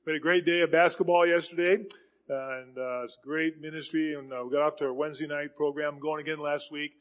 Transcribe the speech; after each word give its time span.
We 0.06 0.14
had 0.14 0.18
a 0.18 0.22
great 0.22 0.46
day 0.46 0.62
of 0.62 0.72
basketball 0.72 1.28
yesterday, 1.28 1.84
and 2.30 2.78
uh, 2.78 3.04
it's 3.04 3.18
great 3.26 3.60
ministry, 3.60 4.16
and 4.18 4.32
uh, 4.32 4.44
we 4.46 4.52
got 4.52 4.62
off 4.62 4.78
to 4.78 4.86
our 4.86 4.94
Wednesday 4.94 5.28
night 5.28 5.58
program 5.58 6.00
going 6.00 6.22
again 6.22 6.40
last 6.40 6.72
week. 6.72 6.92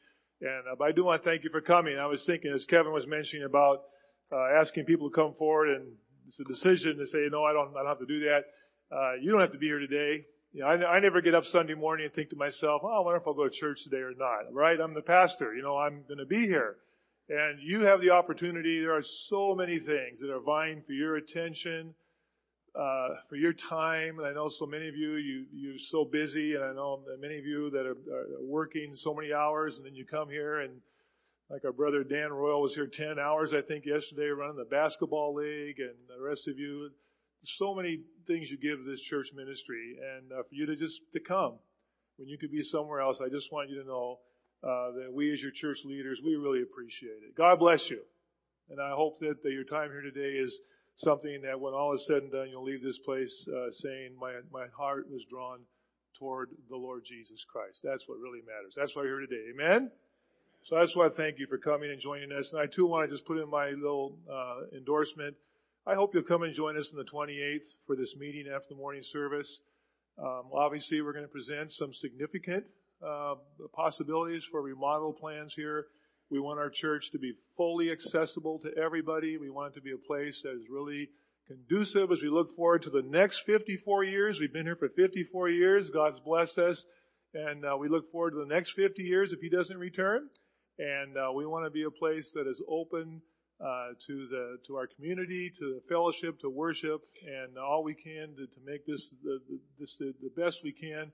And 0.41 0.67
uh, 0.71 0.75
but 0.77 0.85
I 0.85 0.91
do 0.91 1.03
want 1.03 1.23
to 1.23 1.29
thank 1.29 1.43
you 1.43 1.49
for 1.49 1.61
coming. 1.61 1.97
I 1.97 2.05
was 2.05 2.23
thinking, 2.25 2.51
as 2.53 2.65
Kevin 2.65 2.93
was 2.93 3.05
mentioning 3.07 3.45
about 3.45 3.83
uh, 4.31 4.61
asking 4.61 4.85
people 4.85 5.09
to 5.09 5.15
come 5.15 5.33
forward, 5.37 5.69
and 5.69 5.91
it's 6.27 6.39
a 6.39 6.45
decision 6.45 6.97
to 6.97 7.05
say, 7.07 7.27
no, 7.31 7.43
I 7.43 7.53
don't, 7.53 7.75
I 7.75 7.79
don't 7.79 7.87
have 7.87 7.99
to 7.99 8.05
do 8.05 8.21
that. 8.21 8.41
Uh, 8.91 9.13
you 9.21 9.31
don't 9.31 9.41
have 9.41 9.51
to 9.51 9.57
be 9.57 9.67
here 9.67 9.79
today. 9.79 10.25
You 10.53 10.61
know, 10.61 10.67
I, 10.67 10.95
I 10.95 10.99
never 10.99 11.21
get 11.21 11.35
up 11.35 11.43
Sunday 11.45 11.75
morning 11.75 12.05
and 12.05 12.13
think 12.13 12.29
to 12.29 12.35
myself, 12.35 12.81
oh, 12.83 12.87
I 12.87 12.99
wonder 13.03 13.19
if 13.19 13.27
I'll 13.27 13.33
go 13.33 13.47
to 13.47 13.53
church 13.53 13.79
today 13.83 14.01
or 14.01 14.13
not. 14.17 14.53
Right? 14.53 14.79
I'm 14.79 14.93
the 14.93 15.01
pastor. 15.01 15.53
You 15.53 15.61
know, 15.61 15.77
I'm 15.77 16.03
going 16.07 16.19
to 16.19 16.25
be 16.25 16.47
here. 16.47 16.75
And 17.29 17.59
you 17.61 17.81
have 17.81 18.01
the 18.01 18.11
opportunity. 18.11 18.79
There 18.79 18.95
are 18.95 19.03
so 19.27 19.53
many 19.55 19.77
things 19.77 20.19
that 20.21 20.31
are 20.31 20.39
vying 20.39 20.81
for 20.87 20.93
your 20.93 21.17
attention 21.17 21.93
uh, 22.75 23.07
for 23.29 23.35
your 23.35 23.53
time. 23.53 24.19
And 24.19 24.27
I 24.27 24.33
know 24.33 24.49
so 24.49 24.65
many 24.65 24.87
of 24.87 24.95
you, 24.95 25.15
you, 25.15 25.45
you're 25.51 25.73
so 25.89 26.05
busy, 26.05 26.55
and 26.55 26.63
I 26.63 26.73
know 26.73 27.01
many 27.19 27.37
of 27.37 27.45
you 27.45 27.69
that 27.71 27.85
are, 27.85 27.97
are 28.13 28.27
working 28.41 28.91
so 28.95 29.13
many 29.13 29.33
hours, 29.33 29.77
and 29.77 29.85
then 29.85 29.95
you 29.95 30.05
come 30.05 30.29
here 30.29 30.59
and 30.59 30.73
like 31.49 31.65
our 31.65 31.71
brother 31.71 32.03
Dan 32.03 32.31
Royal 32.31 32.61
was 32.61 32.75
here 32.75 32.87
10 32.91 33.17
hours, 33.17 33.53
I 33.57 33.61
think, 33.61 33.85
yesterday 33.85 34.27
running 34.27 34.57
the 34.57 34.65
basketball 34.65 35.33
league, 35.33 35.79
and 35.79 35.95
the 36.07 36.21
rest 36.21 36.47
of 36.47 36.59
you. 36.59 36.91
So 37.57 37.73
many 37.73 38.01
things 38.27 38.51
you 38.51 38.57
give 38.57 38.85
this 38.85 39.01
church 39.01 39.27
ministry, 39.33 39.97
and 39.97 40.31
uh, 40.31 40.43
for 40.43 40.53
you 40.53 40.67
to 40.67 40.75
just 40.75 40.99
to 41.13 41.19
come 41.19 41.57
when 42.17 42.27
you 42.27 42.37
could 42.37 42.51
be 42.51 42.61
somewhere 42.63 42.99
else, 42.99 43.19
I 43.25 43.29
just 43.29 43.51
want 43.51 43.69
you 43.69 43.81
to 43.81 43.87
know 43.87 44.19
uh, 44.61 44.91
that 44.91 45.13
we 45.13 45.31
as 45.31 45.41
your 45.41 45.53
church 45.55 45.77
leaders, 45.85 46.21
we 46.23 46.35
really 46.35 46.61
appreciate 46.61 47.23
it. 47.25 47.35
God 47.35 47.57
bless 47.59 47.81
you, 47.89 48.01
and 48.69 48.79
I 48.79 48.91
hope 48.91 49.19
that, 49.19 49.41
that 49.41 49.51
your 49.51 49.63
time 49.63 49.89
here 49.89 50.01
today 50.01 50.37
is 50.37 50.55
something 50.99 51.41
that 51.43 51.59
when 51.59 51.73
all 51.73 51.95
is 51.95 52.05
said 52.07 52.23
and 52.23 52.31
done, 52.31 52.49
you'll 52.49 52.63
leave 52.63 52.83
this 52.83 52.99
place 53.05 53.31
uh, 53.47 53.71
saying, 53.71 54.11
my, 54.19 54.33
my 54.51 54.67
heart 54.75 55.09
was 55.09 55.23
drawn 55.29 55.59
toward 56.17 56.49
the 56.69 56.75
Lord 56.75 57.03
Jesus 57.05 57.43
Christ. 57.51 57.79
That's 57.83 58.03
what 58.07 58.19
really 58.19 58.41
matters. 58.41 58.73
That's 58.75 58.95
why 58.95 59.03
you're 59.03 59.19
here 59.19 59.27
today. 59.27 59.51
Amen? 59.53 59.91
So 60.65 60.75
that's 60.75 60.95
why 60.95 61.07
I 61.07 61.09
thank 61.15 61.39
you 61.39 61.47
for 61.47 61.57
coming 61.57 61.89
and 61.89 62.01
joining 62.01 62.31
us. 62.33 62.49
And 62.51 62.61
I 62.61 62.65
too 62.65 62.85
want 62.85 63.09
to 63.09 63.15
just 63.15 63.25
put 63.25 63.37
in 63.37 63.49
my 63.49 63.69
little 63.69 64.17
uh, 64.29 64.75
endorsement. 64.75 65.35
I 65.87 65.95
hope 65.95 66.13
you'll 66.13 66.23
come 66.23 66.43
and 66.43 66.53
join 66.53 66.77
us 66.77 66.89
on 66.91 66.97
the 66.97 67.09
28th 67.09 67.63
for 67.87 67.95
this 67.95 68.13
meeting 68.19 68.51
after 68.53 68.69
the 68.69 68.75
morning 68.75 69.01
service. 69.03 69.61
Um, 70.21 70.51
obviously, 70.53 71.01
we're 71.01 71.13
going 71.13 71.25
to 71.25 71.31
present 71.31 71.71
some 71.71 71.93
significant 71.93 72.65
uh, 73.01 73.35
possibilities 73.71 74.45
for 74.51 74.61
remodel 74.61 75.13
plans 75.13 75.53
here 75.55 75.85
we 76.29 76.39
want 76.39 76.59
our 76.59 76.69
church 76.69 77.09
to 77.11 77.19
be 77.19 77.33
fully 77.57 77.91
accessible 77.91 78.59
to 78.59 78.77
everybody. 78.77 79.37
We 79.37 79.49
want 79.49 79.73
it 79.73 79.75
to 79.75 79.81
be 79.81 79.93
a 79.93 79.97
place 79.97 80.39
that 80.43 80.51
is 80.51 80.69
really 80.69 81.09
conducive 81.47 82.11
as 82.11 82.19
we 82.21 82.29
look 82.29 82.55
forward 82.55 82.83
to 82.83 82.91
the 82.91 83.01
next 83.01 83.41
54 83.47 84.03
years. 84.03 84.37
We've 84.39 84.53
been 84.53 84.65
here 84.65 84.75
for 84.75 84.89
54 84.89 85.49
years. 85.49 85.89
God's 85.91 86.19
blessed 86.19 86.57
us. 86.59 86.83
And 87.33 87.65
uh, 87.65 87.77
we 87.77 87.89
look 87.89 88.11
forward 88.11 88.31
to 88.31 88.45
the 88.47 88.53
next 88.53 88.73
50 88.75 89.01
years 89.01 89.31
if 89.31 89.39
He 89.39 89.49
doesn't 89.49 89.77
return. 89.77 90.29
And 90.77 91.17
uh, 91.17 91.31
we 91.33 91.47
want 91.47 91.65
to 91.65 91.71
be 91.71 91.83
a 91.83 91.91
place 91.91 92.31
that 92.35 92.47
is 92.47 92.61
open 92.69 93.21
uh, 93.59 93.89
to 94.07 94.27
the 94.29 94.57
to 94.67 94.75
our 94.75 94.87
community, 94.87 95.51
to 95.59 95.65
the 95.75 95.81
fellowship, 95.89 96.39
to 96.39 96.49
worship, 96.49 97.01
and 97.25 97.57
all 97.57 97.83
we 97.83 97.93
can 97.93 98.29
to, 98.37 98.45
to 98.45 98.61
make 98.65 98.85
this 98.85 99.09
the, 99.23 99.39
the, 99.49 99.59
this 99.79 99.95
the, 99.99 100.13
the 100.21 100.41
best 100.41 100.59
we 100.63 100.71
can. 100.71 101.11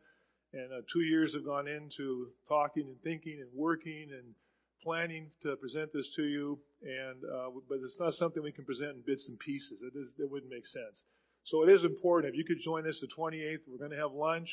And 0.54 0.72
uh, 0.72 0.82
two 0.94 1.02
years 1.02 1.34
have 1.34 1.44
gone 1.44 1.68
into 1.68 2.28
talking 2.48 2.84
and 2.84 3.02
thinking 3.02 3.40
and 3.42 3.50
working 3.56 4.10
and 4.12 4.36
planning 4.86 5.32
to 5.42 5.56
present 5.56 5.92
this 5.92 6.08
to 6.16 6.24
you, 6.24 6.60
and 6.84 7.18
uh, 7.26 7.50
but 7.68 7.80
it's 7.84 7.98
not 8.00 8.14
something 8.14 8.44
we 8.44 8.52
can 8.52 8.66
present 8.66 8.92
in 8.92 9.02
bits 9.06 9.28
and 9.28 9.40
pieces. 9.40 9.82
It, 9.82 9.98
is, 9.98 10.14
it 10.20 10.30
wouldn't 10.30 10.52
make 10.52 10.66
sense. 10.66 11.04
So 11.46 11.64
it 11.64 11.70
is 11.70 11.84
important. 11.84 12.34
If 12.34 12.38
you 12.38 12.46
could 12.46 12.64
join 12.64 12.88
us 12.88 13.02
the 13.02 13.10
28th, 13.18 13.68
we're 13.68 13.80
going 13.80 13.92
to 13.92 13.98
have 13.98 14.12
lunch. 14.12 14.48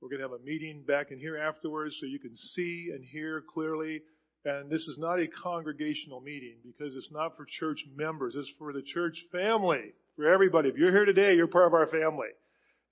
We're 0.00 0.08
going 0.08 0.20
to 0.20 0.28
have 0.28 0.40
a 0.40 0.44
meeting 0.44 0.84
back 0.86 1.10
in 1.10 1.18
here 1.18 1.36
afterwards 1.36 1.96
so 2.00 2.06
you 2.06 2.18
can 2.18 2.34
see 2.34 2.90
and 2.94 3.04
hear 3.04 3.42
clearly. 3.52 4.00
And 4.44 4.70
this 4.70 4.82
is 4.82 4.96
not 4.98 5.20
a 5.20 5.26
congregational 5.26 6.20
meeting 6.20 6.56
because 6.64 6.94
it's 6.94 7.10
not 7.10 7.36
for 7.36 7.44
church 7.46 7.84
members. 7.94 8.36
It's 8.36 8.52
for 8.58 8.72
the 8.72 8.82
church 8.82 9.18
family, 9.32 9.92
for 10.16 10.32
everybody. 10.32 10.68
If 10.68 10.76
you're 10.76 10.92
here 10.92 11.04
today, 11.04 11.34
you're 11.34 11.48
part 11.48 11.66
of 11.66 11.74
our 11.74 11.88
family. 11.88 12.28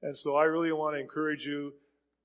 And 0.02 0.16
so 0.18 0.34
I 0.34 0.44
really 0.44 0.72
want 0.72 0.96
to 0.96 1.00
encourage 1.00 1.44
you 1.46 1.72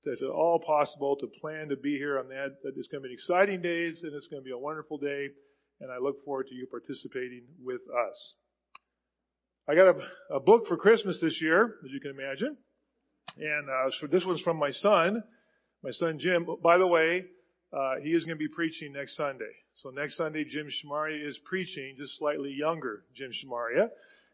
that 0.04 0.22
at 0.22 0.30
all 0.30 0.58
possible 0.58 1.16
to 1.16 1.26
plan 1.40 1.68
to 1.68 1.76
be 1.76 1.96
here 1.96 2.18
on 2.18 2.28
that. 2.28 2.56
That 2.62 2.72
it's 2.76 2.88
going 2.88 3.02
to 3.02 3.08
be 3.08 3.14
exciting 3.14 3.62
days 3.62 4.00
and 4.02 4.12
it's 4.14 4.28
going 4.28 4.42
to 4.42 4.44
be 4.44 4.52
a 4.52 4.58
wonderful 4.58 4.98
day. 4.98 5.28
And 5.80 5.90
I 5.90 5.98
look 5.98 6.24
forward 6.24 6.46
to 6.48 6.54
you 6.54 6.66
participating 6.66 7.42
with 7.62 7.80
us. 7.82 8.34
I 9.68 9.74
got 9.74 9.94
a, 9.94 10.36
a 10.36 10.40
book 10.40 10.66
for 10.66 10.76
Christmas 10.76 11.18
this 11.20 11.40
year, 11.40 11.76
as 11.84 11.90
you 11.92 12.00
can 12.00 12.10
imagine. 12.10 12.56
And 13.36 13.68
uh, 13.68 13.90
so 14.00 14.06
this 14.06 14.24
one's 14.24 14.42
from 14.42 14.58
my 14.58 14.70
son, 14.70 15.22
my 15.82 15.90
son 15.92 16.18
Jim. 16.18 16.46
By 16.62 16.78
the 16.78 16.86
way, 16.86 17.24
uh, 17.72 17.94
he 18.02 18.10
is 18.10 18.24
going 18.24 18.36
to 18.36 18.42
be 18.42 18.52
preaching 18.52 18.92
next 18.92 19.16
Sunday. 19.16 19.52
So 19.74 19.90
next 19.90 20.16
Sunday, 20.16 20.44
Jim 20.44 20.66
Shamaria 20.66 21.26
is 21.26 21.38
preaching, 21.44 21.94
just 21.96 22.18
slightly 22.18 22.50
younger 22.50 23.04
Jim 23.14 23.30
Shamaria. 23.30 23.88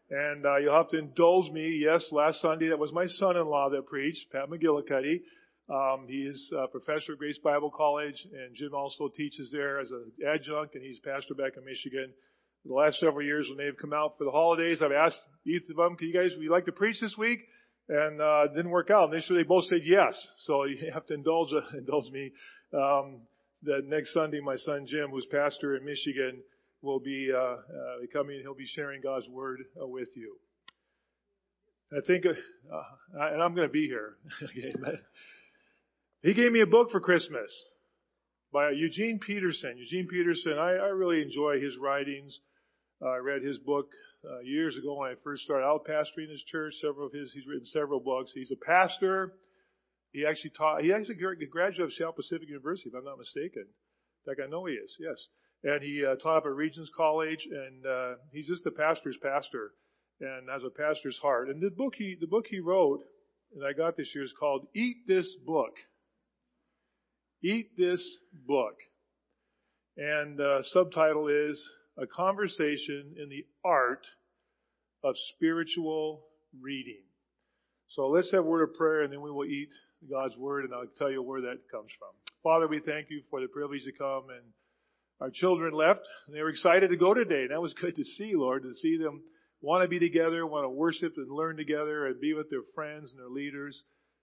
And 0.09 0.45
uh, 0.45 0.57
you'll 0.57 0.75
have 0.75 0.89
to 0.89 0.97
indulge 0.97 1.51
me. 1.51 1.79
Yes, 1.81 2.05
last 2.11 2.41
Sunday 2.41 2.69
that 2.69 2.79
was 2.79 2.91
my 2.91 3.05
son-in-law 3.05 3.69
that 3.69 3.85
preached, 3.85 4.31
Pat 4.31 4.49
McGillicuddy. 4.49 5.21
Um, 5.69 6.07
he 6.07 6.23
is 6.23 6.51
a 6.57 6.67
professor 6.67 7.13
at 7.13 7.19
Grace 7.19 7.37
Bible 7.43 7.69
College, 7.69 8.15
and 8.33 8.55
Jim 8.55 8.73
also 8.73 9.07
teaches 9.07 9.51
there 9.51 9.79
as 9.79 9.91
an 9.91 10.11
adjunct, 10.27 10.73
and 10.73 10.83
he's 10.83 10.99
pastor 10.99 11.35
back 11.35 11.57
in 11.57 11.65
Michigan. 11.65 12.11
The 12.65 12.73
last 12.73 12.99
several 12.99 13.23
years, 13.23 13.47
when 13.47 13.63
they've 13.63 13.77
come 13.79 13.93
out 13.93 14.17
for 14.17 14.23
the 14.23 14.31
holidays, 14.31 14.81
I've 14.81 14.91
asked 14.91 15.19
each 15.45 15.69
of 15.69 15.75
them, 15.75 15.95
"Can 15.95 16.07
you 16.07 16.13
guys 16.13 16.31
would 16.35 16.43
you 16.43 16.51
like 16.51 16.65
to 16.65 16.71
preach 16.71 16.99
this 16.99 17.15
week?" 17.17 17.41
And 17.87 18.19
uh, 18.19 18.45
it 18.45 18.55
didn't 18.55 18.71
work 18.71 18.89
out. 18.89 19.13
Initially, 19.13 19.43
they 19.43 19.47
both 19.47 19.65
said 19.65 19.81
yes. 19.83 20.15
So 20.45 20.63
you 20.65 20.91
have 20.91 21.05
to 21.05 21.13
indulge 21.13 21.53
uh, 21.53 21.77
indulge 21.77 22.11
me. 22.11 22.31
Um, 22.73 23.21
that 23.63 23.85
next 23.85 24.13
Sunday, 24.13 24.39
my 24.39 24.55
son 24.55 24.85
Jim, 24.87 25.09
who's 25.11 25.27
pastor 25.31 25.75
in 25.75 25.85
Michigan, 25.85 26.41
will 26.81 26.99
be 26.99 27.29
uh, 27.31 27.37
uh, 27.37 27.57
coming. 28.11 28.39
He'll 28.41 28.55
be 28.55 28.65
sharing 28.65 29.01
God's 29.01 29.27
word 29.29 29.59
uh, 29.79 29.85
with 29.85 30.09
you. 30.15 30.35
I 31.91 32.01
think, 32.05 32.25
uh, 32.25 32.81
and 33.13 33.41
I'm 33.41 33.55
going 33.55 33.67
to 33.67 33.71
be 33.71 33.87
here. 33.87 34.15
He 36.21 36.33
gave 36.33 36.51
me 36.51 36.59
a 36.59 36.67
book 36.67 36.91
for 36.91 36.99
Christmas 36.99 37.49
by 38.51 38.71
Eugene 38.71 39.19
Peterson. 39.19 39.77
Eugene 39.77 40.05
Peterson, 40.09 40.59
I, 40.59 40.71
I 40.71 40.89
really 40.89 41.21
enjoy 41.21 41.61
his 41.61 41.77
writings. 41.77 42.37
Uh, 43.01 43.07
I 43.07 43.17
read 43.19 43.41
his 43.41 43.57
book 43.57 43.87
uh, 44.25 44.39
years 44.39 44.75
ago 44.75 44.95
when 44.95 45.11
I 45.11 45.15
first 45.23 45.43
started 45.43 45.65
out 45.65 45.87
pastoring 45.87 46.29
his 46.29 46.43
church. 46.43 46.73
Several 46.81 47.07
of 47.07 47.13
his, 47.13 47.31
he's 47.31 47.47
written 47.47 47.65
several 47.65 48.01
books. 48.01 48.31
He's 48.35 48.51
a 48.51 48.57
pastor. 48.57 49.31
He 50.11 50.25
actually 50.25 50.49
taught, 50.57 50.81
he 50.81 50.91
actually 50.91 51.15
graduated 51.15 51.85
of 51.85 51.93
Seattle 51.93 52.13
Pacific 52.13 52.49
University, 52.49 52.89
if 52.89 52.95
I'm 52.95 53.05
not 53.05 53.17
mistaken. 53.17 53.63
In 53.63 54.25
fact, 54.25 54.41
I 54.45 54.49
know 54.49 54.65
he 54.65 54.73
is, 54.73 54.97
yes. 54.99 55.25
And 55.63 55.81
he 55.81 56.03
uh, 56.05 56.15
taught 56.15 56.39
up 56.39 56.45
at 56.45 56.51
Regents 56.51 56.91
College, 56.97 57.47
and 57.49 57.85
uh, 57.85 58.15
he's 58.33 58.49
just 58.49 58.65
a 58.65 58.71
pastor's 58.71 59.17
pastor, 59.23 59.71
and 60.19 60.49
has 60.49 60.65
a 60.65 60.69
pastor's 60.69 61.17
heart. 61.19 61.47
And 61.47 61.61
the 61.61 61.69
book 61.69 61.93
he, 61.95 62.17
the 62.19 62.27
book 62.27 62.47
he 62.49 62.59
wrote, 62.59 62.99
and 63.55 63.63
I 63.65 63.71
got 63.71 63.95
this 63.95 64.11
year, 64.13 64.25
is 64.25 64.33
called 64.37 64.67
"Eat 64.75 65.07
This 65.07 65.33
Book." 65.45 65.75
Eat 67.41 67.77
this 67.77 68.17
book. 68.45 68.75
And 69.95 70.37
the 70.37 70.59
subtitle 70.63 71.27
is 71.27 71.61
A 71.97 72.05
Conversation 72.05 73.15
in 73.21 73.29
the 73.29 73.45
Art 73.63 74.05
of 75.03 75.15
Spiritual 75.35 76.25
Reading. 76.61 77.03
So 77.89 78.07
let's 78.07 78.31
have 78.31 78.45
a 78.45 78.47
word 78.47 78.69
of 78.69 78.75
prayer 78.75 79.01
and 79.03 79.11
then 79.11 79.21
we 79.21 79.31
will 79.31 79.45
eat 79.45 79.69
God's 80.09 80.35
word 80.37 80.65
and 80.65 80.73
I'll 80.73 80.85
tell 80.97 81.11
you 81.11 81.23
where 81.23 81.41
that 81.41 81.59
comes 81.71 81.91
from. 81.97 82.09
Father, 82.43 82.67
we 82.67 82.81
thank 82.81 83.09
you 83.09 83.21
for 83.29 83.41
the 83.41 83.47
privilege 83.47 83.83
to 83.85 83.91
come 83.93 84.29
and 84.29 84.45
our 85.21 85.31
children 85.33 85.73
left 85.73 86.01
and 86.27 86.35
they 86.35 86.41
were 86.41 86.49
excited 86.49 86.89
to 86.89 86.97
go 86.97 87.13
today. 87.13 87.43
And 87.43 87.51
that 87.51 87.61
was 87.61 87.73
good 87.73 87.95
to 87.95 88.03
see, 88.03 88.33
Lord, 88.35 88.63
to 88.63 88.73
see 88.73 88.97
them 88.97 89.21
want 89.61 89.83
to 89.83 89.87
be 89.87 89.99
together, 89.99 90.45
want 90.45 90.65
to 90.65 90.69
worship 90.69 91.13
and 91.17 91.31
learn 91.31 91.57
together 91.57 92.05
and 92.07 92.19
be 92.19 92.33
with 92.33 92.49
their 92.49 92.63
friends 92.75 93.11
and 93.11 93.19
their 93.19 93.29
leaders. 93.29 93.81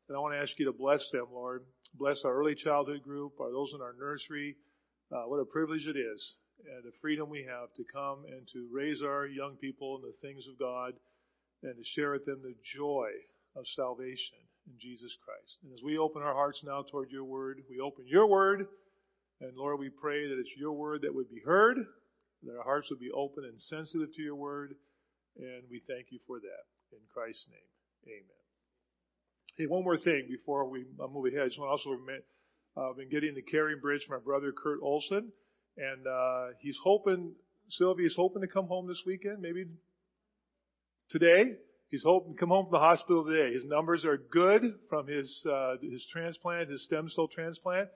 And 0.08 0.16
I 0.16 0.20
want 0.20 0.34
to 0.34 0.40
ask 0.40 0.58
you 0.58 0.66
to 0.66 0.72
bless 0.72 1.04
them, 1.12 1.26
Lord. 1.32 1.64
Bless 1.94 2.22
our 2.24 2.34
early 2.34 2.54
childhood 2.54 3.02
group, 3.02 3.40
our 3.40 3.50
those 3.50 3.72
in 3.74 3.80
our 3.80 3.94
nursery. 3.98 4.56
Uh, 5.12 5.22
what 5.28 5.38
a 5.38 5.44
privilege 5.44 5.86
it 5.86 5.96
is, 5.96 6.34
and 6.66 6.84
the 6.84 6.96
freedom 7.00 7.30
we 7.30 7.44
have 7.44 7.72
to 7.76 7.84
come 7.92 8.24
and 8.26 8.46
to 8.52 8.68
raise 8.72 9.02
our 9.02 9.26
young 9.26 9.56
people 9.56 9.96
in 9.96 10.02
the 10.02 10.16
things 10.20 10.46
of 10.48 10.58
God 10.58 10.94
and 11.62 11.76
to 11.76 11.84
share 11.84 12.12
with 12.12 12.26
them 12.26 12.40
the 12.42 12.54
joy 12.76 13.08
of 13.54 13.64
salvation 13.74 14.36
in 14.66 14.74
Jesus 14.78 15.16
Christ. 15.24 15.58
And 15.62 15.72
as 15.72 15.82
we 15.84 15.96
open 15.98 16.22
our 16.22 16.34
hearts 16.34 16.62
now 16.64 16.82
toward 16.82 17.10
your 17.10 17.24
word, 17.24 17.62
we 17.70 17.80
open 17.80 18.04
your 18.06 18.26
word, 18.26 18.66
and 19.40 19.56
Lord, 19.56 19.78
we 19.78 19.90
pray 19.90 20.28
that 20.28 20.38
it's 20.38 20.56
your 20.56 20.72
word 20.72 21.02
that 21.02 21.14
would 21.14 21.30
be 21.30 21.40
heard, 21.44 21.78
that 22.42 22.56
our 22.56 22.64
hearts 22.64 22.90
would 22.90 23.00
be 23.00 23.10
open 23.10 23.44
and 23.44 23.60
sensitive 23.60 24.12
to 24.14 24.22
your 24.22 24.36
word. 24.36 24.74
And 25.36 25.62
we 25.70 25.82
thank 25.86 26.06
you 26.10 26.18
for 26.26 26.40
that. 26.40 26.64
In 26.92 27.00
Christ's 27.12 27.46
name, 27.50 28.16
amen. 28.16 28.45
Hey, 29.58 29.64
one 29.64 29.84
more 29.84 29.96
thing 29.96 30.26
before 30.28 30.68
we 30.68 30.84
move 30.98 31.32
ahead. 31.32 31.40
I 31.40 31.46
just 31.46 31.58
want 31.58 31.68
to 31.68 31.88
also 31.88 31.98
admit, 31.98 32.26
uh, 32.76 32.92
been 32.92 33.08
getting 33.08 33.34
the 33.34 33.40
CaringBridge 33.40 34.04
from 34.06 34.18
my 34.18 34.22
brother 34.22 34.52
Kurt 34.52 34.80
Olson, 34.82 35.32
and 35.78 36.06
uh, 36.06 36.48
he's 36.60 36.76
hoping, 36.84 37.32
Sylvia 37.70 38.06
is 38.06 38.14
hoping 38.14 38.42
to 38.42 38.48
come 38.48 38.66
home 38.66 38.86
this 38.86 39.02
weekend, 39.06 39.40
maybe 39.40 39.64
today. 41.08 41.54
He's 41.88 42.02
hoping 42.04 42.34
to 42.34 42.38
come 42.38 42.50
home 42.50 42.66
from 42.66 42.72
the 42.72 42.84
hospital 42.84 43.24
today. 43.24 43.54
His 43.54 43.64
numbers 43.64 44.04
are 44.04 44.18
good 44.18 44.74
from 44.90 45.06
his 45.06 45.42
uh, 45.50 45.76
his 45.80 46.06
transplant, 46.12 46.68
his 46.68 46.84
stem 46.84 47.08
cell 47.08 47.26
transplant. 47.26 47.88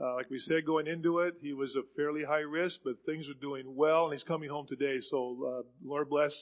Uh, 0.00 0.14
like 0.14 0.30
we 0.30 0.38
said 0.38 0.64
going 0.64 0.86
into 0.86 1.18
it, 1.18 1.34
he 1.42 1.52
was 1.52 1.76
a 1.76 1.82
fairly 1.96 2.24
high 2.24 2.46
risk, 2.48 2.80
but 2.82 2.94
things 3.04 3.28
are 3.28 3.38
doing 3.42 3.76
well, 3.76 4.04
and 4.04 4.14
he's 4.14 4.22
coming 4.22 4.48
home 4.48 4.64
today. 4.66 5.00
So 5.10 5.36
uh, 5.46 5.62
Lord 5.84 6.08
bless 6.08 6.34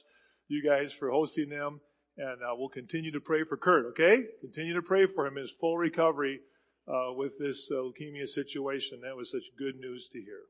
you 0.47 0.63
guys 0.63 0.95
for 1.01 1.11
hosting 1.11 1.49
them, 1.49 1.81
and 2.17 2.43
uh, 2.43 2.55
we'll 2.57 2.69
continue 2.69 3.13
to 3.13 3.21
pray 3.21 3.45
for 3.49 3.57
Kurt. 3.57 3.87
Okay, 3.91 4.25
continue 4.41 4.75
to 4.75 4.83
pray 4.83 5.07
for 5.15 5.27
him 5.27 5.37
in 5.37 5.43
his 5.43 5.53
full 5.61 5.79
recovery 5.79 6.41
uh, 6.87 7.13
with 7.15 7.33
this 7.39 7.71
uh, 7.73 7.77
leukemia 7.77 8.27
situation. 8.27 9.01
That 9.03 9.17
was 9.17 9.31
such 9.31 9.45
good 9.59 9.77
news 9.77 10.09
to 10.13 10.19
hear. 10.21 10.41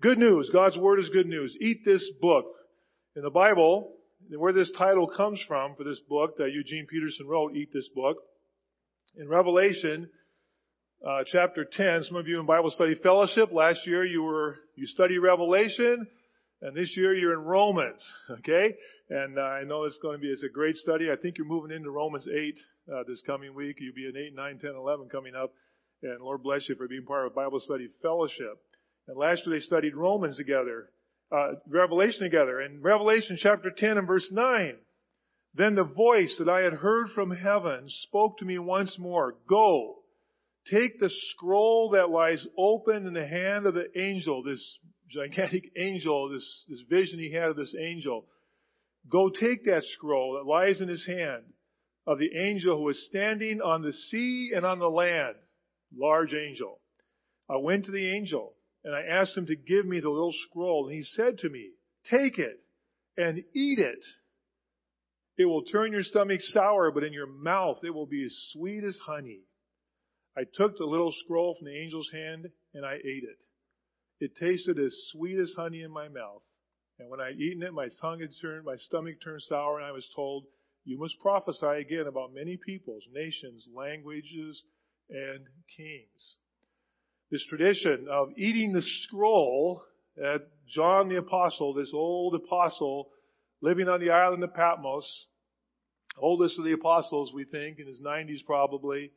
Good 0.00 0.18
news. 0.18 0.50
God's 0.52 0.78
word 0.78 1.00
is 1.00 1.08
good 1.10 1.26
news. 1.26 1.56
Eat 1.60 1.84
this 1.84 2.08
book. 2.20 2.46
In 3.16 3.22
the 3.22 3.30
Bible, 3.30 3.94
where 4.30 4.52
this 4.52 4.70
title 4.76 5.08
comes 5.08 5.42
from 5.48 5.74
for 5.74 5.84
this 5.84 6.00
book 6.08 6.36
that 6.38 6.52
Eugene 6.52 6.86
Peterson 6.88 7.26
wrote, 7.26 7.54
Eat 7.54 7.70
This 7.72 7.88
Book. 7.94 8.18
In 9.16 9.28
Revelation, 9.28 10.08
uh, 11.04 11.24
chapter 11.26 11.64
10, 11.64 12.04
some 12.04 12.16
of 12.16 12.28
you 12.28 12.38
in 12.38 12.46
Bible 12.46 12.70
study 12.70 12.94
fellowship, 12.94 13.50
last 13.52 13.86
year 13.86 14.04
you 14.04 14.22
were, 14.22 14.56
you 14.76 14.86
studied 14.86 15.18
Revelation, 15.18 16.06
and 16.62 16.76
this 16.76 16.94
year 16.96 17.14
you're 17.14 17.34
in 17.34 17.44
Romans, 17.44 18.04
okay? 18.30 18.74
And 19.10 19.38
uh, 19.38 19.42
I 19.42 19.64
know 19.64 19.84
it's 19.84 19.98
going 20.00 20.16
to 20.16 20.20
be, 20.20 20.28
it's 20.28 20.44
a 20.44 20.52
great 20.52 20.76
study. 20.76 21.06
I 21.10 21.16
think 21.16 21.38
you're 21.38 21.46
moving 21.46 21.74
into 21.74 21.90
Romans 21.90 22.26
8 22.28 22.58
uh, 22.92 23.02
this 23.06 23.22
coming 23.26 23.54
week. 23.54 23.76
You'll 23.80 23.94
be 23.94 24.08
in 24.08 24.16
8, 24.16 24.34
9, 24.34 24.58
10, 24.58 24.70
11 24.76 25.08
coming 25.08 25.34
up. 25.34 25.52
And 26.02 26.20
Lord 26.20 26.42
bless 26.42 26.68
you 26.68 26.76
for 26.76 26.88
being 26.88 27.04
part 27.04 27.26
of 27.26 27.34
Bible 27.34 27.60
study 27.60 27.88
fellowship. 28.02 28.58
And 29.08 29.16
last 29.16 29.42
year 29.46 29.56
they 29.56 29.60
studied 29.60 29.94
Romans 29.94 30.36
together 30.36 30.90
uh, 31.30 31.52
Revelation 31.68 32.22
together. 32.22 32.60
In 32.60 32.80
Revelation 32.82 33.36
chapter 33.38 33.70
10 33.74 33.98
and 33.98 34.06
verse 34.06 34.28
9, 34.30 34.76
then 35.54 35.74
the 35.74 35.84
voice 35.84 36.36
that 36.38 36.48
I 36.48 36.62
had 36.62 36.74
heard 36.74 37.08
from 37.14 37.30
heaven 37.30 37.84
spoke 37.86 38.38
to 38.38 38.44
me 38.44 38.58
once 38.58 38.96
more, 38.98 39.34
go, 39.48 39.96
take 40.70 40.98
the 40.98 41.10
scroll 41.10 41.90
that 41.90 42.10
lies 42.10 42.46
open 42.56 43.06
in 43.06 43.14
the 43.14 43.26
hand 43.26 43.66
of 43.66 43.74
the 43.74 43.86
angel, 43.98 44.42
this 44.42 44.78
gigantic 45.08 45.70
angel, 45.76 46.28
this, 46.30 46.64
this 46.68 46.82
vision 46.88 47.18
he 47.18 47.32
had 47.32 47.50
of 47.50 47.56
this 47.56 47.74
angel. 47.78 48.26
Go 49.08 49.30
take 49.30 49.64
that 49.64 49.84
scroll 49.84 50.34
that 50.34 50.48
lies 50.48 50.80
in 50.80 50.88
his 50.88 51.06
hand 51.06 51.44
of 52.06 52.18
the 52.18 52.34
angel 52.36 52.78
who 52.78 52.88
is 52.88 53.06
standing 53.08 53.60
on 53.60 53.82
the 53.82 53.92
sea 53.92 54.52
and 54.54 54.64
on 54.64 54.78
the 54.78 54.90
land. 54.90 55.36
Large 55.96 56.34
angel. 56.34 56.80
I 57.48 57.56
went 57.56 57.86
to 57.86 57.92
the 57.92 58.14
angel 58.14 58.54
and 58.84 58.94
I 58.94 59.02
asked 59.02 59.36
him 59.36 59.46
to 59.46 59.56
give 59.56 59.86
me 59.86 60.00
the 60.00 60.10
little 60.10 60.34
scroll, 60.48 60.86
and 60.86 60.96
he 60.96 61.02
said 61.02 61.38
to 61.38 61.48
me, 61.48 61.70
Take 62.10 62.38
it 62.38 62.60
and 63.16 63.44
eat 63.52 63.78
it. 63.78 64.04
It 65.36 65.44
will 65.44 65.64
turn 65.64 65.92
your 65.92 66.02
stomach 66.02 66.40
sour, 66.40 66.90
but 66.90 67.04
in 67.04 67.12
your 67.12 67.26
mouth 67.26 67.78
it 67.84 67.90
will 67.90 68.06
be 68.06 68.24
as 68.24 68.50
sweet 68.52 68.84
as 68.84 68.98
honey. 69.04 69.40
I 70.36 70.42
took 70.54 70.78
the 70.78 70.84
little 70.84 71.12
scroll 71.24 71.54
from 71.54 71.66
the 71.66 71.80
angel's 71.82 72.10
hand 72.12 72.48
and 72.74 72.86
I 72.86 72.94
ate 72.94 73.24
it. 73.24 73.38
It 74.20 74.34
tasted 74.36 74.78
as 74.78 74.94
sweet 75.12 75.38
as 75.38 75.54
honey 75.56 75.82
in 75.82 75.90
my 75.90 76.08
mouth. 76.08 76.42
And 76.98 77.08
when 77.08 77.20
I 77.20 77.28
would 77.28 77.40
eaten 77.40 77.62
it, 77.62 77.72
my 77.72 77.88
tongue 78.00 78.20
had 78.20 78.30
turned, 78.40 78.64
my 78.64 78.76
stomach 78.76 79.20
turned 79.22 79.42
sour, 79.42 79.78
and 79.78 79.86
I 79.86 79.92
was 79.92 80.08
told, 80.14 80.46
You 80.84 80.98
must 80.98 81.20
prophesy 81.20 81.66
again 81.66 82.06
about 82.08 82.34
many 82.34 82.56
peoples, 82.56 83.04
nations, 83.12 83.66
languages, 83.72 84.62
and 85.10 85.46
kings 85.76 86.36
this 87.30 87.46
tradition 87.46 88.06
of 88.10 88.30
eating 88.36 88.72
the 88.72 88.82
scroll 88.82 89.82
that 90.16 90.48
John 90.66 91.08
the 91.08 91.18
Apostle, 91.18 91.74
this 91.74 91.92
old 91.92 92.34
apostle 92.34 93.08
living 93.60 93.88
on 93.88 94.00
the 94.00 94.10
island 94.10 94.42
of 94.42 94.54
Patmos, 94.54 95.26
oldest 96.16 96.58
of 96.58 96.64
the 96.64 96.72
apostles, 96.72 97.32
we 97.34 97.44
think, 97.44 97.78
in 97.78 97.86
his 97.86 98.00
90s 98.00 98.44
probably, 98.46 99.10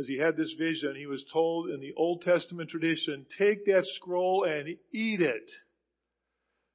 as 0.00 0.08
he 0.08 0.18
had 0.18 0.36
this 0.36 0.54
vision, 0.58 0.96
he 0.96 1.06
was 1.06 1.24
told 1.30 1.68
in 1.68 1.78
the 1.80 1.92
Old 1.94 2.22
Testament 2.22 2.70
tradition, 2.70 3.26
take 3.38 3.66
that 3.66 3.84
scroll 3.96 4.44
and 4.48 4.68
eat 4.92 5.20
it. 5.20 5.50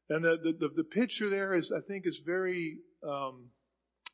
And 0.10 0.24
the, 0.24 0.54
the, 0.60 0.70
the 0.76 0.84
picture 0.84 1.30
there 1.30 1.56
is, 1.56 1.74
I 1.76 1.82
think, 1.88 2.06
is 2.06 2.22
very, 2.24 2.78
um, 3.04 3.48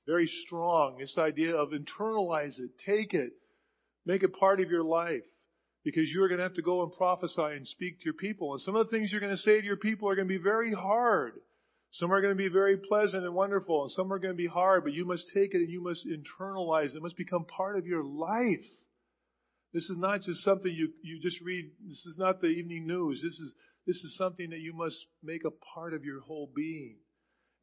very 0.07 0.27
strong. 0.45 0.97
This 0.97 1.17
idea 1.17 1.55
of 1.55 1.69
internalize 1.69 2.57
it, 2.59 2.71
take 2.85 3.13
it, 3.13 3.33
make 4.05 4.23
it 4.23 4.33
part 4.33 4.61
of 4.61 4.71
your 4.71 4.83
life 4.83 5.27
because 5.83 6.09
you're 6.13 6.29
going 6.29 6.37
to 6.37 6.45
have 6.45 6.53
to 6.53 6.61
go 6.61 6.83
and 6.83 6.93
prophesy 6.93 7.41
and 7.41 7.67
speak 7.67 7.99
to 7.99 8.05
your 8.05 8.13
people. 8.13 8.53
And 8.53 8.61
some 8.61 8.77
of 8.77 8.85
the 8.87 8.91
things 8.91 9.11
you're 9.11 9.19
going 9.19 9.35
to 9.35 9.37
say 9.37 9.59
to 9.59 9.65
your 9.65 9.75
people 9.75 10.07
are 10.09 10.15
going 10.15 10.27
to 10.27 10.33
be 10.33 10.41
very 10.41 10.73
hard. 10.73 11.33
Some 11.95 12.13
are 12.13 12.21
going 12.21 12.31
to 12.33 12.41
be 12.41 12.47
very 12.47 12.77
pleasant 12.77 13.25
and 13.25 13.35
wonderful, 13.35 13.81
and 13.81 13.91
some 13.91 14.13
are 14.13 14.19
going 14.19 14.33
to 14.33 14.37
be 14.37 14.47
hard, 14.47 14.85
but 14.85 14.93
you 14.93 15.03
must 15.03 15.25
take 15.33 15.53
it 15.53 15.57
and 15.57 15.69
you 15.69 15.83
must 15.83 16.07
internalize 16.07 16.91
it. 16.91 16.95
It 16.95 17.01
must 17.01 17.17
become 17.17 17.43
part 17.43 17.77
of 17.77 17.85
your 17.85 18.05
life. 18.05 18.63
This 19.73 19.89
is 19.89 19.97
not 19.97 20.21
just 20.21 20.43
something 20.43 20.71
you, 20.71 20.89
you 21.01 21.19
just 21.21 21.39
read. 21.41 21.71
This 21.87 22.05
is 22.05 22.17
not 22.17 22.41
the 22.41 22.47
evening 22.47 22.87
news. 22.87 23.21
This 23.23 23.39
is, 23.39 23.53
this 23.87 23.95
is 23.95 24.17
something 24.17 24.49
that 24.49 24.59
you 24.59 24.73
must 24.73 24.97
make 25.23 25.45
a 25.45 25.51
part 25.73 25.93
of 25.93 26.03
your 26.03 26.19
whole 26.19 26.49
being. 26.53 26.97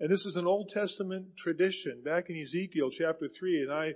And 0.01 0.11
this 0.11 0.25
is 0.25 0.37
an 0.37 0.47
Old 0.47 0.71
Testament 0.73 1.37
tradition. 1.37 2.03
Back 2.05 2.31
in 2.31 2.41
Ezekiel 2.41 2.91
chapter 2.97 3.29
3, 3.29 3.63
and 3.63 3.73
I, 3.73 3.93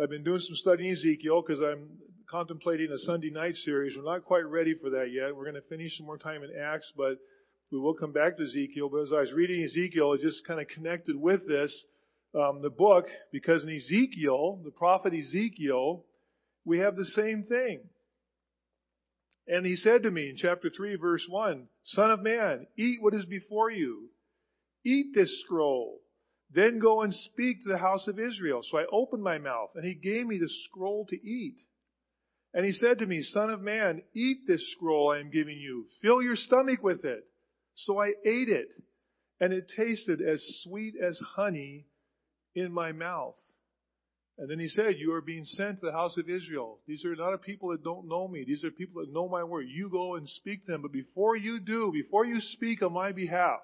I've 0.00 0.08
been 0.08 0.24
doing 0.24 0.38
some 0.38 0.56
studying 0.56 0.92
Ezekiel 0.92 1.42
because 1.46 1.62
I'm 1.62 1.90
contemplating 2.30 2.90
a 2.90 2.98
Sunday 2.98 3.30
night 3.30 3.54
series. 3.56 3.94
We're 3.96 4.10
not 4.10 4.24
quite 4.24 4.46
ready 4.46 4.74
for 4.80 4.90
that 4.90 5.10
yet. 5.12 5.36
We're 5.36 5.44
going 5.44 5.60
to 5.60 5.68
finish 5.68 5.98
some 5.98 6.06
more 6.06 6.16
time 6.16 6.42
in 6.42 6.50
Acts, 6.58 6.90
but 6.96 7.18
we 7.70 7.78
will 7.78 7.94
come 7.94 8.12
back 8.12 8.38
to 8.38 8.44
Ezekiel. 8.44 8.88
But 8.90 9.02
as 9.02 9.12
I 9.12 9.20
was 9.20 9.32
reading 9.32 9.62
Ezekiel, 9.62 10.14
it 10.14 10.22
just 10.22 10.46
kind 10.46 10.60
of 10.60 10.68
connected 10.68 11.16
with 11.16 11.46
this, 11.46 11.84
um, 12.34 12.62
the 12.62 12.70
book, 12.70 13.06
because 13.30 13.64
in 13.64 13.70
Ezekiel, 13.70 14.62
the 14.64 14.70
prophet 14.70 15.12
Ezekiel, 15.12 16.04
we 16.64 16.78
have 16.78 16.94
the 16.94 17.04
same 17.04 17.42
thing. 17.42 17.80
And 19.48 19.66
he 19.66 19.76
said 19.76 20.04
to 20.04 20.10
me 20.10 20.30
in 20.30 20.36
chapter 20.36 20.70
3 20.70 20.96
verse 20.96 21.26
1, 21.28 21.66
Son 21.84 22.10
of 22.10 22.20
man, 22.20 22.66
eat 22.76 23.02
what 23.02 23.14
is 23.14 23.26
before 23.26 23.70
you. 23.70 24.08
Eat 24.84 25.14
this 25.14 25.42
scroll. 25.44 26.00
Then 26.54 26.78
go 26.78 27.02
and 27.02 27.12
speak 27.12 27.62
to 27.62 27.68
the 27.68 27.78
house 27.78 28.06
of 28.08 28.18
Israel. 28.18 28.60
So 28.62 28.78
I 28.78 28.84
opened 28.92 29.22
my 29.22 29.38
mouth 29.38 29.70
and 29.74 29.84
he 29.84 29.94
gave 29.94 30.26
me 30.26 30.38
the 30.38 30.50
scroll 30.64 31.06
to 31.06 31.16
eat. 31.16 31.56
And 32.54 32.66
he 32.66 32.72
said 32.72 32.98
to 32.98 33.06
me, 33.06 33.22
Son 33.22 33.50
of 33.50 33.60
man, 33.60 34.02
eat 34.12 34.40
this 34.46 34.72
scroll 34.72 35.10
I 35.10 35.20
am 35.20 35.30
giving 35.30 35.58
you. 35.58 35.86
Fill 36.02 36.22
your 36.22 36.36
stomach 36.36 36.82
with 36.82 37.04
it. 37.04 37.24
So 37.74 37.98
I 37.98 38.08
ate 38.26 38.50
it, 38.50 38.68
and 39.40 39.52
it 39.54 39.72
tasted 39.74 40.20
as 40.20 40.44
sweet 40.62 40.94
as 41.02 41.18
honey 41.34 41.86
in 42.54 42.70
my 42.70 42.92
mouth. 42.92 43.38
And 44.38 44.50
then 44.50 44.58
he 44.58 44.68
said, 44.68 44.94
You 44.98 45.12
are 45.12 45.20
being 45.20 45.44
sent 45.44 45.80
to 45.80 45.86
the 45.86 45.92
house 45.92 46.16
of 46.16 46.28
Israel. 46.28 46.78
These 46.86 47.04
are 47.04 47.14
not 47.14 47.34
a 47.34 47.38
people 47.38 47.70
that 47.70 47.84
don't 47.84 48.08
know 48.08 48.26
me. 48.26 48.44
These 48.46 48.64
are 48.64 48.70
people 48.70 49.02
that 49.02 49.12
know 49.12 49.28
my 49.28 49.44
word. 49.44 49.66
You 49.68 49.90
go 49.90 50.16
and 50.16 50.26
speak 50.26 50.64
to 50.66 50.72
them. 50.72 50.82
But 50.82 50.92
before 50.92 51.36
you 51.36 51.60
do, 51.60 51.92
before 51.92 52.24
you 52.24 52.40
speak 52.40 52.82
on 52.82 52.92
my 52.92 53.12
behalf, 53.12 53.60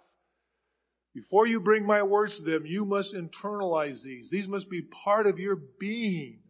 before 1.15 1.47
you 1.47 1.61
bring 1.61 1.87
my 1.87 2.03
words 2.03 2.37
to 2.37 2.43
them, 2.49 2.65
you 2.67 2.85
must 2.85 3.15
internalize 3.15 4.03
these. 4.05 4.29
These 4.31 4.47
must 4.47 4.71
be 4.71 4.83
part 5.05 5.27
of 5.27 5.39
your 5.39 5.57
being. 5.81 6.41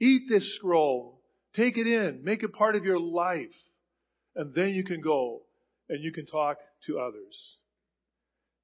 Eat 0.00 0.22
this 0.28 0.56
scroll. 0.56 1.20
Take 1.54 1.76
it 1.76 1.86
in. 1.86 2.24
Make 2.24 2.42
it 2.42 2.52
part 2.54 2.74
of 2.74 2.84
your 2.84 2.98
life. 2.98 3.54
And 4.34 4.54
then 4.54 4.70
you 4.70 4.82
can 4.82 5.02
go 5.02 5.42
and 5.88 6.02
you 6.02 6.10
can 6.10 6.26
talk 6.26 6.56
to 6.86 6.98
others. 6.98 7.58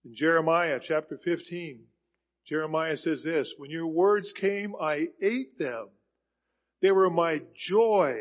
In 0.04 0.14
Jeremiah 0.16 0.80
chapter 0.82 1.18
15, 1.22 1.84
Jeremiah 2.48 2.96
says 2.96 3.22
this, 3.22 3.52
When 3.58 3.70
your 3.70 3.86
words 3.86 4.32
came, 4.40 4.74
I 4.80 5.08
ate 5.20 5.58
them. 5.58 5.88
They 6.80 6.90
were 6.90 7.10
my 7.10 7.42
joy 7.68 8.14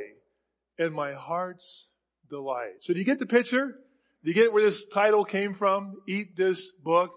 and 0.78 0.94
my 0.94 1.14
heart's 1.14 1.90
delight. 2.30 2.76
So 2.82 2.94
do 2.94 3.00
you 3.00 3.06
get 3.06 3.20
the 3.20 3.26
picture? 3.26 3.76
Do 4.24 4.30
you 4.30 4.34
get 4.34 4.52
where 4.52 4.64
this 4.64 4.86
title 4.94 5.24
came 5.24 5.54
from? 5.54 6.02
Eat 6.08 6.36
this 6.36 6.72
book. 6.84 7.12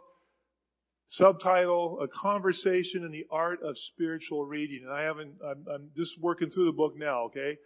Subtitle, 1.09 2.01
A 2.03 2.07
Conversation 2.07 3.05
in 3.05 3.11
the 3.11 3.27
Art 3.33 3.61
of 3.65 3.75
Spiritual 3.93 4.47
Reading. 4.47 4.83
And 4.85 4.93
I 4.93 5.03
haven't, 5.03 5.35
I'm, 5.45 5.65
I'm 5.73 5.91
just 5.97 6.13
working 6.21 6.51
through 6.51 6.67
the 6.67 6.77
book 6.77 6.97
now, 6.97 7.25
okay? 7.25 7.59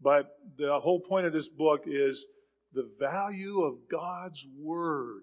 But 0.00 0.28
the 0.56 0.78
whole 0.80 1.00
point 1.00 1.26
of 1.26 1.32
this 1.32 1.48
book 1.48 1.82
is 1.86 2.24
the 2.72 2.88
value 3.00 3.62
of 3.62 3.74
God's 3.90 4.38
Word 4.56 5.22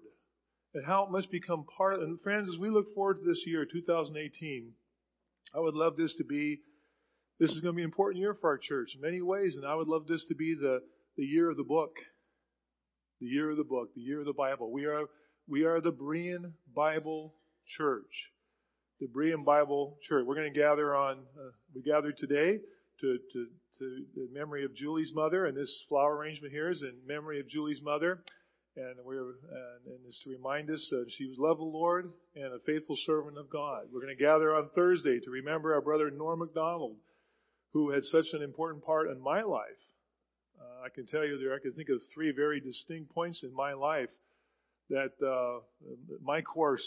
and 0.74 0.84
how 0.86 1.04
it 1.04 1.10
must 1.10 1.30
become 1.30 1.64
part 1.76 1.94
of, 1.94 2.02
and 2.02 2.20
friends, 2.20 2.48
as 2.48 2.58
we 2.58 2.70
look 2.70 2.86
forward 2.94 3.16
to 3.16 3.24
this 3.24 3.42
year, 3.46 3.64
2018, 3.64 4.72
I 5.54 5.58
would 5.58 5.74
love 5.74 5.96
this 5.96 6.14
to 6.16 6.24
be, 6.24 6.60
this 7.38 7.50
is 7.50 7.60
going 7.60 7.74
to 7.74 7.76
be 7.76 7.82
an 7.82 7.88
important 7.88 8.20
year 8.20 8.34
for 8.34 8.50
our 8.50 8.58
church 8.58 8.92
in 8.94 9.00
many 9.00 9.20
ways, 9.20 9.56
and 9.56 9.66
I 9.66 9.74
would 9.74 9.88
love 9.88 10.06
this 10.06 10.24
to 10.28 10.34
be 10.34 10.54
the, 10.54 10.80
the 11.16 11.24
year 11.24 11.50
of 11.50 11.56
the 11.56 11.64
book. 11.64 11.92
The 13.20 13.26
year 13.26 13.50
of 13.50 13.56
the 13.56 13.64
book, 13.64 13.88
the 13.94 14.00
year 14.00 14.20
of 14.20 14.26
the 14.26 14.32
Bible. 14.32 14.72
We 14.72 14.86
are 14.86 15.04
We 15.46 15.64
are 15.64 15.80
the 15.80 15.92
Berean 15.92 16.52
Bible 16.74 17.34
Church. 17.76 18.30
The 19.00 19.08
Berean 19.08 19.44
Bible 19.44 19.98
Church. 20.08 20.24
We're 20.26 20.36
going 20.36 20.52
to 20.52 20.58
gather 20.58 20.94
on, 20.94 21.18
uh, 21.36 21.50
we 21.74 21.82
gathered 21.82 22.16
today 22.16 22.60
to, 23.00 23.18
to, 23.32 23.46
to 23.78 24.04
the 24.14 24.28
memory 24.32 24.64
of 24.64 24.74
Julie's 24.74 25.12
mother, 25.14 25.46
and 25.46 25.56
this 25.56 25.84
flower 25.88 26.16
arrangement 26.16 26.52
here 26.52 26.70
is 26.70 26.82
in 26.82 26.94
memory 27.06 27.40
of 27.40 27.48
Julie's 27.48 27.82
mother. 27.82 28.22
And 28.76 28.96
we're, 29.04 29.30
and, 29.30 29.86
and 29.86 29.98
it's 30.06 30.22
to 30.22 30.30
remind 30.30 30.70
us 30.70 30.86
that 30.90 31.06
she 31.10 31.26
was 31.26 31.36
loved 31.38 31.60
the 31.60 31.64
Lord 31.64 32.12
and 32.36 32.54
a 32.54 32.58
faithful 32.64 32.96
servant 33.04 33.36
of 33.36 33.50
God. 33.50 33.86
We're 33.92 34.00
going 34.00 34.16
to 34.16 34.22
gather 34.22 34.54
on 34.54 34.68
Thursday 34.74 35.18
to 35.18 35.30
remember 35.30 35.74
our 35.74 35.80
brother 35.80 36.10
Norm 36.10 36.38
McDonald, 36.38 36.96
who 37.72 37.90
had 37.90 38.04
such 38.04 38.26
an 38.32 38.42
important 38.42 38.84
part 38.84 39.10
in 39.10 39.20
my 39.20 39.42
life. 39.42 39.82
Uh, 40.60 40.86
I 40.86 40.88
can 40.94 41.06
tell 41.06 41.26
you 41.26 41.38
there, 41.38 41.54
I 41.54 41.58
can 41.60 41.72
think 41.72 41.88
of 41.88 42.00
three 42.14 42.32
very 42.32 42.60
distinct 42.60 43.12
points 43.12 43.42
in 43.42 43.52
my 43.54 43.72
life 43.72 44.10
that 44.88 45.12
uh, 45.24 45.60
my 46.22 46.42
course 46.42 46.84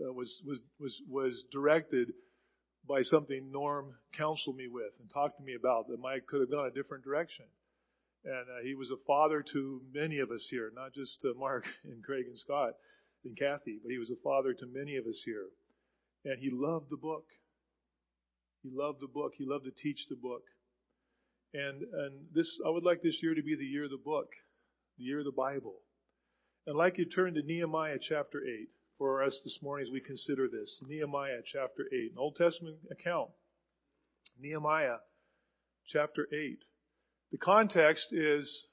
uh, 0.00 0.12
was 0.12 0.30
was 0.46 0.58
was 0.78 1.02
was 1.08 1.44
directed 1.50 2.12
by 2.88 3.02
something 3.02 3.50
Norm 3.50 3.94
counseled 4.16 4.56
me 4.56 4.68
with 4.68 4.92
and 5.00 5.10
talked 5.10 5.38
to 5.38 5.44
me 5.44 5.54
about 5.54 5.88
that 5.88 5.98
might 6.00 6.26
could 6.26 6.40
have 6.40 6.50
gone 6.50 6.66
a 6.66 6.70
different 6.70 7.04
direction. 7.04 7.46
And 8.24 8.34
uh, 8.34 8.62
he 8.62 8.74
was 8.74 8.90
a 8.90 9.04
father 9.06 9.42
to 9.52 9.80
many 9.92 10.18
of 10.18 10.30
us 10.30 10.46
here, 10.50 10.70
not 10.74 10.92
just 10.92 11.20
to 11.22 11.34
Mark 11.34 11.64
and 11.84 12.02
Craig 12.04 12.26
and 12.26 12.38
Scott 12.38 12.74
and 13.24 13.36
Kathy, 13.36 13.78
but 13.82 13.90
he 13.90 13.98
was 13.98 14.10
a 14.10 14.22
father 14.22 14.52
to 14.54 14.66
many 14.66 14.96
of 14.96 15.06
us 15.06 15.22
here. 15.24 15.46
And 16.24 16.38
he 16.38 16.50
loved 16.50 16.90
the 16.90 16.96
book. 16.96 17.24
He 18.62 18.70
loved 18.70 19.00
the 19.00 19.08
book. 19.08 19.32
He 19.36 19.46
loved 19.46 19.64
to 19.64 19.70
teach 19.70 20.06
the 20.08 20.16
book. 20.16 20.42
And 21.54 21.82
and 21.82 22.26
this 22.32 22.60
I 22.64 22.70
would 22.70 22.84
like 22.84 23.02
this 23.02 23.22
year 23.22 23.34
to 23.34 23.42
be 23.42 23.56
the 23.56 23.64
year 23.64 23.84
of 23.84 23.90
the 23.90 23.96
book, 23.96 24.28
the 24.98 25.04
year 25.04 25.20
of 25.20 25.24
the 25.24 25.32
Bible. 25.32 25.76
I'd 26.68 26.74
like 26.76 26.98
you 26.98 27.06
turn 27.06 27.34
to 27.34 27.42
Nehemiah 27.42 27.98
chapter 28.00 28.42
8 28.44 28.68
for 28.98 29.22
us 29.22 29.40
this 29.42 29.58
morning 29.62 29.86
as 29.86 29.92
we 29.92 30.00
consider 30.00 30.46
this. 30.46 30.78
Nehemiah 30.86 31.40
chapter 31.44 31.86
8, 31.90 32.12
an 32.12 32.18
Old 32.18 32.36
Testament 32.36 32.76
account. 32.92 33.30
Nehemiah 34.38 34.98
chapter 35.86 36.28
8. 36.32 36.62
The 37.32 37.38
context 37.38 38.12
is 38.12 38.66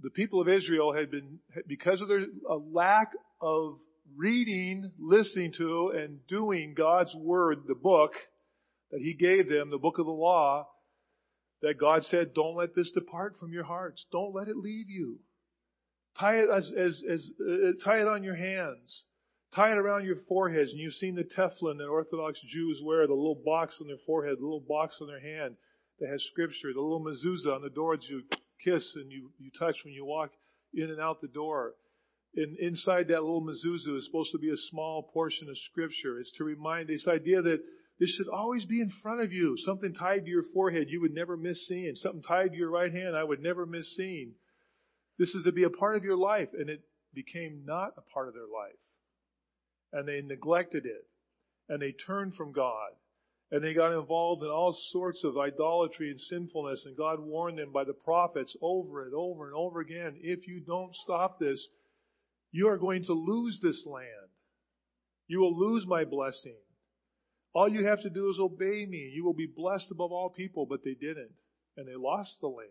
the 0.00 0.10
people 0.10 0.40
of 0.40 0.48
Israel 0.48 0.94
had 0.94 1.10
been, 1.10 1.38
because 1.66 2.00
of 2.00 2.08
their 2.08 2.26
lack 2.70 3.12
of 3.40 3.78
reading, 4.16 4.92
listening 4.98 5.52
to, 5.56 5.92
and 5.96 6.26
doing 6.26 6.74
God's 6.76 7.14
Word, 7.16 7.60
the 7.66 7.74
book 7.74 8.12
that 8.90 9.00
He 9.00 9.14
gave 9.14 9.48
them, 9.48 9.70
the 9.70 9.78
book 9.78 9.98
of 9.98 10.06
the 10.06 10.12
law, 10.12 10.66
that 11.62 11.80
God 11.80 12.02
said, 12.04 12.34
don't 12.34 12.56
let 12.56 12.74
this 12.74 12.90
depart 12.92 13.36
from 13.40 13.52
your 13.52 13.64
hearts. 13.64 14.04
Don't 14.12 14.34
let 14.34 14.48
it 14.48 14.56
leave 14.56 14.90
you. 14.90 15.18
Tie 16.20 16.36
it 16.36 16.50
as, 16.50 16.70
as, 16.76 17.02
as 17.10 17.30
uh, 17.40 17.72
tie 17.84 18.00
it 18.00 18.08
on 18.08 18.22
your 18.22 18.36
hands. 18.36 19.04
Tie 19.54 19.72
it 19.72 19.78
around 19.78 20.04
your 20.04 20.16
foreheads. 20.28 20.70
And 20.70 20.78
you've 20.78 20.92
seen 20.94 21.14
the 21.14 21.24
tefillin 21.24 21.78
that 21.78 21.88
Orthodox 21.88 22.40
Jews 22.46 22.82
wear, 22.84 23.06
the 23.06 23.14
little 23.14 23.40
box 23.42 23.78
on 23.80 23.86
their 23.86 23.96
forehead, 24.06 24.36
the 24.38 24.44
little 24.44 24.64
box 24.66 24.98
on 25.00 25.08
their 25.08 25.20
hand 25.20 25.56
that 26.00 26.08
has 26.08 26.22
scripture, 26.30 26.72
the 26.74 26.80
little 26.80 27.04
mezuzah 27.04 27.54
on 27.54 27.62
the 27.62 27.70
door 27.70 27.96
that 27.96 28.08
you 28.08 28.22
kiss 28.64 28.92
and 28.96 29.10
you, 29.10 29.30
you 29.38 29.50
touch 29.58 29.76
when 29.84 29.94
you 29.94 30.04
walk 30.04 30.30
in 30.74 30.90
and 30.90 31.00
out 31.00 31.20
the 31.20 31.28
door. 31.28 31.74
And 32.34 32.58
inside 32.58 33.08
that 33.08 33.22
little 33.22 33.42
mezuzah 33.42 33.96
is 33.96 34.06
supposed 34.06 34.32
to 34.32 34.38
be 34.38 34.50
a 34.50 34.56
small 34.70 35.02
portion 35.12 35.48
of 35.48 35.56
scripture. 35.70 36.20
It's 36.20 36.32
to 36.38 36.44
remind 36.44 36.88
this 36.88 37.06
idea 37.08 37.40
that 37.42 37.62
this 37.98 38.14
should 38.14 38.28
always 38.28 38.64
be 38.66 38.80
in 38.80 38.92
front 39.02 39.22
of 39.22 39.32
you. 39.32 39.56
Something 39.58 39.94
tied 39.94 40.24
to 40.24 40.30
your 40.30 40.44
forehead 40.52 40.88
you 40.90 41.00
would 41.00 41.14
never 41.14 41.36
miss 41.36 41.66
seeing. 41.66 41.94
Something 41.94 42.22
tied 42.22 42.50
to 42.50 42.56
your 42.56 42.70
right 42.70 42.92
hand 42.92 43.16
I 43.16 43.24
would 43.24 43.40
never 43.40 43.64
miss 43.64 43.96
seeing. 43.96 44.32
This 45.18 45.34
is 45.34 45.44
to 45.44 45.52
be 45.52 45.62
a 45.62 45.70
part 45.70 45.96
of 45.96 46.04
your 46.04 46.16
life, 46.16 46.50
and 46.52 46.68
it 46.68 46.82
became 47.14 47.62
not 47.64 47.94
a 47.96 48.02
part 48.12 48.28
of 48.28 48.34
their 48.34 48.42
life. 48.42 48.82
And 49.94 50.06
they 50.06 50.20
neglected 50.20 50.84
it, 50.84 51.06
and 51.70 51.80
they 51.80 51.92
turned 51.92 52.34
from 52.34 52.52
God, 52.52 52.90
and 53.50 53.62
they 53.62 53.74
got 53.74 53.96
involved 53.96 54.42
in 54.42 54.48
all 54.48 54.76
sorts 54.90 55.22
of 55.24 55.38
idolatry 55.38 56.10
and 56.10 56.20
sinfulness, 56.20 56.84
and 56.84 56.96
God 56.96 57.20
warned 57.20 57.58
them 57.58 57.72
by 57.72 57.84
the 57.84 57.94
prophets 57.94 58.56
over 58.60 59.04
and 59.04 59.14
over 59.14 59.46
and 59.46 59.54
over 59.54 59.80
again, 59.80 60.18
if 60.20 60.48
you 60.48 60.60
don't 60.60 60.94
stop 60.96 61.38
this, 61.38 61.66
you 62.50 62.68
are 62.68 62.78
going 62.78 63.04
to 63.04 63.12
lose 63.12 63.60
this 63.62 63.84
land. 63.86 64.30
You 65.28 65.40
will 65.40 65.58
lose 65.58 65.86
my 65.86 66.04
blessing. 66.04 66.56
All 67.54 67.68
you 67.68 67.86
have 67.86 68.02
to 68.02 68.10
do 68.10 68.30
is 68.30 68.38
obey 68.38 68.86
me. 68.86 69.04
And 69.04 69.12
you 69.12 69.24
will 69.24 69.34
be 69.34 69.46
blessed 69.46 69.90
above 69.90 70.12
all 70.12 70.30
people, 70.30 70.66
but 70.66 70.84
they 70.84 70.94
didn't. 70.94 71.32
And 71.76 71.86
they 71.86 71.96
lost 71.96 72.40
the 72.40 72.48
land. 72.48 72.70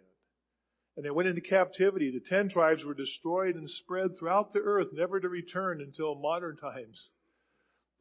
And 0.95 1.05
they 1.05 1.09
went 1.09 1.27
into 1.27 1.41
captivity. 1.41 2.11
The 2.11 2.21
ten 2.29 2.49
tribes 2.49 2.83
were 2.85 2.93
destroyed 2.93 3.55
and 3.55 3.69
spread 3.69 4.17
throughout 4.17 4.53
the 4.53 4.59
earth, 4.59 4.87
never 4.93 5.19
to 5.19 5.27
return 5.27 5.81
until 5.81 6.15
modern 6.15 6.55
times. 6.55 7.11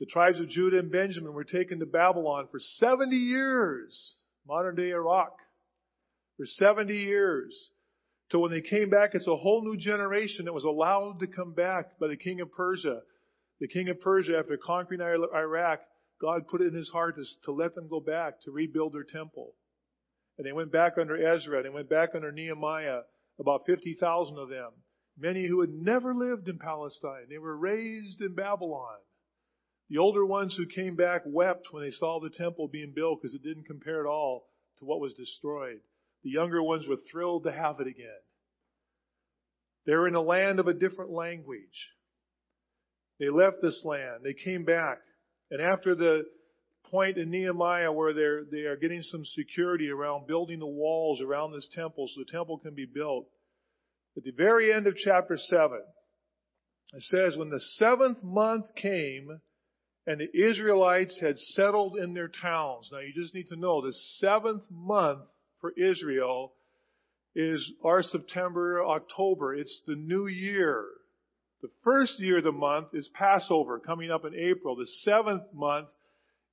The 0.00 0.06
tribes 0.06 0.40
of 0.40 0.48
Judah 0.48 0.80
and 0.80 0.90
Benjamin 0.90 1.32
were 1.32 1.44
taken 1.44 1.78
to 1.78 1.86
Babylon 1.86 2.48
for 2.50 2.58
70 2.58 3.14
years, 3.14 4.16
modern 4.46 4.74
day 4.74 4.90
Iraq, 4.90 5.36
for 6.36 6.46
70 6.46 6.94
years. 6.96 7.70
So 8.30 8.40
when 8.40 8.50
they 8.50 8.62
came 8.62 8.90
back, 8.90 9.14
it's 9.14 9.28
a 9.28 9.36
whole 9.36 9.62
new 9.64 9.76
generation 9.76 10.46
that 10.46 10.52
was 10.52 10.64
allowed 10.64 11.20
to 11.20 11.28
come 11.28 11.52
back 11.52 11.98
by 12.00 12.08
the 12.08 12.16
king 12.16 12.40
of 12.40 12.50
Persia. 12.50 13.02
The 13.60 13.68
king 13.68 13.88
of 13.88 14.00
Persia, 14.00 14.36
after 14.38 14.56
conquering 14.56 15.00
Iraq, 15.00 15.80
God 16.20 16.48
put 16.48 16.60
it 16.60 16.68
in 16.68 16.74
his 16.74 16.90
heart 16.90 17.16
to, 17.44 17.52
let 17.52 17.76
them 17.76 17.88
go 17.88 18.00
back 18.00 18.40
to 18.42 18.50
rebuild 18.50 18.94
their 18.94 19.04
temple. 19.04 19.54
And 20.36 20.46
they 20.46 20.52
went 20.52 20.72
back 20.72 20.98
under 20.98 21.16
Ezra, 21.16 21.62
they 21.62 21.68
went 21.68 21.88
back 21.88 22.10
under 22.16 22.32
Nehemiah, 22.32 23.02
about 23.38 23.66
50,000 23.66 24.38
of 24.38 24.48
them. 24.48 24.70
Many 25.16 25.46
who 25.46 25.60
had 25.60 25.70
never 25.70 26.12
lived 26.12 26.48
in 26.48 26.58
Palestine. 26.58 27.26
They 27.28 27.38
were 27.38 27.56
raised 27.56 28.20
in 28.20 28.34
Babylon. 28.34 28.98
The 29.90 29.98
older 29.98 30.24
ones 30.24 30.54
who 30.56 30.66
came 30.66 30.96
back 30.96 31.22
wept 31.26 31.68
when 31.70 31.84
they 31.84 31.90
saw 31.90 32.20
the 32.20 32.30
temple 32.30 32.68
being 32.68 32.92
built 32.94 33.20
because 33.20 33.34
it 33.34 33.42
didn't 33.42 33.66
compare 33.66 34.00
at 34.00 34.08
all 34.08 34.46
to 34.78 34.84
what 34.84 35.00
was 35.00 35.12
destroyed. 35.14 35.80
The 36.22 36.30
younger 36.30 36.62
ones 36.62 36.86
were 36.88 36.96
thrilled 37.10 37.44
to 37.44 37.52
have 37.52 37.80
it 37.80 37.86
again. 37.86 38.08
They 39.86 39.94
were 39.94 40.08
in 40.08 40.14
a 40.14 40.22
land 40.22 40.58
of 40.58 40.66
a 40.66 40.74
different 40.74 41.10
language. 41.10 41.90
They 43.20 43.28
left 43.28 43.58
this 43.60 43.82
land. 43.84 44.22
They 44.24 44.32
came 44.32 44.64
back. 44.64 44.98
And 45.50 45.60
after 45.60 45.94
the 45.94 46.24
point 46.90 47.18
in 47.18 47.30
Nehemiah 47.30 47.92
where 47.92 48.14
they're, 48.14 48.44
they 48.50 48.62
are 48.62 48.76
getting 48.76 49.02
some 49.02 49.24
security 49.24 49.90
around 49.90 50.26
building 50.26 50.58
the 50.58 50.66
walls 50.66 51.20
around 51.20 51.52
this 51.52 51.68
temple 51.74 52.08
so 52.08 52.20
the 52.20 52.32
temple 52.32 52.58
can 52.58 52.74
be 52.74 52.86
built, 52.86 53.26
at 54.16 54.24
the 54.24 54.32
very 54.32 54.72
end 54.72 54.86
of 54.86 54.96
chapter 54.96 55.36
7, 55.36 55.78
it 56.92 57.02
says, 57.02 57.36
when 57.36 57.50
the 57.50 57.60
seventh 57.76 58.22
month 58.22 58.66
came 58.80 59.40
and 60.06 60.20
the 60.20 60.48
Israelites 60.48 61.18
had 61.20 61.38
settled 61.38 61.96
in 61.96 62.14
their 62.14 62.28
towns. 62.28 62.90
Now 62.92 62.98
you 62.98 63.12
just 63.14 63.34
need 63.34 63.48
to 63.48 63.56
know 63.56 63.80
the 63.80 63.94
seventh 64.18 64.64
month 64.70 65.26
for 65.60 65.72
Israel 65.76 66.52
is 67.34 67.72
our 67.84 68.02
September, 68.02 68.84
October. 68.84 69.54
It's 69.54 69.82
the 69.86 69.96
new 69.96 70.26
year. 70.26 70.84
The 71.62 71.70
first 71.82 72.20
year 72.20 72.38
of 72.38 72.44
the 72.44 72.52
month 72.52 72.88
is 72.92 73.08
Passover 73.14 73.78
coming 73.78 74.10
up 74.10 74.24
in 74.24 74.34
April. 74.34 74.76
The 74.76 74.86
seventh 75.00 75.52
month 75.54 75.88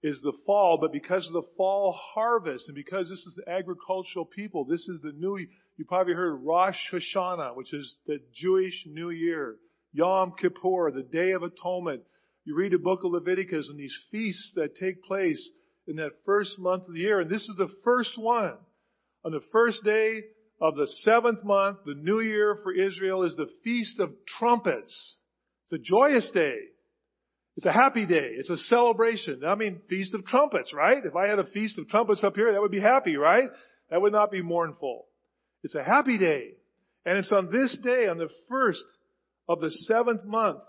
is 0.02 0.20
the 0.22 0.34
fall, 0.46 0.78
but 0.80 0.94
because 0.94 1.28
of 1.28 1.34
the 1.34 1.48
fall 1.58 1.92
harvest 1.92 2.68
and 2.68 2.76
because 2.76 3.10
this 3.10 3.20
is 3.20 3.38
the 3.38 3.52
agricultural 3.52 4.26
people, 4.26 4.66
this 4.66 4.88
is 4.88 5.02
the 5.02 5.12
new, 5.12 5.38
you 5.38 5.86
probably 5.86 6.14
heard 6.14 6.42
Rosh 6.44 6.78
Hashanah, 6.92 7.56
which 7.56 7.74
is 7.74 7.96
the 8.08 8.20
Jewish 8.34 8.86
New 8.88 9.10
Year. 9.10 9.58
Yom 9.94 10.34
Kippur, 10.40 10.92
the 10.92 11.04
Day 11.04 11.32
of 11.32 11.44
Atonement. 11.44 12.04
You 12.44 12.56
read 12.56 12.72
the 12.72 12.80
book 12.80 13.04
of 13.04 13.12
Leviticus 13.12 13.70
and 13.70 13.80
these 13.80 13.98
feasts 14.12 14.54
that 14.56 14.76
take 14.76 15.04
place 15.04 15.50
in 15.88 15.98
that 15.98 16.12
first 16.26 16.58
month 16.58 16.88
of 16.88 16.94
the 16.94 17.00
year, 17.00 17.20
and 17.20 17.30
this 17.30 17.48
is 17.48 17.56
the 17.58 17.70
first 17.84 18.18
one. 18.18 18.56
On 19.24 19.32
the 19.32 19.42
first 19.52 19.84
day 19.84 20.24
of 20.60 20.76
the 20.76 20.88
seventh 21.04 21.44
month, 21.44 21.80
the 21.86 21.94
new 21.94 22.20
year 22.20 22.58
for 22.64 22.74
Israel 22.74 23.24
is 23.24 23.36
the 23.36 23.50
Feast 23.64 24.00
of 24.00 24.12
Trumpets. 24.40 25.18
It's 25.66 25.74
a 25.74 25.84
joyous 25.84 26.30
day. 26.34 26.56
It's 27.58 27.66
a 27.66 27.72
happy 27.72 28.06
day. 28.06 28.32
It's 28.34 28.50
a 28.50 28.58
celebration. 28.58 29.44
I 29.46 29.56
mean, 29.56 29.82
Feast 29.90 30.16
of 30.16 30.26
Trumpets, 30.26 30.74
right? 30.74 31.04
If 31.04 31.16
I 31.16 31.28
had 31.28 31.40
a 31.40 31.46
Feast 31.46 31.78
of 31.78 31.88
Trumpets 31.90 32.24
up 32.24 32.36
here, 32.36 32.52
that 32.52 32.62
would 32.62 32.72
be 32.72 32.82
happy, 32.82 33.18
right? 33.18 33.50
That 33.90 34.02
would 34.02 34.14
not 34.14 34.32
be 34.32 34.42
mournful. 34.42 35.06
It's 35.64 35.76
a 35.76 35.84
happy 35.84 36.18
day. 36.18 36.54
And 37.06 37.18
it's 37.18 37.32
on 37.32 37.52
this 37.52 37.78
day, 37.84 38.08
on 38.08 38.18
the 38.18 38.30
first 38.50 38.84
of 39.50 39.60
the 39.60 39.72
seventh 39.72 40.24
month, 40.24 40.62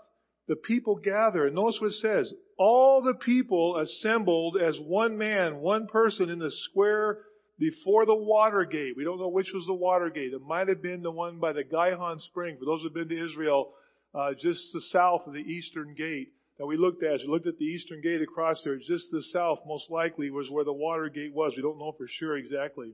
the 0.47 0.55
people 0.55 0.97
gather. 0.97 1.45
And 1.45 1.55
notice 1.55 1.79
what 1.79 1.91
it 1.91 2.01
says. 2.01 2.33
All 2.57 3.01
the 3.01 3.15
people 3.15 3.77
assembled 3.77 4.57
as 4.61 4.77
one 4.85 5.17
man, 5.17 5.57
one 5.57 5.87
person 5.87 6.29
in 6.29 6.39
the 6.39 6.51
square 6.51 7.17
before 7.57 8.05
the 8.05 8.15
water 8.15 8.65
gate. 8.65 8.93
We 8.97 9.03
don't 9.03 9.19
know 9.19 9.29
which 9.29 9.51
was 9.53 9.65
the 9.65 9.73
water 9.73 10.09
gate. 10.09 10.33
It 10.33 10.41
might 10.41 10.67
have 10.67 10.81
been 10.81 11.01
the 11.01 11.11
one 11.11 11.39
by 11.39 11.53
the 11.53 11.63
Gihon 11.63 12.19
Spring. 12.19 12.57
For 12.59 12.65
those 12.65 12.81
who 12.81 12.87
have 12.87 12.93
been 12.93 13.09
to 13.09 13.25
Israel, 13.25 13.73
uh, 14.13 14.33
just 14.33 14.61
the 14.73 14.81
south 14.91 15.21
of 15.27 15.33
the 15.33 15.39
eastern 15.39 15.95
gate 15.95 16.33
that 16.59 16.65
we 16.65 16.77
looked 16.77 17.03
at. 17.03 17.13
As 17.13 17.21
we 17.21 17.31
looked 17.31 17.47
at 17.47 17.57
the 17.57 17.65
eastern 17.65 18.01
gate 18.01 18.21
across 18.21 18.61
there, 18.63 18.77
just 18.77 19.07
the 19.11 19.23
south 19.33 19.59
most 19.65 19.89
likely 19.89 20.29
was 20.29 20.49
where 20.51 20.65
the 20.65 20.73
water 20.73 21.09
gate 21.09 21.33
was. 21.33 21.53
We 21.55 21.63
don't 21.63 21.79
know 21.79 21.93
for 21.97 22.07
sure 22.07 22.37
exactly. 22.37 22.93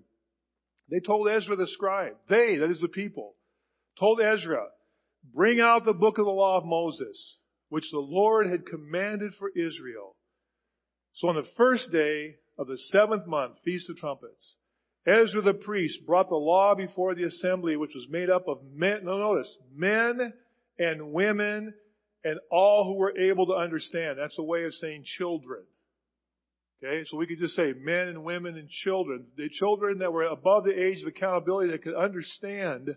They 0.90 1.00
told 1.00 1.30
Ezra 1.30 1.56
the 1.56 1.68
scribe, 1.68 2.16
they, 2.30 2.58
that 2.58 2.72
is 2.72 2.82
the 2.82 2.88
people, 2.88 3.36
told 4.00 4.20
Ezra, 4.22 4.68
bring 5.24 5.60
out 5.60 5.86
the 5.86 5.94
book 5.94 6.18
of 6.18 6.26
the 6.26 6.32
law 6.32 6.58
of 6.58 6.66
Moses. 6.66 7.38
which 7.70 7.90
the 7.92 8.00
Lord 8.00 8.48
had 8.48 8.66
commanded 8.66 9.34
for 9.38 9.50
Israel. 9.50 10.16
So 11.14 11.30
on 11.30 11.36
the 11.36 11.48
first 11.56 11.92
day 11.92 12.36
of 12.58 12.68
the 12.68 12.78
seventh 12.92 13.28
month, 13.28 13.56
Feast 13.64 13.90
of 13.90 13.98
Trumpets, 13.98 14.56
Ezra 15.06 15.42
the 15.42 15.54
priest 15.54 16.00
brought 16.06 16.30
the 16.30 16.36
law 16.36 16.76
before 16.76 17.16
the 17.16 17.24
assembly, 17.24 17.78
which 17.78 17.96
was 17.96 18.08
made 18.10 18.30
up 18.30 18.48
of 18.48 18.60
men, 18.74 19.06
no 19.06 19.18
notice, 19.18 19.56
men 19.74 20.34
and 20.78 21.14
women 21.14 21.74
and 22.24 22.40
all 22.52 22.84
who 22.86 22.98
were 23.00 23.18
able 23.18 23.48
to 23.48 23.54
understand. 23.54 24.18
That's 24.20 24.38
a 24.38 24.44
way 24.44 24.66
of 24.66 24.74
saying 24.74 25.04
children. 25.06 25.64
Okay, 26.84 27.04
so 27.06 27.18
we 27.18 27.28
could 27.28 27.40
just 27.40 27.56
say 27.56 27.74
men 27.78 28.08
and 28.08 28.24
women 28.24 28.58
and 28.58 28.70
children. 28.70 29.28
The 29.38 29.50
children 29.50 30.00
that 30.00 30.14
were 30.14 30.24
above 30.24 30.64
the 30.64 30.78
age 30.78 31.02
of 31.02 31.08
accountability 31.08 31.72
that 31.72 31.84
could 31.84 31.96
understand, 31.96 32.96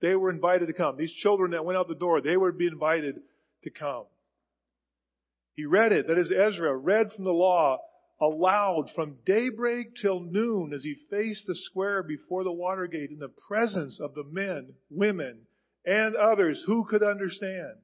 they 0.00 0.14
were 0.14 0.30
invited 0.30 0.66
to 0.66 0.72
come. 0.72 0.96
These 0.96 1.12
children 1.22 1.52
that 1.52 1.64
went 1.64 1.78
out 1.78 1.88
the 1.88 1.94
door, 1.94 2.20
they 2.20 2.36
would 2.36 2.58
be 2.58 2.66
invited 2.66 3.16
to 3.64 3.70
come. 3.70 4.04
He 5.54 5.64
read 5.64 5.92
it, 5.92 6.06
that 6.06 6.18
is 6.18 6.32
Ezra, 6.32 6.76
read 6.76 7.12
from 7.12 7.24
the 7.24 7.32
law 7.32 7.78
aloud 8.20 8.86
from 8.94 9.16
daybreak 9.24 9.94
till 10.00 10.20
noon 10.20 10.72
as 10.72 10.82
he 10.82 10.94
faced 11.10 11.46
the 11.46 11.54
square 11.54 12.02
before 12.02 12.44
the 12.44 12.52
water 12.52 12.86
gate 12.86 13.10
in 13.10 13.18
the 13.18 13.32
presence 13.48 14.00
of 14.00 14.14
the 14.14 14.24
men, 14.24 14.74
women, 14.90 15.38
and 15.84 16.16
others 16.16 16.62
who 16.66 16.84
could 16.84 17.02
understand. 17.02 17.74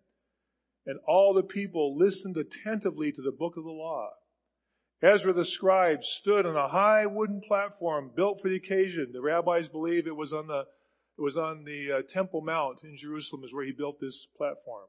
And 0.86 0.98
all 1.06 1.34
the 1.34 1.42
people 1.42 1.96
listened 1.96 2.36
attentively 2.36 3.12
to 3.12 3.22
the 3.22 3.32
book 3.32 3.56
of 3.56 3.64
the 3.64 3.70
law. 3.70 4.10
Ezra 5.02 5.32
the 5.32 5.44
scribe 5.44 5.98
stood 6.20 6.46
on 6.46 6.56
a 6.56 6.68
high 6.68 7.06
wooden 7.06 7.40
platform 7.46 8.10
built 8.14 8.40
for 8.40 8.48
the 8.48 8.56
occasion. 8.56 9.10
The 9.12 9.20
rabbis 9.20 9.68
believe 9.68 10.06
it 10.06 10.16
was 10.16 10.32
on 10.32 10.46
the 10.46 10.64
it 11.16 11.22
was 11.22 11.36
on 11.36 11.64
the 11.64 11.98
uh, 11.98 12.02
Temple 12.12 12.40
Mount 12.40 12.82
in 12.82 12.96
Jerusalem 12.96 13.44
is 13.44 13.52
where 13.52 13.64
he 13.64 13.72
built 13.72 14.00
this 14.00 14.26
platform. 14.36 14.86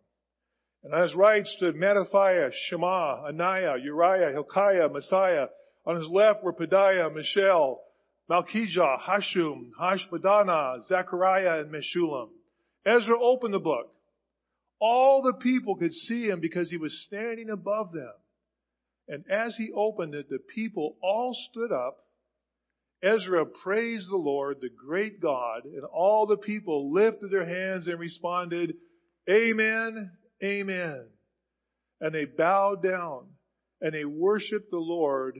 And 0.83 0.93
on 0.93 1.01
his 1.03 1.15
right 1.15 1.45
stood 1.45 1.75
Mattithiah, 1.75 2.51
Shema, 2.67 3.27
Ananiah, 3.27 3.83
Uriah, 3.83 4.31
Hilkiah, 4.31 4.89
Maaseiah. 4.89 5.47
On 5.85 5.95
his 5.95 6.07
left 6.09 6.43
were 6.43 6.53
Pedaiah, 6.53 7.13
Mishael, 7.13 7.81
Malchijah, 8.29 8.99
Hashum, 9.01 9.69
Hashbaddanah, 9.79 10.85
Zechariah, 10.87 11.61
and 11.61 11.71
Meshullam. 11.71 12.29
Ezra 12.85 13.19
opened 13.19 13.53
the 13.53 13.59
book. 13.59 13.91
All 14.79 15.21
the 15.21 15.33
people 15.33 15.75
could 15.75 15.93
see 15.93 16.27
him 16.27 16.39
because 16.39 16.69
he 16.69 16.77
was 16.77 17.05
standing 17.07 17.49
above 17.49 17.91
them. 17.91 18.13
And 19.07 19.23
as 19.29 19.55
he 19.55 19.71
opened 19.75 20.15
it, 20.15 20.29
the 20.29 20.39
people 20.53 20.97
all 21.01 21.35
stood 21.49 21.71
up. 21.71 21.97
Ezra 23.05 23.45
praised 23.45 24.09
the 24.09 24.17
Lord, 24.17 24.57
the 24.61 24.69
great 24.69 25.21
God, 25.21 25.65
and 25.65 25.83
all 25.83 26.25
the 26.25 26.37
people 26.37 26.91
lifted 26.91 27.29
their 27.31 27.45
hands 27.45 27.85
and 27.87 27.99
responded, 27.99 28.73
Amen, 29.29 30.11
Amen. 30.43 31.07
And 32.01 32.13
they 32.13 32.25
bowed 32.25 32.83
down 32.83 33.27
and 33.81 33.93
they 33.93 34.05
worshiped 34.05 34.71
the 34.71 34.77
Lord 34.77 35.39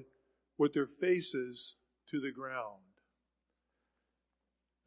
with 0.57 0.73
their 0.73 0.87
faces 1.01 1.75
to 2.11 2.19
the 2.21 2.31
ground. 2.31 2.81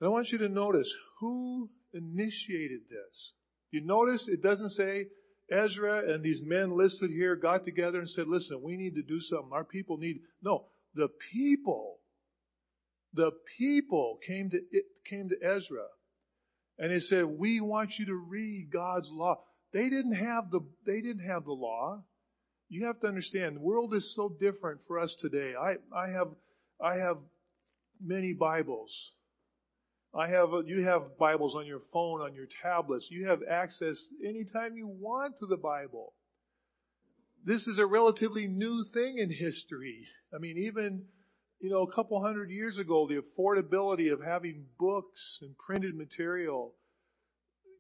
And 0.01 0.09
I 0.09 0.11
want 0.11 0.29
you 0.31 0.39
to 0.39 0.49
notice 0.49 0.91
who 1.21 1.69
initiated 1.93 2.83
this. 2.89 3.33
You 3.71 3.83
notice 3.85 4.29
it 4.29 4.43
doesn't 4.43 4.71
say 4.71 5.07
Ezra 5.51 6.13
and 6.13 6.23
these 6.23 6.41
men 6.43 6.71
listed 6.71 7.11
here 7.11 7.37
got 7.37 7.65
together 7.65 7.99
and 7.99 8.09
said, 8.09 8.29
listen, 8.29 8.63
we 8.63 8.77
need 8.77 8.95
to 8.95 9.03
do 9.03 9.21
something. 9.21 9.51
Our 9.53 9.65
people 9.65 9.99
need, 9.99 10.21
no, 10.43 10.67
the 10.95 11.09
people, 11.33 11.98
the 13.15 13.33
people 13.59 14.19
came 14.27 14.51
to, 14.51 14.61
came 15.09 15.29
to 15.29 15.37
Ezra 15.43 15.87
and 16.79 16.93
they 16.93 17.01
said, 17.01 17.25
we 17.25 17.61
want 17.61 17.91
you 17.99 18.07
to 18.07 18.15
read 18.15 18.71
God's 18.73 19.11
law. 19.13 19.39
They 19.73 19.89
didn't 19.91 20.15
have 20.15 20.51
the, 20.51 20.61
they 20.87 21.01
didn't 21.01 21.27
have 21.27 21.45
the 21.45 21.53
law. 21.53 22.05
You 22.69 22.87
have 22.87 23.01
to 23.01 23.07
understand, 23.07 23.57
the 23.57 23.61
world 23.61 23.95
is 23.95 24.15
so 24.15 24.37
different 24.39 24.81
for 24.87 24.99
us 24.99 25.15
today. 25.21 25.55
I, 25.59 25.77
I 25.95 26.11
have, 26.11 26.29
I 26.83 26.97
have 26.99 27.19
many 28.01 28.35
Bibles. 28.35 28.93
I 30.15 30.29
have, 30.29 30.51
you 30.67 30.85
have 30.85 31.19
Bibles 31.19 31.55
on 31.55 31.67
your 31.67 31.81
phone, 31.93 32.21
on 32.21 32.35
your 32.35 32.47
tablets. 32.63 33.09
You 33.11 33.29
have 33.29 33.41
access 33.49 33.97
anytime 34.25 34.77
you 34.77 34.89
want 34.89 35.37
to 35.39 35.47
the 35.47 35.57
Bible. 35.57 36.13
This 37.45 37.67
is 37.67 37.79
a 37.79 37.87
relatively 37.87 38.47
new 38.47 38.85
thing 38.93 39.19
in 39.19 39.31
history. 39.31 40.07
I 40.35 40.39
mean, 40.39 40.59
even, 40.67 41.05
you 41.61 41.71
know, 41.71 41.83
a 41.83 41.93
couple 41.93 42.23
hundred 42.23 42.51
years 42.51 42.79
ago, 42.79 43.09
the 43.09 43.21
affordability 43.21 44.13
of 44.13 44.23
having 44.23 44.67
books 44.79 45.39
and 45.43 45.57
printed 45.59 45.95
material, 45.97 46.75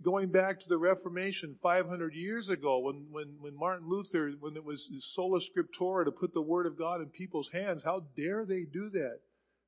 going 0.02 0.30
back 0.30 0.58
to 0.58 0.68
the 0.68 0.78
Reformation 0.78 1.56
500 1.62 2.12
years 2.14 2.48
ago, 2.48 2.80
when, 2.80 3.06
when, 3.10 3.36
when 3.40 3.56
Martin 3.56 3.88
Luther, 3.88 4.32
when 4.40 4.56
it 4.56 4.64
was 4.64 4.88
sola 5.14 5.38
scriptura 5.40 6.04
to 6.04 6.10
put 6.10 6.34
the 6.34 6.42
Word 6.42 6.66
of 6.66 6.78
God 6.78 7.00
in 7.00 7.08
people's 7.08 7.50
hands, 7.52 7.82
how 7.84 8.04
dare 8.16 8.44
they 8.44 8.64
do 8.64 8.90
that? 8.90 9.20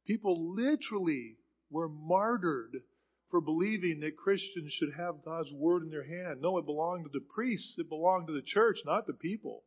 People 0.06 0.54
literally 0.56 1.36
were 1.70 1.88
martyred 1.88 2.82
for 3.30 3.40
believing 3.40 4.00
that 4.00 4.16
Christians 4.16 4.72
should 4.72 4.92
have 4.96 5.24
God's 5.24 5.52
word 5.52 5.84
in 5.84 5.90
their 5.90 6.04
hand. 6.04 6.40
No, 6.40 6.58
it 6.58 6.66
belonged 6.66 7.04
to 7.04 7.10
the 7.12 7.24
priests. 7.32 7.76
It 7.78 7.88
belonged 7.88 8.26
to 8.26 8.32
the 8.32 8.42
church, 8.44 8.78
not 8.84 9.06
the 9.06 9.12
people. 9.12 9.62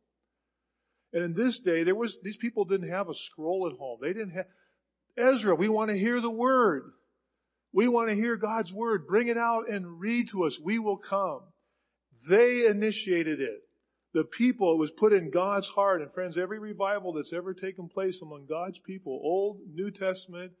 And 1.14 1.22
in 1.22 1.34
this 1.34 1.60
day, 1.64 1.84
there 1.84 1.94
was, 1.94 2.14
these 2.24 2.36
people 2.36 2.64
didn't 2.64 2.90
have 2.90 3.08
a 3.08 3.14
scroll 3.30 3.70
at 3.70 3.78
home. 3.78 4.00
They 4.02 4.12
didn't 4.12 4.32
have, 4.32 4.46
Ezra, 5.16 5.54
we 5.54 5.68
want 5.68 5.90
to 5.90 5.96
hear 5.96 6.20
the 6.20 6.30
word. 6.30 6.90
We 7.72 7.86
want 7.86 8.08
to 8.08 8.16
hear 8.16 8.36
God's 8.36 8.72
word. 8.72 9.06
Bring 9.06 9.28
it 9.28 9.38
out 9.38 9.70
and 9.70 10.00
read 10.00 10.26
to 10.32 10.44
us. 10.44 10.58
We 10.62 10.80
will 10.80 10.98
come. 10.98 11.40
They 12.28 12.66
initiated 12.68 13.40
it. 13.40 13.60
The 14.12 14.24
people, 14.24 14.74
it 14.74 14.78
was 14.78 14.92
put 14.98 15.12
in 15.12 15.30
God's 15.30 15.68
heart. 15.68 16.02
And 16.02 16.12
friends, 16.12 16.36
every 16.36 16.58
revival 16.58 17.12
that's 17.12 17.32
ever 17.32 17.54
taken 17.54 17.88
place 17.88 18.20
among 18.20 18.46
God's 18.48 18.80
people, 18.84 19.12
Old, 19.22 19.60
New 19.72 19.92
Testament, 19.92 20.52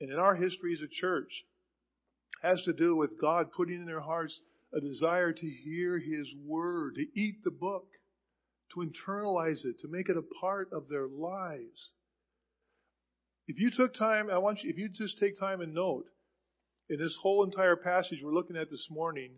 and 0.00 0.12
in 0.12 0.18
our 0.18 0.36
history 0.36 0.74
as 0.74 0.82
a 0.82 1.00
church 1.00 1.44
has 2.42 2.62
to 2.62 2.72
do 2.72 2.94
with 2.94 3.20
God 3.20 3.50
putting 3.56 3.76
in 3.76 3.86
their 3.86 4.00
hearts 4.00 4.40
a 4.72 4.80
desire 4.80 5.32
to 5.32 5.46
hear 5.64 5.98
His 5.98 6.32
Word, 6.44 6.96
to 6.96 7.20
eat 7.20 7.36
the 7.42 7.50
book, 7.50 7.86
to 8.74 8.80
internalize 8.80 9.64
it, 9.64 9.80
to 9.80 9.88
make 9.88 10.08
it 10.08 10.16
a 10.16 10.22
part 10.40 10.68
of 10.72 10.88
their 10.88 11.06
lives. 11.06 11.92
If 13.48 13.58
you 13.60 13.70
took 13.70 13.94
time, 13.94 14.28
I 14.30 14.38
want 14.38 14.62
you, 14.62 14.70
if 14.70 14.78
you 14.78 14.88
just 14.88 15.18
take 15.18 15.38
time 15.38 15.60
and 15.60 15.74
note, 15.74 16.06
in 16.88 16.98
this 16.98 17.16
whole 17.20 17.44
entire 17.44 17.76
passage 17.76 18.20
we're 18.22 18.34
looking 18.34 18.56
at 18.56 18.70
this 18.70 18.86
morning, 18.90 19.32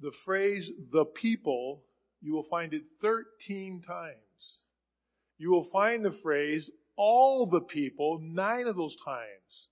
the 0.00 0.12
phrase 0.24 0.70
the 0.92 1.04
people, 1.04 1.82
you 2.20 2.32
will 2.32 2.46
find 2.50 2.74
it 2.74 2.82
13 3.02 3.82
times. 3.86 4.14
You 5.38 5.50
will 5.50 5.68
find 5.72 6.04
the 6.04 6.16
phrase 6.22 6.70
all 6.96 7.46
the 7.46 7.60
people 7.60 8.20
nine 8.22 8.66
of 8.66 8.76
those 8.76 8.96
times. 9.04 9.68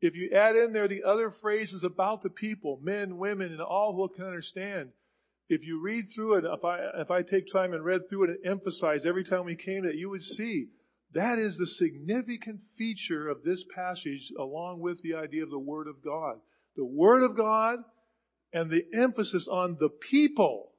If 0.00 0.14
you 0.14 0.30
add 0.32 0.56
in 0.56 0.72
there 0.72 0.88
the 0.88 1.04
other 1.04 1.30
phrases 1.42 1.82
about 1.82 2.22
the 2.22 2.30
people, 2.30 2.78
men, 2.82 3.16
women, 3.16 3.52
and 3.52 3.60
all 3.60 3.94
who 3.94 4.08
can 4.14 4.24
understand, 4.24 4.90
if 5.48 5.64
you 5.64 5.80
read 5.80 6.04
through 6.14 6.38
it, 6.38 6.44
if 6.44 6.64
I, 6.64 6.78
if 7.00 7.10
I 7.10 7.22
take 7.22 7.44
time 7.52 7.72
and 7.72 7.84
read 7.84 8.08
through 8.08 8.24
it 8.24 8.30
and 8.30 8.46
emphasize 8.46 9.06
every 9.06 9.24
time 9.24 9.44
we 9.44 9.56
came 9.56 9.82
to 9.82 9.90
it, 9.90 9.96
you 9.96 10.10
would 10.10 10.22
see 10.22 10.68
that 11.14 11.38
is 11.38 11.56
the 11.56 11.66
significant 11.66 12.60
feature 12.76 13.28
of 13.28 13.42
this 13.42 13.64
passage 13.74 14.32
along 14.38 14.80
with 14.80 15.00
the 15.02 15.14
idea 15.14 15.44
of 15.44 15.50
the 15.50 15.58
Word 15.58 15.86
of 15.86 16.04
God. 16.04 16.36
The 16.76 16.84
Word 16.84 17.22
of 17.22 17.36
God 17.36 17.78
and 18.52 18.70
the 18.70 18.84
emphasis 18.92 19.48
on 19.50 19.76
the 19.78 19.90
people 20.10 20.72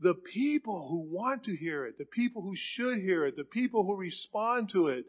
the 0.00 0.14
people 0.14 0.88
who 0.88 1.14
want 1.14 1.44
to 1.44 1.56
hear 1.56 1.86
it, 1.86 1.98
the 1.98 2.04
people 2.04 2.42
who 2.42 2.54
should 2.56 2.98
hear 2.98 3.26
it, 3.26 3.36
the 3.36 3.44
people 3.44 3.84
who 3.84 3.96
respond 3.96 4.70
to 4.72 4.88
it, 4.88 5.04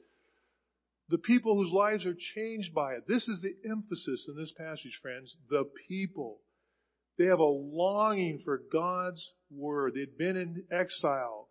the 1.09 1.17
people 1.17 1.55
whose 1.55 1.71
lives 1.71 2.05
are 2.05 2.15
changed 2.35 2.73
by 2.73 2.93
it. 2.93 3.07
This 3.07 3.27
is 3.27 3.41
the 3.41 3.55
emphasis 3.69 4.27
in 4.27 4.35
this 4.35 4.53
passage, 4.57 4.97
friends. 5.01 5.35
The 5.49 5.65
people. 5.87 6.39
They 7.17 7.25
have 7.25 7.39
a 7.39 7.43
longing 7.43 8.39
for 8.43 8.61
God's 8.71 9.31
word. 9.49 9.93
They'd 9.95 10.17
been 10.17 10.35
in 10.35 10.63
exile. 10.71 11.49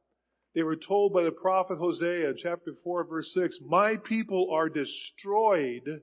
They 0.55 0.63
were 0.63 0.77
told 0.77 1.13
by 1.13 1.25
the 1.25 1.33
prophet 1.33 1.79
Hosea, 1.79 2.35
chapter 2.37 2.75
4, 2.85 3.05
verse 3.05 3.33
6, 3.35 3.59
My 3.63 3.97
people 3.97 4.51
are 4.53 4.69
destroyed 4.69 6.03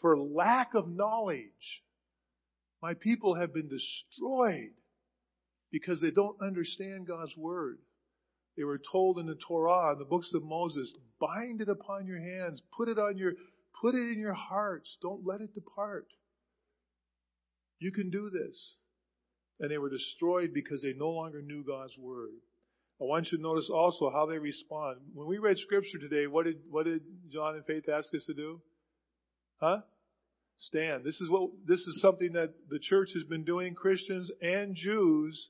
for 0.00 0.18
lack 0.18 0.74
of 0.74 0.88
knowledge. 0.88 1.82
My 2.80 2.94
people 2.94 3.34
have 3.34 3.52
been 3.52 3.68
destroyed 3.68 4.72
because 5.70 6.00
they 6.00 6.10
don't 6.10 6.40
understand 6.40 7.06
God's 7.06 7.36
word. 7.36 7.78
They 8.56 8.64
were 8.64 8.80
told 8.90 9.18
in 9.18 9.26
the 9.26 9.38
Torah, 9.46 9.92
in 9.92 9.98
the 9.98 10.04
books 10.04 10.32
of 10.34 10.42
Moses, 10.42 10.92
bind 11.18 11.60
it 11.60 11.68
upon 11.68 12.06
your 12.06 12.20
hands, 12.20 12.62
put 12.76 12.88
it 12.88 12.98
on 12.98 13.16
your, 13.16 13.32
put 13.80 13.94
it 13.94 14.12
in 14.12 14.18
your 14.18 14.34
hearts, 14.34 14.96
don't 15.00 15.26
let 15.26 15.40
it 15.40 15.54
depart. 15.54 16.06
You 17.78 17.92
can 17.92 18.10
do 18.10 18.30
this. 18.30 18.76
And 19.60 19.70
they 19.70 19.78
were 19.78 19.90
destroyed 19.90 20.52
because 20.54 20.82
they 20.82 20.92
no 20.92 21.10
longer 21.10 21.40
knew 21.42 21.64
God's 21.64 21.96
word. 21.98 22.30
I 23.00 23.04
want 23.04 23.28
you 23.30 23.38
to 23.38 23.42
notice 23.42 23.70
also 23.72 24.10
how 24.10 24.26
they 24.26 24.38
respond. 24.38 24.98
When 25.14 25.26
we 25.26 25.38
read 25.38 25.58
scripture 25.58 25.98
today, 25.98 26.26
what 26.26 26.44
did, 26.44 26.58
what 26.70 26.84
did 26.84 27.02
John 27.32 27.56
and 27.56 27.64
Faith 27.64 27.88
ask 27.88 28.14
us 28.14 28.24
to 28.26 28.34
do? 28.34 28.60
Huh? 29.60 29.78
Stand. 30.58 31.04
This 31.04 31.20
is 31.20 31.28
what, 31.28 31.50
this 31.66 31.80
is 31.80 32.00
something 32.00 32.34
that 32.34 32.52
the 32.70 32.78
church 32.78 33.10
has 33.14 33.24
been 33.24 33.44
doing, 33.44 33.74
Christians 33.74 34.30
and 34.40 34.76
Jews 34.76 35.48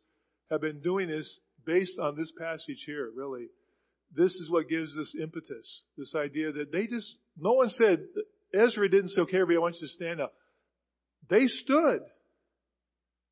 have 0.50 0.60
been 0.60 0.80
doing 0.80 1.08
this 1.08 1.40
based 1.66 1.98
on 1.98 2.16
this 2.16 2.32
passage 2.38 2.84
here, 2.86 3.10
really. 3.14 3.48
This 4.14 4.32
is 4.32 4.50
what 4.50 4.68
gives 4.68 4.96
us 4.96 5.14
impetus. 5.20 5.82
This 5.96 6.14
idea 6.14 6.52
that 6.52 6.72
they 6.72 6.86
just, 6.86 7.16
no 7.38 7.52
one 7.52 7.70
said, 7.70 8.00
Ezra 8.54 8.88
didn't 8.88 9.08
say, 9.08 9.22
okay, 9.22 9.38
everybody, 9.38 9.56
I 9.56 9.60
want 9.60 9.76
you 9.80 9.86
to 9.88 9.92
stand 9.92 10.20
up. 10.20 10.32
They 11.28 11.46
stood. 11.46 12.00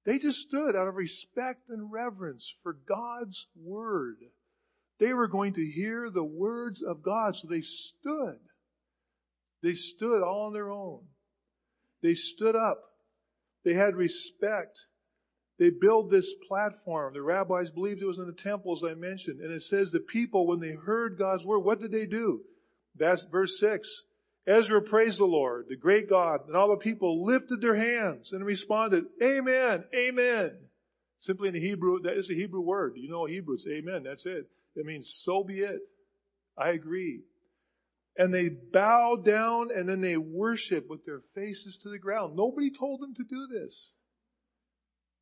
They 0.06 0.18
just 0.18 0.38
stood 0.48 0.74
out 0.76 0.88
of 0.88 0.94
respect 0.94 1.68
and 1.68 1.92
reverence 1.92 2.54
for 2.62 2.76
God's 2.88 3.46
Word. 3.56 4.16
They 4.98 5.12
were 5.12 5.28
going 5.28 5.54
to 5.54 5.64
hear 5.64 6.10
the 6.10 6.24
words 6.24 6.82
of 6.82 7.02
God, 7.02 7.34
so 7.34 7.48
they 7.48 7.62
stood. 7.62 8.38
They 9.62 9.74
stood 9.74 10.22
all 10.22 10.46
on 10.46 10.52
their 10.52 10.70
own. 10.70 11.04
They 12.02 12.14
stood 12.14 12.56
up. 12.56 12.78
They 13.64 13.74
had 13.74 13.94
respect. 13.94 14.78
They 15.58 15.70
built 15.70 16.10
this 16.10 16.32
platform. 16.48 17.12
The 17.12 17.20
rabbis 17.20 17.70
believed 17.70 18.00
it 18.00 18.06
was 18.06 18.18
in 18.18 18.26
the 18.26 18.42
temple, 18.42 18.78
as 18.78 18.90
I 18.90 18.94
mentioned. 18.94 19.40
And 19.40 19.52
it 19.52 19.62
says 19.62 19.90
the 19.90 20.00
people, 20.00 20.46
when 20.46 20.60
they 20.60 20.72
heard 20.72 21.18
God's 21.18 21.44
word, 21.44 21.60
what 21.60 21.80
did 21.80 21.92
they 21.92 22.06
do? 22.06 22.40
That's 22.96 23.22
verse 23.30 23.54
6. 23.60 23.86
Ezra 24.46 24.82
praised 24.82 25.18
the 25.18 25.24
Lord, 25.24 25.66
the 25.68 25.76
great 25.76 26.08
God, 26.08 26.46
and 26.46 26.56
all 26.56 26.70
the 26.70 26.82
people 26.82 27.26
lifted 27.26 27.60
their 27.60 27.76
hands 27.76 28.32
and 28.32 28.44
responded, 28.44 29.04
Amen, 29.22 29.84
Amen. 29.94 30.58
Simply 31.20 31.48
in 31.50 31.54
Hebrew, 31.54 32.00
that 32.02 32.16
is 32.16 32.30
a 32.30 32.34
Hebrew 32.34 32.62
word. 32.62 32.94
You 32.96 33.10
know 33.10 33.26
Hebrew, 33.26 33.54
it's 33.54 33.66
Amen, 33.66 34.02
that's 34.04 34.24
it. 34.24 34.48
It 34.74 34.86
means, 34.86 35.08
so 35.24 35.44
be 35.44 35.60
it. 35.60 35.80
I 36.56 36.70
agree. 36.70 37.22
And 38.16 38.32
they 38.32 38.48
bowed 38.48 39.24
down 39.24 39.68
and 39.74 39.88
then 39.88 40.00
they 40.00 40.16
worshiped 40.16 40.88
with 40.88 41.04
their 41.04 41.20
faces 41.34 41.78
to 41.82 41.90
the 41.90 41.98
ground. 41.98 42.36
Nobody 42.36 42.70
told 42.76 43.00
them 43.00 43.14
to 43.14 43.24
do 43.24 43.46
this. 43.52 43.92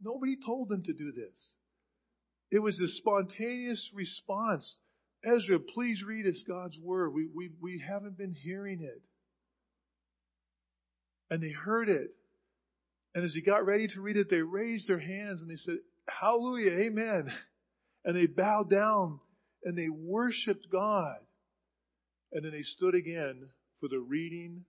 Nobody 0.01 0.37
told 0.45 0.69
them 0.69 0.83
to 0.85 0.93
do 0.93 1.13
this. 1.13 1.55
It 2.51 2.61
was 2.61 2.79
a 2.81 2.89
spontaneous 2.89 3.91
response. 3.95 4.79
Ezra, 5.25 5.59
please 5.59 6.03
read 6.07 6.27
us 6.27 6.43
God's 6.47 6.79
word. 6.79 7.13
We, 7.13 7.29
we, 7.35 7.51
we 7.61 7.83
haven't 7.87 8.17
been 8.17 8.35
hearing 8.35 8.81
it. 8.83 9.03
And 11.31 11.43
they 11.43 11.51
heard 11.51 11.89
it. 11.89 12.11
And 13.15 13.25
as 13.25 13.35
he 13.35 13.43
got 13.43 13.67
ready 13.67 13.89
to 13.89 14.01
read 14.01 14.17
it, 14.17 14.31
they 14.31 14.43
raised 14.43 14.89
their 14.89 14.99
hands 14.99 15.43
and 15.43 15.51
they 15.51 15.57
said, 15.57 15.79
Hallelujah, 16.09 16.73
Amen. 16.87 17.33
And 18.05 18.17
they 18.17 18.27
bowed 18.27 18.71
down 18.71 19.21
and 19.65 19.77
they 19.77 19.89
worshiped 19.89 20.69
God. 20.71 21.17
And 22.33 22.45
then 22.45 22.53
they 22.53 22.63
stood 22.63 22.95
again 22.95 23.49
for 23.81 23.89
the 23.89 23.99
reading 23.99 24.65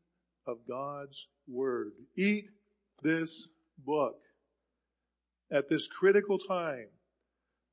of 0.47 0.57
God's 0.67 1.27
Word. 1.47 1.91
Eat 2.17 2.49
this 3.03 3.49
book. 3.77 4.19
At 5.51 5.69
this 5.69 5.87
critical 5.99 6.37
time, 6.39 6.87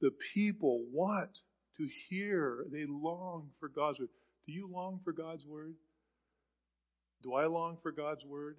the 0.01 0.11
people 0.35 0.85
want 0.93 1.39
to 1.79 1.89
hear, 2.09 2.65
they 2.71 2.85
long 2.89 3.51
for 3.61 3.69
God's 3.69 3.99
Word. 3.99 4.09
Do 4.47 4.53
you 4.53 4.69
long 4.73 5.01
for 5.05 5.13
God's 5.13 5.45
Word? 5.45 5.75
Do 7.23 7.35
I 7.35 7.47
long 7.47 7.79
for 7.83 7.93
God's 7.93 8.25
Word? 8.25 8.57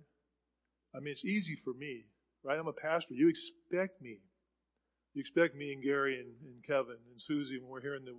I 0.95 0.99
mean, 0.99 1.12
it's 1.12 1.25
easy 1.25 1.58
for 1.63 1.73
me, 1.73 2.06
right? 2.43 2.60
I'm 2.60 2.67
a 2.67 2.73
pastor. 2.73 3.13
You 3.13 3.30
expect 3.30 4.01
me. 4.01 4.19
You 5.13 5.21
expect 5.21 5.56
me 5.56 5.73
and 5.73 5.84
Gary 5.84 6.19
and, 6.19 6.30
and 6.45 6.63
Kevin 6.65 6.97
and 7.12 7.21
Susie 7.21 7.60
when 7.60 7.69
we're 7.69 7.82
hearing 7.82 8.06
the 8.06 8.13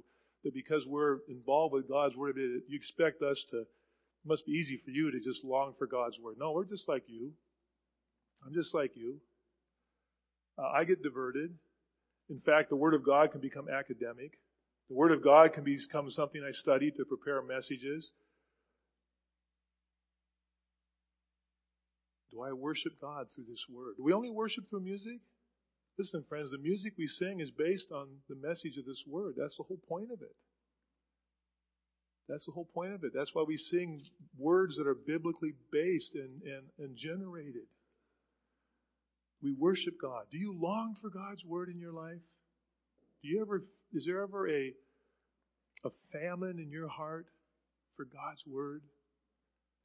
that 0.44 0.54
because 0.54 0.86
we're 0.86 1.18
involved 1.28 1.74
with 1.74 1.88
God's 1.88 2.16
Word, 2.16 2.36
you 2.36 2.62
expect 2.70 3.22
us 3.22 3.44
to, 3.50 3.60
it 3.60 3.66
must 4.24 4.46
be 4.46 4.52
easy 4.52 4.80
for 4.84 4.90
you 4.90 5.10
to 5.10 5.20
just 5.20 5.44
long 5.44 5.74
for 5.78 5.86
God's 5.86 6.16
Word. 6.22 6.36
No, 6.38 6.52
we're 6.52 6.64
just 6.64 6.88
like 6.88 7.04
you. 7.06 7.32
I'm 8.46 8.54
just 8.54 8.74
like 8.74 8.92
you. 8.94 9.16
Uh, 10.58 10.68
I 10.68 10.84
get 10.84 11.02
diverted. 11.02 11.54
In 12.30 12.38
fact, 12.40 12.70
the 12.70 12.76
Word 12.76 12.94
of 12.94 13.04
God 13.04 13.32
can 13.32 13.40
become 13.40 13.68
academic. 13.68 14.38
The 14.88 14.94
Word 14.94 15.12
of 15.12 15.22
God 15.22 15.52
can 15.52 15.64
become 15.64 16.10
something 16.10 16.42
I 16.42 16.52
study 16.52 16.90
to 16.92 17.04
prepare 17.04 17.42
messages. 17.42 18.10
Do 22.32 22.42
I 22.42 22.52
worship 22.52 22.92
God 23.00 23.26
through 23.34 23.44
this 23.48 23.64
Word? 23.70 23.94
Do 23.96 24.04
we 24.04 24.12
only 24.12 24.30
worship 24.30 24.64
through 24.70 24.80
music? 24.80 25.20
Listen, 25.98 26.24
friends, 26.28 26.52
the 26.52 26.58
music 26.58 26.92
we 26.96 27.08
sing 27.08 27.40
is 27.40 27.50
based 27.50 27.90
on 27.90 28.06
the 28.28 28.36
message 28.36 28.78
of 28.78 28.86
this 28.86 29.02
word. 29.04 29.34
That's 29.36 29.56
the 29.56 29.64
whole 29.64 29.80
point 29.88 30.12
of 30.12 30.22
it. 30.22 30.34
That's 32.28 32.46
the 32.46 32.52
whole 32.52 32.68
point 32.72 32.92
of 32.92 33.02
it. 33.02 33.10
That's 33.12 33.34
why 33.34 33.42
we 33.42 33.56
sing 33.56 34.02
words 34.38 34.76
that 34.76 34.86
are 34.86 34.94
biblically 34.94 35.54
based 35.72 36.14
and, 36.14 36.42
and, 36.42 36.62
and 36.78 36.96
generated. 36.96 37.66
We 39.42 39.52
worship 39.52 39.94
God. 40.00 40.26
Do 40.30 40.38
you 40.38 40.54
long 40.56 40.94
for 41.00 41.10
God's 41.10 41.44
word 41.44 41.68
in 41.68 41.80
your 41.80 41.92
life? 41.92 42.22
Do 43.22 43.28
you 43.28 43.40
ever, 43.42 43.62
is 43.92 44.06
there 44.06 44.22
ever 44.22 44.48
a, 44.48 44.72
a 45.84 45.90
famine 46.12 46.58
in 46.58 46.70
your 46.70 46.88
heart 46.88 47.26
for 47.96 48.04
God's 48.04 48.44
word? 48.46 48.82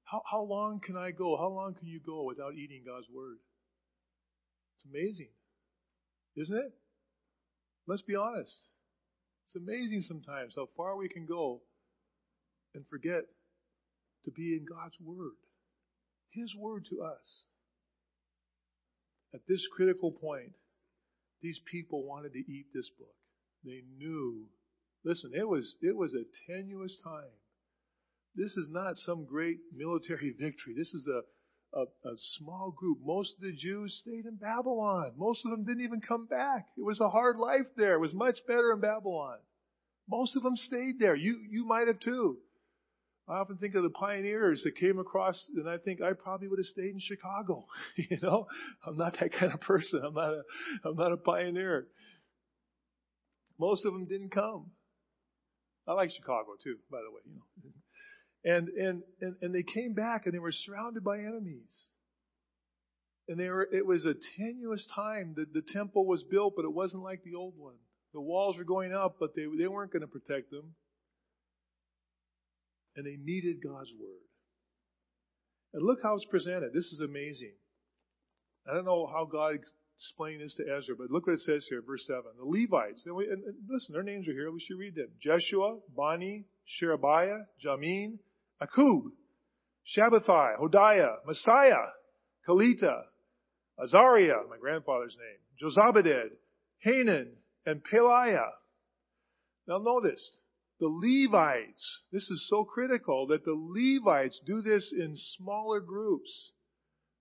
How, 0.04 0.22
how 0.30 0.44
long 0.44 0.80
can 0.80 0.96
I 0.98 1.12
go? 1.12 1.38
How 1.38 1.50
long 1.50 1.74
can 1.74 1.88
you 1.88 2.00
go 2.06 2.24
without 2.24 2.54
eating 2.54 2.84
God's 2.86 3.08
word? 3.14 3.38
It's 4.78 4.86
amazing. 4.94 5.30
Isn't 6.36 6.58
it? 6.58 6.74
Let's 7.88 8.02
be 8.02 8.16
honest. 8.16 8.66
It's 9.46 9.56
amazing 9.56 10.02
sometimes 10.02 10.56
how 10.56 10.68
far 10.76 10.96
we 10.96 11.10
can 11.10 11.26
go 11.26 11.62
and 12.74 12.86
forget 12.88 13.24
to 14.26 14.32
be 14.32 14.54
in 14.54 14.66
God's 14.66 14.98
Word. 15.00 15.34
His 16.32 16.56
Word 16.58 16.86
to 16.90 17.04
us. 17.04 17.46
At 19.34 19.42
this 19.48 19.68
critical 19.76 20.12
point, 20.12 20.54
these 21.42 21.60
people 21.70 22.06
wanted 22.06 22.34
to 22.34 22.40
eat 22.40 22.68
this 22.74 22.90
book. 22.98 23.16
They 23.64 23.82
knew. 23.98 24.48
Listen, 25.04 25.32
it 25.34 25.48
was, 25.48 25.76
it 25.82 25.96
was 25.96 26.14
a 26.14 26.52
tenuous 26.52 26.98
time. 27.04 27.32
This 28.36 28.52
is 28.58 28.68
not 28.72 28.98
some 28.98 29.26
great 29.26 29.60
military 29.76 30.32
victory. 30.40 30.74
This 30.76 30.94
is 30.94 31.08
a, 31.08 31.80
a, 31.80 31.84
a 31.84 32.16
small 32.38 32.72
group. 32.76 33.00
Most 33.04 33.36
of 33.36 33.42
the 33.42 33.56
Jews 33.56 34.02
stayed 34.02 34.26
in 34.26 34.36
Babylon. 34.36 35.14
Most 35.18 35.46
of 35.46 35.52
them 35.52 35.66
didn't 35.66 35.84
even 35.84 36.02
come 36.02 36.26
back. 36.26 36.68
It 36.78 36.84
was 36.84 37.00
a 37.00 37.10
hard 37.10 37.38
life 37.38 37.68
there. 37.78 37.96
It 37.96 38.02
was 38.02 38.14
much 38.14 38.38
better 38.48 38.72
in 38.74 38.80
Babylon. 38.80 39.38
Most 40.10 40.36
of 40.36 40.44
them 40.44 40.56
stayed 40.56 41.00
there. 41.00 41.16
You, 41.16 41.40
you 41.50 41.66
might 41.66 41.88
have 41.88 42.00
too. 42.00 42.38
I 43.28 43.36
often 43.36 43.56
think 43.58 43.74
of 43.76 43.84
the 43.84 43.90
pioneers 43.90 44.64
that 44.64 44.76
came 44.76 45.00
across, 45.00 45.42
and 45.56 45.70
I 45.70 45.78
think 45.78 46.02
I 46.02 46.12
probably 46.12 46.50
would 46.50 46.60
have 46.60 46.66
stayed 46.66 46.94
in 46.94 47.00
Chicago. 47.00 47.66
you 47.96 48.18
know, 48.22 48.48
I'm 48.86 48.98
not 48.98 49.16
that 49.20 49.32
kind 49.32 49.54
of 49.54 49.62
person. 49.62 50.02
I'm 50.06 50.14
not 50.14 50.34
a, 50.34 50.42
I'm 50.84 50.96
not 50.96 51.14
a 51.14 51.18
pioneer. 51.18 51.88
Most 53.64 53.86
of 53.86 53.94
them 53.94 54.06
didn't 54.08 54.32
come. 54.32 54.72
I 55.88 55.94
like 55.94 56.10
Chicago 56.10 56.58
too, 56.62 56.76
by 56.92 56.98
the 56.98 57.12
way. 57.16 57.22
You 57.26 57.36
know, 57.36 58.58
and, 58.58 58.68
and, 58.68 59.04
and, 59.22 59.36
and 59.42 59.56
they 59.56 59.64
came 59.64 59.94
back 59.94 60.26
and 60.26 60.36
they 60.36 60.40
were 60.40 60.52
surrounded 60.52 61.02
by 61.02 61.20
enemies. 61.20 61.74
And 63.30 63.40
they 63.40 63.48
were, 63.48 63.66
it 63.72 63.86
was 63.86 64.06
a 64.06 64.16
tenuous 64.38 64.86
time. 64.94 65.34
The, 65.38 65.46
the 65.46 65.66
temple 65.72 66.06
was 66.06 66.26
built, 66.30 66.56
but 66.58 66.66
it 66.66 66.74
wasn't 66.74 67.04
like 67.04 67.24
the 67.24 67.36
old 67.36 67.54
one. 67.58 67.78
The 68.14 68.20
walls 68.20 68.58
were 68.58 68.66
going 68.66 68.94
up, 68.94 69.16
but 69.18 69.34
they, 69.34 69.46
they 69.58 69.68
weren't 69.68 69.94
going 69.94 70.02
to 70.02 70.08
protect 70.08 70.52
them. 70.52 70.76
And 72.98 73.06
they 73.06 73.16
needed 73.18 73.64
God's 73.64 73.94
word. 73.98 74.28
And 75.74 75.84
look 75.84 76.00
how 76.04 76.16
it's 76.16 76.26
presented. 76.26 76.74
This 76.74 76.92
is 76.92 77.00
amazing. 77.00 77.54
I 78.70 78.74
don't 78.74 78.86
know 78.86 79.08
how 79.08 79.24
God 79.24 79.60
explained 80.04 80.42
this 80.42 80.54
to 80.56 80.64
Ezra, 80.64 80.96
but 80.98 81.10
look 81.10 81.28
what 81.28 81.34
it 81.34 81.40
says 81.42 81.66
here, 81.70 81.82
verse 81.82 82.06
7. 82.06 82.24
The 82.38 82.46
Levites, 82.46 83.04
and, 83.06 83.16
we, 83.16 83.26
and 83.26 83.42
listen, 83.70 83.94
their 83.94 84.04
names 84.04 84.28
are 84.28 84.34
here. 84.34 84.52
We 84.52 84.60
should 84.60 84.78
read 84.78 84.96
them. 84.96 85.08
Jeshua, 85.20 85.80
Bani, 85.96 86.46
Sherebiah, 86.66 87.46
Jamin, 87.64 88.20
Akkub, 88.62 89.04
Shabbethai, 89.98 90.58
Hodiah, 90.60 91.16
Maaseiah, 91.28 91.90
Kelita, 92.48 93.04
Azariah, 93.82 94.44
my 94.50 94.58
grandfather's 94.60 95.16
name, 95.18 95.40
Jozabaded, 95.62 96.32
Hanan, 96.80 97.32
and 97.66 97.82
Pelaiah. 97.84 98.52
Now 99.68 99.78
notice, 99.78 100.38
the 100.80 100.88
Levites, 100.88 102.02
this 102.12 102.30
is 102.30 102.48
so 102.50 102.66
critical 102.66 103.28
that 103.28 103.46
the 103.46 103.56
Levites 103.56 104.42
do 104.46 104.62
this 104.62 104.92
in 104.92 105.14
smaller 105.16 105.80
groups. 105.80 106.52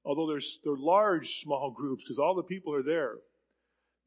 Although 0.05 0.29
there's, 0.29 0.59
they're 0.65 0.75
large 0.77 1.27
small 1.43 1.71
groups 1.71 2.03
because 2.05 2.19
all 2.19 2.35
the 2.35 2.43
people 2.43 2.75
are 2.75 2.83
there. 2.83 3.15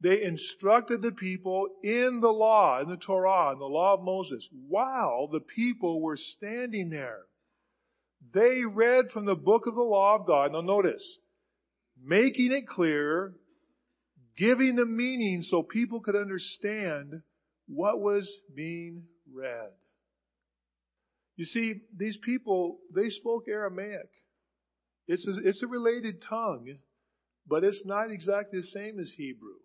They 0.02 0.22
instructed 0.22 1.00
the 1.00 1.12
people 1.12 1.68
in 1.82 2.20
the 2.20 2.28
law, 2.28 2.80
in 2.82 2.90
the 2.90 2.98
Torah, 2.98 3.52
in 3.52 3.58
the 3.58 3.64
law 3.64 3.94
of 3.94 4.02
Moses, 4.02 4.46
while 4.68 5.28
the 5.32 5.40
people 5.40 6.02
were 6.02 6.18
standing 6.18 6.90
there. 6.90 7.20
They 8.34 8.62
read 8.64 9.06
from 9.12 9.24
the 9.24 9.34
book 9.34 9.66
of 9.66 9.74
the 9.74 9.80
law 9.80 10.16
of 10.16 10.26
God. 10.26 10.52
Now 10.52 10.60
notice, 10.60 11.02
making 12.02 12.52
it 12.52 12.66
clear, 12.66 13.32
giving 14.36 14.76
the 14.76 14.84
meaning 14.84 15.40
so 15.42 15.62
people 15.62 16.00
could 16.00 16.16
understand 16.16 17.22
what 17.66 18.00
was 18.00 18.30
being 18.54 19.04
read. 19.32 19.70
You 21.36 21.46
see, 21.46 21.82
these 21.96 22.18
people, 22.22 22.78
they 22.94 23.08
spoke 23.08 23.44
Aramaic. 23.48 24.10
It's 25.06 25.26
a, 25.26 25.48
it's 25.48 25.62
a 25.62 25.68
related 25.68 26.22
tongue, 26.28 26.78
but 27.46 27.64
it's 27.64 27.82
not 27.84 28.10
exactly 28.10 28.60
the 28.60 28.66
same 28.66 28.98
as 28.98 29.12
Hebrew. 29.16 29.58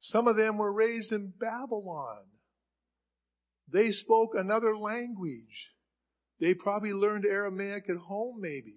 Some 0.00 0.28
of 0.28 0.36
them 0.36 0.58
were 0.58 0.72
raised 0.72 1.12
in 1.12 1.32
Babylon. 1.38 2.24
They 3.72 3.90
spoke 3.90 4.32
another 4.34 4.76
language. 4.76 5.72
They 6.40 6.54
probably 6.54 6.92
learned 6.92 7.24
Aramaic 7.26 7.84
at 7.88 7.96
home, 7.96 8.40
maybe. 8.40 8.74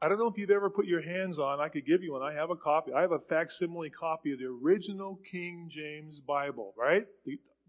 I 0.00 0.08
don't 0.08 0.18
know 0.18 0.28
if 0.28 0.36
you've 0.36 0.50
ever 0.50 0.70
put 0.70 0.86
your 0.86 1.02
hands 1.02 1.38
on, 1.38 1.60
I 1.60 1.68
could 1.68 1.86
give 1.86 2.02
you 2.02 2.12
one. 2.12 2.22
I 2.22 2.34
have 2.34 2.50
a 2.50 2.56
copy. 2.56 2.92
I 2.92 3.00
have 3.00 3.12
a 3.12 3.18
facsimile 3.30 3.90
copy 3.90 4.32
of 4.32 4.38
the 4.38 4.46
original 4.62 5.18
King 5.30 5.70
James 5.70 6.20
Bible, 6.20 6.74
right? 6.76 7.04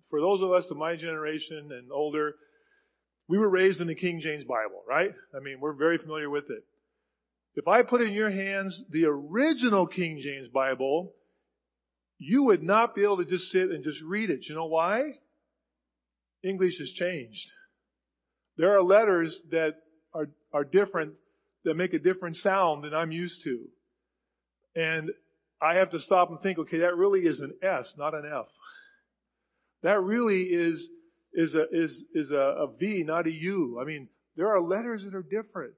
For 0.10 0.20
those 0.20 0.42
of 0.42 0.52
us 0.52 0.68
of 0.70 0.78
my 0.78 0.96
generation 0.96 1.70
and 1.72 1.92
older, 1.92 2.36
we 3.28 3.38
were 3.38 3.50
raised 3.50 3.82
in 3.82 3.88
the 3.88 3.96
King 3.96 4.20
James 4.22 4.44
Bible, 4.44 4.84
right? 4.88 5.14
I 5.36 5.40
mean, 5.40 5.60
we're 5.60 5.74
very 5.74 5.98
familiar 5.98 6.30
with 6.30 6.46
it. 6.50 6.64
If 7.56 7.68
I 7.68 7.82
put 7.84 8.02
in 8.02 8.14
your 8.14 8.30
hands 8.30 8.84
the 8.92 9.06
original 9.06 9.88
King 9.88 10.20
James 10.22 10.48
Bible, 10.48 11.14
you 12.20 12.44
would 12.44 12.64
not 12.64 12.96
be 12.96 13.04
able 13.04 13.18
to 13.18 13.26
just 13.26 13.46
sit 13.46 13.70
and 13.72 13.84
just 13.84 14.02
read 14.08 14.30
it. 14.30 14.46
You 14.48 14.56
know 14.56 14.66
why? 14.66 15.14
English 16.44 16.78
has 16.80 16.92
changed. 16.92 17.46
There 18.58 18.78
are 18.78 18.84
letters 18.84 19.40
that 19.52 19.76
are, 20.14 20.30
are 20.54 20.64
different, 20.64 21.14
that 21.64 21.76
make 21.76 21.94
a 21.94 22.00
different 22.00 22.36
sound 22.38 22.84
than 22.84 22.94
I'm 22.94 23.12
used 23.12 23.44
to. 23.44 23.66
And 24.76 25.12
I 25.62 25.76
have 25.76 25.92
to 25.92 26.00
stop 26.00 26.30
and 26.30 26.40
think, 26.42 26.60
okay, 26.60 26.80
that 26.80 26.96
really 26.96 27.22
is 27.22 27.40
an 27.40 27.54
S, 27.62 27.94
not 27.98 28.14
an 28.14 28.24
F. 28.32 28.46
That 29.84 30.02
really 30.02 30.44
is, 30.44 30.88
is 31.38 31.54
a, 31.54 31.64
is, 31.72 32.04
is 32.16 32.32
a, 32.32 32.36
a 32.36 32.68
V, 32.78 33.04
not 33.06 33.28
a 33.28 33.32
U. 33.32 33.80
I 33.80 33.86
mean, 33.86 34.10
there 34.36 34.48
are 34.48 34.60
letters 34.60 35.06
that 35.06 35.16
are 35.16 35.22
different. 35.22 35.76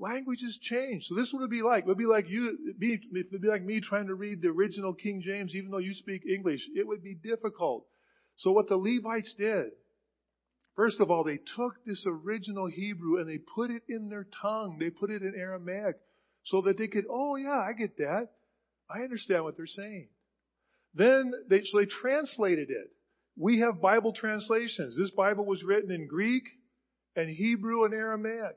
Languages 0.00 0.58
change. 0.60 1.04
So 1.04 1.14
this 1.14 1.30
would 1.32 1.48
be 1.48 1.62
like, 1.62 1.84
it 1.84 1.86
would 1.86 1.98
be 1.98 2.06
like 2.06 2.28
you, 2.28 2.58
it'd 2.68 2.80
be, 2.80 3.48
like 3.48 3.62
me 3.62 3.80
trying 3.80 4.08
to 4.08 4.14
read 4.14 4.42
the 4.42 4.48
original 4.48 4.94
King 4.94 5.22
James, 5.24 5.54
even 5.54 5.70
though 5.70 5.78
you 5.78 5.94
speak 5.94 6.22
English. 6.26 6.60
It 6.74 6.86
would 6.86 7.02
be 7.02 7.14
difficult. 7.14 7.86
So 8.38 8.50
what 8.50 8.68
the 8.68 8.76
Levites 8.76 9.34
did, 9.38 9.70
first 10.74 11.00
of 11.00 11.12
all, 11.12 11.22
they 11.22 11.38
took 11.56 11.84
this 11.86 12.04
original 12.06 12.66
Hebrew 12.66 13.20
and 13.20 13.28
they 13.28 13.38
put 13.38 13.70
it 13.70 13.82
in 13.88 14.08
their 14.08 14.26
tongue. 14.42 14.78
They 14.80 14.90
put 14.90 15.10
it 15.10 15.22
in 15.22 15.34
Aramaic 15.36 15.96
so 16.44 16.62
that 16.62 16.76
they 16.76 16.88
could, 16.88 17.04
oh 17.08 17.36
yeah, 17.36 17.60
I 17.60 17.72
get 17.72 17.98
that. 17.98 18.30
I 18.90 19.02
understand 19.02 19.44
what 19.44 19.56
they're 19.56 19.66
saying. 19.66 20.08
Then 20.94 21.32
they, 21.48 21.62
so 21.62 21.78
they 21.78 21.86
translated 21.86 22.70
it. 22.70 22.90
We 23.38 23.60
have 23.60 23.80
Bible 23.80 24.12
translations. 24.12 24.96
This 24.98 25.12
Bible 25.12 25.46
was 25.46 25.62
written 25.62 25.92
in 25.92 26.08
Greek 26.08 26.42
and 27.14 27.30
Hebrew 27.30 27.84
and 27.84 27.94
Aramaic. 27.94 28.56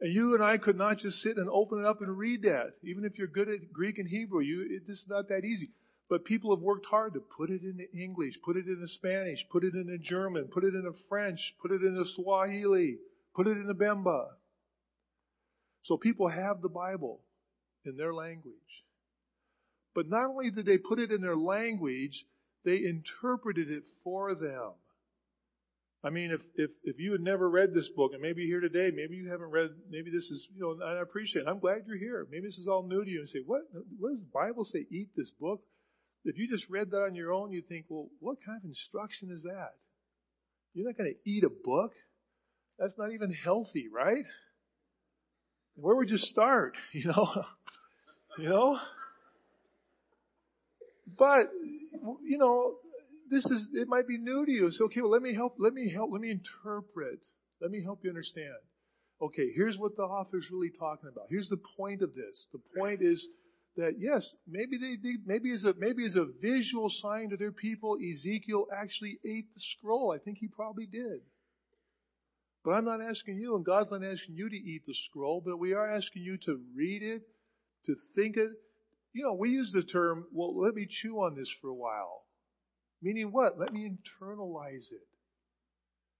And 0.00 0.12
you 0.12 0.34
and 0.34 0.42
I 0.42 0.56
could 0.56 0.76
not 0.76 0.98
just 0.98 1.18
sit 1.18 1.36
and 1.36 1.48
open 1.50 1.80
it 1.80 1.84
up 1.86 2.00
and 2.00 2.16
read 2.16 2.42
that. 2.42 2.72
Even 2.82 3.04
if 3.04 3.18
you're 3.18 3.28
good 3.28 3.48
at 3.48 3.72
Greek 3.72 3.98
and 3.98 4.08
Hebrew, 4.08 4.40
you, 4.40 4.80
it's 4.86 5.04
not 5.08 5.28
that 5.28 5.44
easy. 5.44 5.70
But 6.08 6.24
people 6.24 6.54
have 6.54 6.62
worked 6.62 6.86
hard 6.86 7.14
to 7.14 7.20
put 7.20 7.50
it 7.50 7.62
into 7.62 7.84
English, 7.92 8.34
put 8.44 8.56
it 8.56 8.66
into 8.66 8.86
Spanish, 8.88 9.44
put 9.50 9.64
it 9.64 9.74
into 9.74 9.98
German, 9.98 10.48
put 10.52 10.64
it 10.64 10.74
into 10.74 10.92
French, 11.08 11.54
put 11.60 11.70
it 11.70 11.82
into 11.82 12.04
Swahili, 12.14 12.98
put 13.34 13.46
it 13.46 13.58
into 13.58 13.74
Bemba. 13.74 14.26
So 15.82 15.96
people 15.96 16.28
have 16.28 16.62
the 16.62 16.68
Bible 16.68 17.20
in 17.84 17.96
their 17.96 18.14
language. 18.14 18.54
But 19.94 20.08
not 20.08 20.30
only 20.30 20.50
did 20.50 20.66
they 20.66 20.78
put 20.78 20.98
it 20.98 21.10
in 21.10 21.20
their 21.20 21.36
language, 21.36 22.24
they 22.66 22.84
interpreted 22.84 23.70
it 23.70 23.84
for 24.02 24.34
them. 24.34 24.72
I 26.04 26.10
mean, 26.10 26.30
if, 26.30 26.40
if, 26.56 26.70
if 26.84 26.98
you 26.98 27.12
had 27.12 27.20
never 27.20 27.48
read 27.48 27.72
this 27.72 27.88
book, 27.96 28.12
and 28.12 28.20
maybe 28.20 28.42
you're 28.42 28.60
here 28.60 28.68
today, 28.68 28.94
maybe 28.94 29.14
you 29.14 29.30
haven't 29.30 29.50
read, 29.50 29.70
maybe 29.88 30.10
this 30.10 30.24
is, 30.24 30.46
you 30.54 30.60
know, 30.60 30.72
and 30.72 30.98
I 30.98 31.00
appreciate 31.00 31.42
it. 31.42 31.48
I'm 31.48 31.60
glad 31.60 31.82
you're 31.86 31.96
here. 31.96 32.26
Maybe 32.30 32.44
this 32.44 32.58
is 32.58 32.68
all 32.68 32.86
new 32.86 33.04
to 33.04 33.10
you 33.10 33.20
and 33.20 33.28
say, 33.28 33.38
what, 33.46 33.62
what 33.98 34.10
does 34.10 34.20
the 34.20 34.30
Bible 34.34 34.64
say? 34.64 34.86
Eat 34.90 35.10
this 35.16 35.30
book? 35.40 35.60
If 36.24 36.36
you 36.36 36.48
just 36.48 36.68
read 36.68 36.90
that 36.90 37.02
on 37.02 37.14
your 37.14 37.32
own, 37.32 37.52
you 37.52 37.62
think, 37.62 37.86
well, 37.88 38.08
what 38.18 38.38
kind 38.44 38.58
of 38.58 38.64
instruction 38.68 39.30
is 39.30 39.44
that? 39.44 39.70
You're 40.74 40.86
not 40.86 40.98
going 40.98 41.12
to 41.14 41.30
eat 41.30 41.44
a 41.44 41.50
book. 41.50 41.92
That's 42.78 42.94
not 42.98 43.12
even 43.12 43.32
healthy, 43.32 43.86
right? 43.92 44.24
Where 45.76 45.94
would 45.94 46.10
you 46.10 46.18
start? 46.18 46.74
You 46.92 47.06
know, 47.06 47.44
you 48.38 48.48
know. 48.48 48.78
But 51.18 51.48
you 52.24 52.38
know, 52.38 52.76
this 53.30 53.44
is, 53.44 53.68
it 53.74 53.88
might 53.88 54.06
be 54.06 54.18
new 54.18 54.46
to 54.46 54.52
you. 54.52 54.70
So, 54.70 54.86
okay, 54.86 55.00
well, 55.00 55.10
let 55.10 55.22
me 55.22 55.34
help, 55.34 55.56
let 55.58 55.72
me 55.72 55.90
help, 55.90 56.10
let 56.12 56.20
me 56.20 56.30
interpret. 56.30 57.20
Let 57.60 57.70
me 57.70 57.82
help 57.82 58.00
you 58.04 58.10
understand. 58.10 58.56
Okay, 59.20 59.50
here's 59.54 59.78
what 59.78 59.96
the 59.96 60.02
author's 60.02 60.48
really 60.52 60.70
talking 60.78 61.08
about. 61.10 61.26
Here's 61.30 61.48
the 61.48 61.60
point 61.76 62.02
of 62.02 62.14
this. 62.14 62.46
The 62.52 62.60
point 62.78 63.00
is 63.00 63.26
that 63.76 63.94
yes, 63.98 64.34
maybe 64.46 64.78
they, 64.78 64.96
maybe 65.24 65.52
as 65.52 65.64
a, 65.64 65.74
maybe 65.78 66.04
as 66.04 66.16
a 66.16 66.26
visual 66.40 66.90
sign 66.90 67.30
to 67.30 67.36
their 67.36 67.52
people, 67.52 67.96
Ezekiel 67.96 68.66
actually 68.74 69.18
ate 69.24 69.52
the 69.54 69.60
scroll. 69.78 70.12
I 70.12 70.18
think 70.18 70.38
he 70.38 70.48
probably 70.48 70.86
did. 70.86 71.20
But 72.64 72.72
I'm 72.72 72.84
not 72.84 73.00
asking 73.00 73.38
you, 73.38 73.54
and 73.54 73.64
God's 73.64 73.90
not 73.90 74.02
asking 74.02 74.34
you 74.34 74.50
to 74.50 74.56
eat 74.56 74.82
the 74.86 74.94
scroll, 75.08 75.40
but 75.44 75.58
we 75.58 75.72
are 75.72 75.88
asking 75.88 76.22
you 76.22 76.36
to 76.46 76.60
read 76.74 77.02
it, 77.02 77.22
to 77.84 77.94
think 78.14 78.36
it. 78.36 78.50
You 79.16 79.22
know, 79.22 79.32
we 79.32 79.48
use 79.48 79.70
the 79.72 79.82
term, 79.82 80.26
well, 80.30 80.60
let 80.60 80.74
me 80.74 80.86
chew 80.86 81.14
on 81.22 81.34
this 81.34 81.50
for 81.62 81.68
a 81.68 81.74
while. 81.74 82.24
Meaning 83.00 83.32
what? 83.32 83.58
Let 83.58 83.72
me 83.72 83.90
internalize 83.90 84.92
it. 84.92 85.06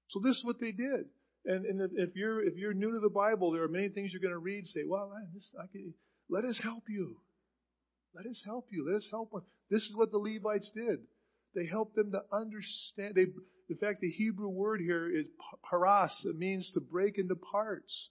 So 0.09 0.21
this 0.25 0.39
is 0.39 0.45
what 0.47 0.59
they 0.59 0.73
did. 0.73 1.05
And, 1.45 1.67
and 1.67 1.91
if 1.99 2.17
you're 2.17 2.43
if 2.43 2.57
you're 2.57 2.73
new 2.73 2.93
to 2.93 3.01
the 3.01 3.11
Bible, 3.11 3.53
there 3.53 3.65
are 3.65 3.69
many 3.69 3.91
things 3.91 4.13
you're 4.13 4.23
going 4.23 4.33
to 4.33 4.39
read. 4.39 4.65
Say, 4.65 4.81
well, 4.89 5.13
man, 5.15 5.29
this, 5.35 5.51
I 5.63 5.67
can, 5.71 5.93
let 6.31 6.45
us 6.45 6.59
help 6.63 6.85
you. 6.89 7.19
Let 8.15 8.25
us 8.25 8.43
help 8.47 8.69
you. 8.71 8.87
Let 8.89 8.97
us 8.97 9.09
help 9.11 9.31
them. 9.31 9.43
This 9.71 9.83
is 9.83 9.93
what 9.95 10.11
the 10.11 10.17
Levites 10.17 10.71
did. 10.75 11.01
They 11.55 11.67
helped 11.67 11.97
them 11.97 12.13
to 12.13 12.23
understand. 12.33 13.15
They, 13.15 13.27
in 13.69 13.77
fact, 13.79 14.01
the 14.01 14.11
Hebrew 14.11 14.49
word 14.49 14.81
here 14.81 15.15
is 15.15 15.27
paras. 15.69 16.25
It 16.25 16.39
means 16.39 16.71
to 16.73 16.81
break 16.81 17.19
into 17.19 17.35
parts. 17.35 18.09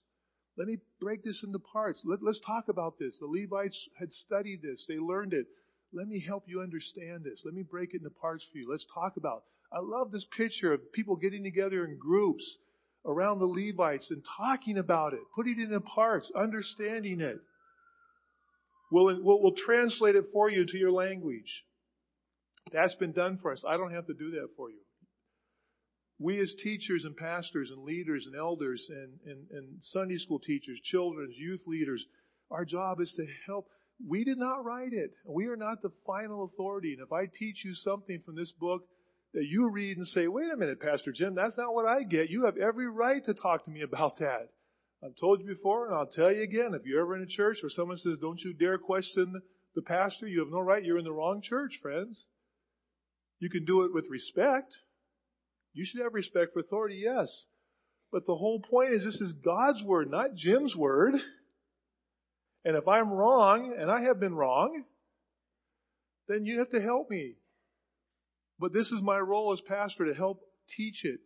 Let 0.57 0.67
me 0.67 0.77
break 1.01 1.23
this 1.23 1.43
into 1.45 1.59
parts. 1.59 2.01
Let, 2.05 2.23
let's 2.23 2.39
talk 2.45 2.69
about 2.69 2.97
this. 2.97 3.17
The 3.19 3.25
Levites 3.25 3.89
had 3.99 4.11
studied 4.11 4.61
this. 4.61 4.85
They 4.87 4.97
learned 4.97 5.33
it. 5.33 5.47
Let 5.93 6.07
me 6.07 6.23
help 6.25 6.43
you 6.47 6.61
understand 6.61 7.23
this. 7.23 7.41
Let 7.43 7.53
me 7.53 7.63
break 7.63 7.93
it 7.93 7.97
into 7.97 8.09
parts 8.09 8.45
for 8.51 8.57
you. 8.57 8.69
Let's 8.69 8.85
talk 8.93 9.17
about. 9.17 9.43
I 9.71 9.79
love 9.81 10.11
this 10.11 10.25
picture 10.37 10.73
of 10.73 10.91
people 10.93 11.15
getting 11.17 11.43
together 11.43 11.83
in 11.85 11.97
groups 11.97 12.57
around 13.05 13.39
the 13.39 13.45
Levites 13.45 14.09
and 14.11 14.23
talking 14.37 14.77
about 14.77 15.13
it, 15.13 15.19
putting 15.35 15.59
it 15.59 15.71
in 15.71 15.81
parts, 15.81 16.31
understanding 16.35 17.21
it. 17.21 17.37
We'll, 18.91 19.05
we'll, 19.21 19.41
we'll 19.41 19.55
translate 19.65 20.15
it 20.15 20.25
for 20.31 20.49
you 20.49 20.65
to 20.65 20.77
your 20.77 20.91
language. 20.91 21.65
That's 22.71 22.95
been 22.95 23.11
done 23.11 23.37
for 23.41 23.51
us. 23.51 23.63
I 23.67 23.77
don't 23.77 23.93
have 23.93 24.07
to 24.07 24.13
do 24.13 24.31
that 24.31 24.49
for 24.55 24.69
you. 24.69 24.77
We 26.17 26.39
as 26.39 26.53
teachers 26.63 27.03
and 27.03 27.15
pastors 27.15 27.71
and 27.71 27.83
leaders 27.83 28.25
and 28.25 28.35
elders 28.35 28.85
and, 28.89 29.19
and, 29.25 29.47
and 29.51 29.77
Sunday 29.81 30.17
school 30.17 30.39
teachers, 30.39 30.79
children's, 30.83 31.35
youth 31.37 31.61
leaders, 31.67 32.05
our 32.49 32.63
job 32.63 33.01
is 33.01 33.13
to 33.17 33.25
help 33.45 33.67
we 34.05 34.23
did 34.23 34.37
not 34.37 34.65
write 34.65 34.93
it. 34.93 35.11
We 35.25 35.45
are 35.47 35.55
not 35.55 35.81
the 35.81 35.91
final 36.05 36.45
authority. 36.45 36.93
And 36.93 37.01
if 37.01 37.13
I 37.13 37.25
teach 37.27 37.63
you 37.63 37.73
something 37.73 38.21
from 38.25 38.35
this 38.35 38.51
book 38.51 38.83
that 39.33 39.45
you 39.45 39.69
read 39.71 39.97
and 39.97 40.07
say, 40.07 40.27
wait 40.27 40.51
a 40.51 40.57
minute, 40.57 40.81
Pastor 40.81 41.11
Jim, 41.13 41.35
that's 41.35 41.57
not 41.57 41.73
what 41.73 41.85
I 41.85 42.03
get. 42.03 42.29
You 42.29 42.45
have 42.45 42.57
every 42.57 42.87
right 42.87 43.23
to 43.25 43.33
talk 43.33 43.65
to 43.65 43.71
me 43.71 43.81
about 43.81 44.17
that. 44.19 44.49
I've 45.03 45.15
told 45.19 45.39
you 45.39 45.47
before 45.47 45.87
and 45.87 45.95
I'll 45.95 46.07
tell 46.07 46.31
you 46.31 46.41
again. 46.41 46.73
If 46.73 46.85
you're 46.85 47.01
ever 47.01 47.15
in 47.15 47.23
a 47.23 47.27
church 47.27 47.57
where 47.61 47.69
someone 47.69 47.97
says, 47.97 48.17
don't 48.19 48.39
you 48.41 48.53
dare 48.53 48.77
question 48.77 49.41
the 49.75 49.81
pastor, 49.81 50.27
you 50.27 50.39
have 50.39 50.51
no 50.51 50.59
right. 50.59 50.83
You're 50.83 50.97
in 50.97 51.03
the 51.03 51.11
wrong 51.11 51.41
church, 51.41 51.79
friends. 51.81 52.25
You 53.39 53.49
can 53.49 53.65
do 53.65 53.83
it 53.83 53.93
with 53.93 54.05
respect. 54.09 54.75
You 55.75 55.85
should 55.85 56.01
have 56.01 56.13
respect 56.13 56.53
for 56.53 56.61
authority, 56.61 56.95
yes. 57.03 57.27
But 58.11 58.25
the 58.25 58.35
whole 58.35 58.61
point 58.61 58.93
is 58.93 59.03
this 59.03 59.19
is 59.19 59.33
God's 59.33 59.83
word, 59.83 60.09
not 60.09 60.33
Jim's 60.33 60.75
word. 60.75 61.13
And 62.63 62.75
if 62.75 62.87
I'm 62.87 63.11
wrong, 63.11 63.75
and 63.77 63.91
I 63.91 64.01
have 64.03 64.19
been 64.19 64.33
wrong, 64.33 64.85
then 66.27 66.45
you 66.45 66.59
have 66.59 66.71
to 66.71 66.81
help 66.81 67.09
me. 67.09 67.35
But 68.57 68.73
this 68.73 68.89
is 68.91 69.01
my 69.03 69.19
role 69.19 69.53
as 69.53 69.61
pastor 69.67 70.05
to 70.05 70.15
help 70.15 70.41
teach 70.75 71.03
it. 71.03 71.19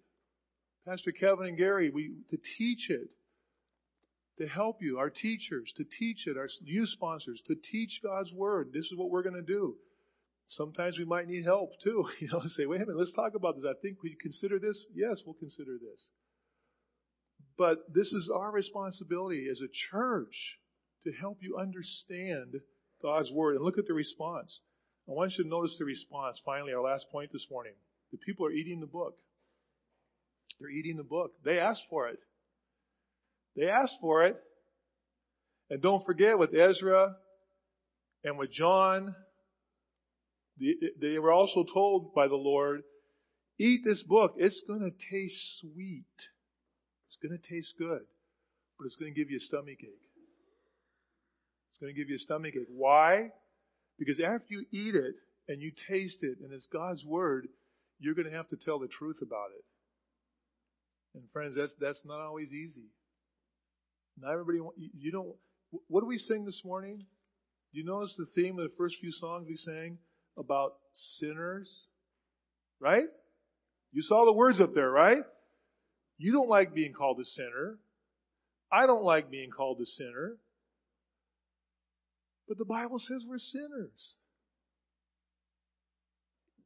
Pastor 0.85 1.11
Kevin 1.11 1.45
and 1.45 1.57
Gary, 1.57 1.91
we, 1.91 2.15
to 2.31 2.37
teach 2.57 2.89
it. 2.89 3.09
To 4.39 4.47
help 4.47 4.77
you, 4.81 4.97
our 4.97 5.09
teachers, 5.09 5.71
to 5.77 5.85
teach 5.99 6.25
it, 6.25 6.37
our 6.37 6.47
youth 6.63 6.89
sponsors, 6.89 7.41
to 7.45 7.55
teach 7.71 7.99
God's 8.01 8.33
Word. 8.33 8.71
This 8.73 8.85
is 8.85 8.93
what 8.97 9.11
we're 9.11 9.23
going 9.23 9.35
to 9.35 9.41
do. 9.41 9.75
Sometimes 10.49 10.97
we 10.97 11.05
might 11.05 11.27
need 11.27 11.45
help 11.45 11.79
too. 11.83 12.05
You 12.19 12.27
know, 12.31 12.41
say, 12.47 12.65
wait 12.65 12.77
a 12.77 12.85
minute, 12.85 12.97
let's 12.97 13.13
talk 13.13 13.35
about 13.35 13.55
this. 13.55 13.65
I 13.65 13.79
think 13.81 13.97
we 14.03 14.15
consider 14.21 14.59
this. 14.59 14.83
Yes, 14.93 15.21
we'll 15.25 15.35
consider 15.35 15.77
this. 15.79 16.09
But 17.57 17.93
this 17.93 18.07
is 18.07 18.31
our 18.33 18.51
responsibility 18.51 19.47
as 19.51 19.61
a 19.61 19.69
church 19.91 20.57
to 21.05 21.11
help 21.11 21.37
you 21.41 21.57
understand 21.57 22.55
God's 23.01 23.31
Word. 23.31 23.55
And 23.55 23.63
look 23.65 23.77
at 23.77 23.85
the 23.85 23.93
response. 23.93 24.61
I 25.07 25.11
want 25.11 25.33
you 25.37 25.43
to 25.43 25.49
notice 25.49 25.75
the 25.77 25.85
response. 25.85 26.41
Finally, 26.45 26.73
our 26.73 26.81
last 26.81 27.05
point 27.11 27.31
this 27.31 27.47
morning. 27.51 27.73
The 28.11 28.17
people 28.17 28.45
are 28.45 28.51
eating 28.51 28.79
the 28.79 28.87
book. 28.87 29.15
They're 30.59 30.69
eating 30.69 30.97
the 30.97 31.03
book. 31.03 31.31
They 31.45 31.59
asked 31.59 31.83
for 31.89 32.07
it. 32.07 32.19
They 33.55 33.67
asked 33.67 33.97
for 34.01 34.25
it. 34.25 34.37
And 35.69 35.81
don't 35.81 36.05
forget 36.05 36.39
with 36.39 36.53
Ezra 36.55 37.15
and 38.23 38.37
with 38.37 38.51
John, 38.51 39.15
They 40.59 41.19
were 41.19 41.31
also 41.31 41.63
told 41.63 42.13
by 42.13 42.27
the 42.27 42.35
Lord, 42.35 42.83
eat 43.57 43.81
this 43.83 44.03
book. 44.03 44.33
It's 44.37 44.61
going 44.67 44.81
to 44.81 44.91
taste 45.11 45.61
sweet. 45.61 46.05
It's 47.07 47.17
going 47.21 47.37
to 47.37 47.49
taste 47.49 47.75
good, 47.77 48.01
but 48.77 48.85
it's 48.85 48.95
going 48.95 49.13
to 49.13 49.19
give 49.19 49.31
you 49.31 49.37
a 49.37 49.41
stomach 49.41 49.79
ache. 49.79 50.09
It's 51.69 51.79
going 51.79 51.93
to 51.93 51.99
give 51.99 52.09
you 52.09 52.15
a 52.15 52.19
stomach 52.19 52.53
ache. 52.55 52.67
Why? 52.69 53.31
Because 53.97 54.19
after 54.19 54.45
you 54.49 54.65
eat 54.71 54.95
it 54.95 55.15
and 55.47 55.61
you 55.61 55.71
taste 55.89 56.19
it 56.21 56.37
and 56.43 56.53
it's 56.53 56.67
God's 56.71 57.03
word, 57.05 57.47
you're 57.99 58.15
going 58.15 58.29
to 58.29 58.35
have 58.35 58.47
to 58.49 58.57
tell 58.57 58.79
the 58.79 58.87
truth 58.87 59.17
about 59.21 59.49
it. 59.57 59.63
And 61.15 61.23
friends, 61.33 61.55
that's, 61.55 61.73
that's 61.79 62.01
not 62.05 62.19
always 62.19 62.53
easy. 62.53 62.87
Not 64.19 64.33
everybody, 64.33 64.59
you 64.77 65.11
don't, 65.11 65.35
what 65.87 66.01
do 66.01 66.07
we 66.07 66.17
sing 66.17 66.45
this 66.45 66.61
morning? 66.63 66.97
Do 66.97 67.79
you 67.79 67.85
notice 67.85 68.13
the 68.17 68.27
theme 68.35 68.59
of 68.59 68.69
the 68.69 68.75
first 68.77 68.97
few 68.99 69.11
songs 69.11 69.47
we 69.47 69.55
sang 69.55 69.97
about 70.39 70.73
sinners? 71.19 71.87
Right? 72.79 73.05
You 73.91 74.01
saw 74.01 74.25
the 74.25 74.33
words 74.33 74.61
up 74.61 74.73
there, 74.73 74.89
right? 74.89 75.23
You 76.17 76.31
don't 76.31 76.49
like 76.49 76.73
being 76.73 76.93
called 76.93 77.19
a 77.19 77.25
sinner. 77.25 77.77
I 78.71 78.85
don't 78.85 79.03
like 79.03 79.29
being 79.31 79.49
called 79.51 79.79
a 79.81 79.85
sinner. 79.85 80.37
But 82.47 82.57
the 82.57 82.65
Bible 82.65 82.99
says 82.99 83.23
we're 83.27 83.37
sinners. 83.37 84.15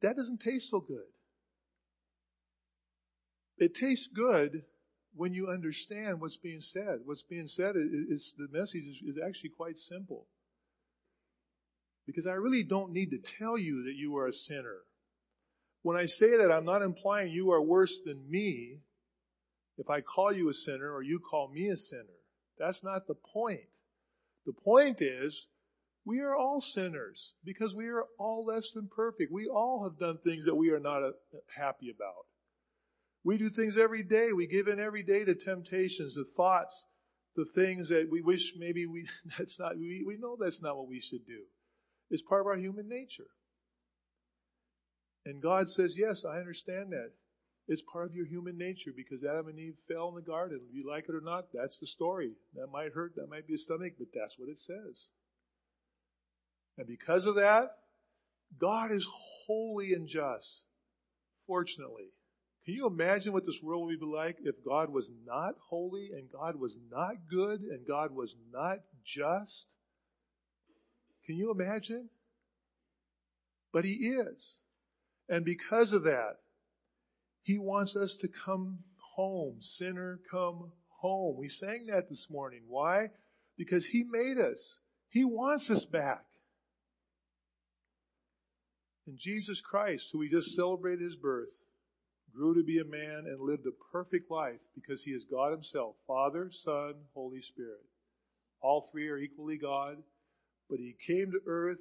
That 0.02 0.16
doesn't 0.16 0.40
taste 0.40 0.70
so 0.70 0.80
good. 0.80 0.98
It 3.58 3.72
tastes 3.80 4.08
good 4.14 4.64
when 5.14 5.32
you 5.32 5.48
understand 5.48 6.20
what's 6.20 6.36
being 6.36 6.60
said. 6.60 7.00
What's 7.04 7.22
being 7.22 7.46
said 7.46 7.76
is, 7.76 8.10
is 8.10 8.32
the 8.36 8.48
message 8.50 8.82
is, 8.82 9.16
is 9.16 9.18
actually 9.24 9.50
quite 9.50 9.76
simple. 9.76 10.26
Because 12.06 12.26
I 12.26 12.32
really 12.32 12.64
don't 12.64 12.92
need 12.92 13.10
to 13.10 13.18
tell 13.38 13.56
you 13.56 13.84
that 13.84 13.94
you 13.96 14.16
are 14.16 14.28
a 14.28 14.32
sinner. 14.32 14.78
When 15.82 15.96
I 15.96 16.06
say 16.06 16.36
that, 16.38 16.52
I'm 16.52 16.64
not 16.64 16.82
implying 16.82 17.32
you 17.32 17.52
are 17.52 17.62
worse 17.62 17.94
than 18.04 18.30
me 18.30 18.78
if 19.78 19.90
I 19.90 20.00
call 20.00 20.32
you 20.32 20.50
a 20.50 20.54
sinner 20.54 20.92
or 20.92 21.02
you 21.02 21.18
call 21.18 21.48
me 21.48 21.68
a 21.70 21.76
sinner. 21.76 22.18
That's 22.58 22.82
not 22.82 23.06
the 23.06 23.16
point. 23.32 23.60
The 24.46 24.52
point 24.52 25.00
is, 25.00 25.46
we 26.06 26.20
are 26.20 26.36
all 26.36 26.60
sinners 26.60 27.32
because 27.44 27.74
we 27.74 27.88
are 27.88 28.04
all 28.18 28.44
less 28.44 28.66
than 28.74 28.88
perfect. 28.94 29.32
We 29.32 29.48
all 29.48 29.84
have 29.84 29.98
done 29.98 30.18
things 30.22 30.44
that 30.44 30.54
we 30.54 30.70
are 30.70 30.80
not 30.80 31.02
uh, 31.02 31.12
happy 31.54 31.90
about. 31.90 32.26
We 33.24 33.38
do 33.38 33.48
things 33.48 33.76
every 33.82 34.02
day. 34.02 34.28
We 34.36 34.46
give 34.46 34.68
in 34.68 34.78
every 34.78 35.02
day 35.02 35.24
to 35.24 35.34
temptations, 35.34 36.14
the 36.14 36.26
thoughts, 36.36 36.74
the 37.36 37.46
things 37.54 37.88
that 37.88 38.08
we 38.10 38.20
wish 38.20 38.42
maybe 38.58 38.86
we, 38.86 39.08
that's 39.38 39.58
not, 39.58 39.76
we, 39.76 40.04
we 40.06 40.18
know 40.18 40.36
that's 40.38 40.60
not 40.62 40.76
what 40.76 40.88
we 40.88 41.00
should 41.00 41.26
do. 41.26 41.40
It's 42.10 42.22
part 42.22 42.42
of 42.42 42.46
our 42.46 42.56
human 42.56 42.88
nature. 42.88 43.28
And 45.26 45.42
God 45.42 45.68
says, 45.68 45.94
yes, 45.96 46.24
I 46.28 46.38
understand 46.38 46.92
that. 46.92 47.10
It's 47.66 47.82
part 47.90 48.10
of 48.10 48.14
your 48.14 48.26
human 48.26 48.58
nature 48.58 48.92
because 48.94 49.24
Adam 49.24 49.48
and 49.48 49.58
Eve 49.58 49.76
fell 49.88 50.10
in 50.10 50.14
the 50.14 50.20
garden. 50.20 50.60
If 50.68 50.74
you 50.74 50.88
like 50.88 51.06
it 51.08 51.14
or 51.14 51.22
not, 51.22 51.46
that's 51.54 51.76
the 51.80 51.86
story. 51.86 52.32
That 52.56 52.66
might 52.70 52.92
hurt, 52.92 53.14
that 53.16 53.30
might 53.30 53.46
be 53.46 53.54
a 53.54 53.58
stomach, 53.58 53.94
but 53.98 54.08
that's 54.14 54.34
what 54.38 54.50
it 54.50 54.58
says. 54.58 55.08
And 56.76 56.86
because 56.86 57.24
of 57.24 57.36
that, 57.36 57.70
God 58.60 58.92
is 58.92 59.06
holy 59.46 59.94
and 59.94 60.06
just. 60.06 60.60
Fortunately. 61.46 62.08
Can 62.64 62.74
you 62.74 62.86
imagine 62.86 63.32
what 63.32 63.44
this 63.44 63.60
world 63.62 63.86
would 63.86 64.00
be 64.00 64.06
like 64.06 64.36
if 64.42 64.54
God 64.66 64.90
was 64.90 65.10
not 65.26 65.54
holy 65.68 66.10
and 66.14 66.32
God 66.32 66.56
was 66.56 66.74
not 66.90 67.16
good 67.30 67.60
and 67.60 67.86
God 67.86 68.14
was 68.14 68.34
not 68.52 68.78
just? 69.04 69.74
Can 71.26 71.36
you 71.36 71.50
imagine? 71.50 72.08
But 73.72 73.84
He 73.84 73.92
is. 73.92 74.58
And 75.28 75.44
because 75.44 75.92
of 75.92 76.04
that, 76.04 76.36
He 77.42 77.58
wants 77.58 77.96
us 77.96 78.16
to 78.20 78.28
come 78.44 78.78
home. 79.14 79.58
Sinner, 79.60 80.20
come 80.30 80.72
home. 80.88 81.36
We 81.38 81.48
sang 81.48 81.86
that 81.86 82.08
this 82.08 82.26
morning. 82.30 82.62
Why? 82.68 83.10
Because 83.56 83.86
He 83.90 84.04
made 84.04 84.38
us. 84.38 84.78
He 85.08 85.24
wants 85.24 85.70
us 85.70 85.84
back. 85.90 86.24
And 89.06 89.18
Jesus 89.18 89.60
Christ, 89.68 90.08
who 90.12 90.18
we 90.18 90.30
just 90.30 90.56
celebrated 90.56 91.02
His 91.02 91.16
birth, 91.16 91.52
grew 92.34 92.54
to 92.54 92.64
be 92.64 92.78
a 92.78 92.84
man 92.84 93.24
and 93.26 93.38
lived 93.38 93.66
a 93.66 93.92
perfect 93.92 94.30
life 94.30 94.60
because 94.74 95.02
He 95.04 95.12
is 95.12 95.24
God 95.30 95.52
Himself 95.52 95.94
Father, 96.06 96.50
Son, 96.64 96.94
Holy 97.14 97.42
Spirit. 97.42 97.84
All 98.60 98.88
three 98.90 99.08
are 99.08 99.18
equally 99.18 99.58
God, 99.58 99.98
but 100.68 100.78
He 100.78 100.96
came 101.06 101.32
to 101.32 101.40
earth. 101.46 101.80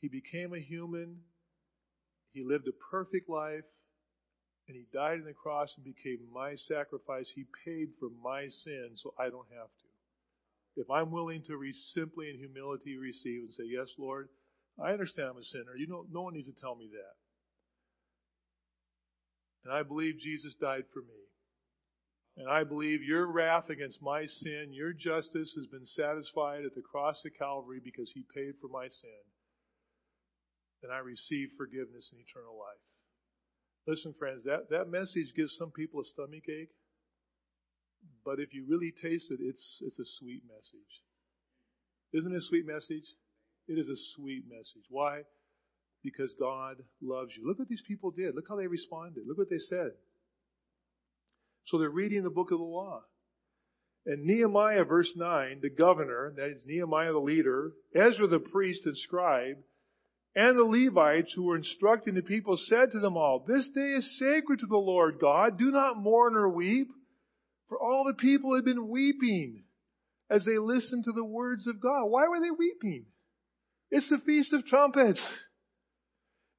He 0.00 0.08
became 0.08 0.52
a 0.52 0.60
human 0.60 1.20
he 2.34 2.42
lived 2.42 2.66
a 2.66 2.72
perfect 2.90 3.30
life 3.30 3.64
and 4.66 4.76
he 4.76 4.86
died 4.92 5.20
on 5.20 5.24
the 5.24 5.32
cross 5.32 5.72
and 5.76 5.84
became 5.84 6.18
my 6.32 6.56
sacrifice. 6.56 7.30
He 7.32 7.46
paid 7.64 7.90
for 8.00 8.08
my 8.22 8.48
sin 8.48 8.90
so 8.96 9.14
I 9.18 9.30
don't 9.30 9.46
have 9.56 9.68
to. 9.68 10.80
If 10.80 10.90
I'm 10.90 11.12
willing 11.12 11.42
to 11.44 11.56
re- 11.56 11.72
simply 11.72 12.30
in 12.30 12.36
humility 12.36 12.96
receive 12.96 13.42
and 13.42 13.52
say, 13.52 13.62
Yes, 13.66 13.94
Lord, 13.96 14.28
I 14.82 14.90
understand 14.90 15.28
I'm 15.28 15.36
a 15.38 15.44
sinner. 15.44 15.76
You 15.78 15.86
know, 15.86 16.06
no 16.10 16.22
one 16.22 16.34
needs 16.34 16.48
to 16.48 16.60
tell 16.60 16.74
me 16.74 16.88
that. 16.90 17.14
And 19.64 19.72
I 19.72 19.84
believe 19.84 20.18
Jesus 20.18 20.54
died 20.54 20.84
for 20.92 21.00
me. 21.00 21.20
And 22.36 22.48
I 22.48 22.64
believe 22.64 23.02
your 23.02 23.30
wrath 23.30 23.70
against 23.70 24.02
my 24.02 24.26
sin, 24.26 24.72
your 24.72 24.92
justice 24.92 25.54
has 25.56 25.66
been 25.68 25.86
satisfied 25.86 26.64
at 26.64 26.74
the 26.74 26.82
cross 26.82 27.22
of 27.24 27.32
Calvary 27.38 27.80
because 27.82 28.10
he 28.12 28.24
paid 28.34 28.54
for 28.60 28.68
my 28.68 28.88
sin 28.88 29.22
And 30.82 30.92
I 30.92 30.98
receive 30.98 31.50
forgiveness 31.56 32.10
and 32.12 32.20
eternal 32.20 32.58
life. 32.58 32.90
Listen, 33.86 34.14
friends, 34.18 34.44
that, 34.44 34.70
that 34.70 34.88
message 34.88 35.32
gives 35.36 35.56
some 35.56 35.70
people 35.70 36.00
a 36.00 36.04
stomach 36.04 36.48
ache. 36.48 36.74
But 38.24 38.40
if 38.40 38.52
you 38.52 38.66
really 38.68 38.92
taste 38.92 39.30
it, 39.30 39.40
it's, 39.40 39.80
it's 39.82 39.98
a 39.98 40.04
sweet 40.18 40.42
message. 40.48 40.94
Isn't 42.12 42.32
it 42.32 42.38
a 42.38 42.48
sweet 42.48 42.66
message? 42.66 43.04
It 43.68 43.78
is 43.78 43.88
a 43.88 43.96
sweet 44.16 44.44
message. 44.48 44.84
Why? 44.90 45.22
Because 46.02 46.34
God 46.38 46.76
loves 47.00 47.32
you. 47.36 47.46
Look 47.46 47.58
what 47.58 47.68
these 47.68 47.82
people 47.86 48.10
did. 48.10 48.34
Look 48.34 48.46
how 48.48 48.56
they 48.56 48.66
responded. 48.66 49.24
Look 49.26 49.38
what 49.38 49.50
they 49.50 49.58
said. 49.58 49.92
So 51.66 51.78
they're 51.78 51.90
reading 51.90 52.22
the 52.22 52.30
book 52.30 52.50
of 52.50 52.58
the 52.58 52.64
law. 52.64 53.02
And 54.06 54.24
Nehemiah, 54.24 54.84
verse 54.84 55.12
9, 55.16 55.60
the 55.62 55.70
governor, 55.70 56.34
that 56.36 56.50
is 56.50 56.64
Nehemiah 56.66 57.12
the 57.12 57.18
leader, 57.18 57.72
Ezra 57.94 58.26
the 58.26 58.38
priest 58.38 58.84
and 58.84 58.96
scribe, 58.96 59.56
and 60.36 60.58
the 60.58 60.64
Levites 60.64 61.32
who 61.34 61.44
were 61.44 61.56
instructing 61.56 62.14
the 62.14 62.22
people 62.22 62.56
said 62.56 62.90
to 62.90 62.98
them 62.98 63.16
all, 63.16 63.44
This 63.46 63.68
day 63.74 63.92
is 63.92 64.18
sacred 64.18 64.58
to 64.58 64.66
the 64.66 64.76
Lord 64.76 65.18
God. 65.20 65.58
Do 65.58 65.70
not 65.70 65.96
mourn 65.96 66.34
or 66.34 66.48
weep. 66.48 66.88
For 67.68 67.78
all 67.78 68.04
the 68.04 68.20
people 68.20 68.54
had 68.54 68.64
been 68.64 68.88
weeping 68.88 69.64
as 70.28 70.44
they 70.44 70.58
listened 70.58 71.04
to 71.04 71.12
the 71.12 71.24
words 71.24 71.66
of 71.66 71.80
God. 71.80 72.06
Why 72.06 72.28
were 72.28 72.40
they 72.40 72.50
weeping? 72.50 73.06
It's 73.90 74.08
the 74.10 74.18
Feast 74.18 74.52
of 74.52 74.66
Trumpets. 74.66 75.24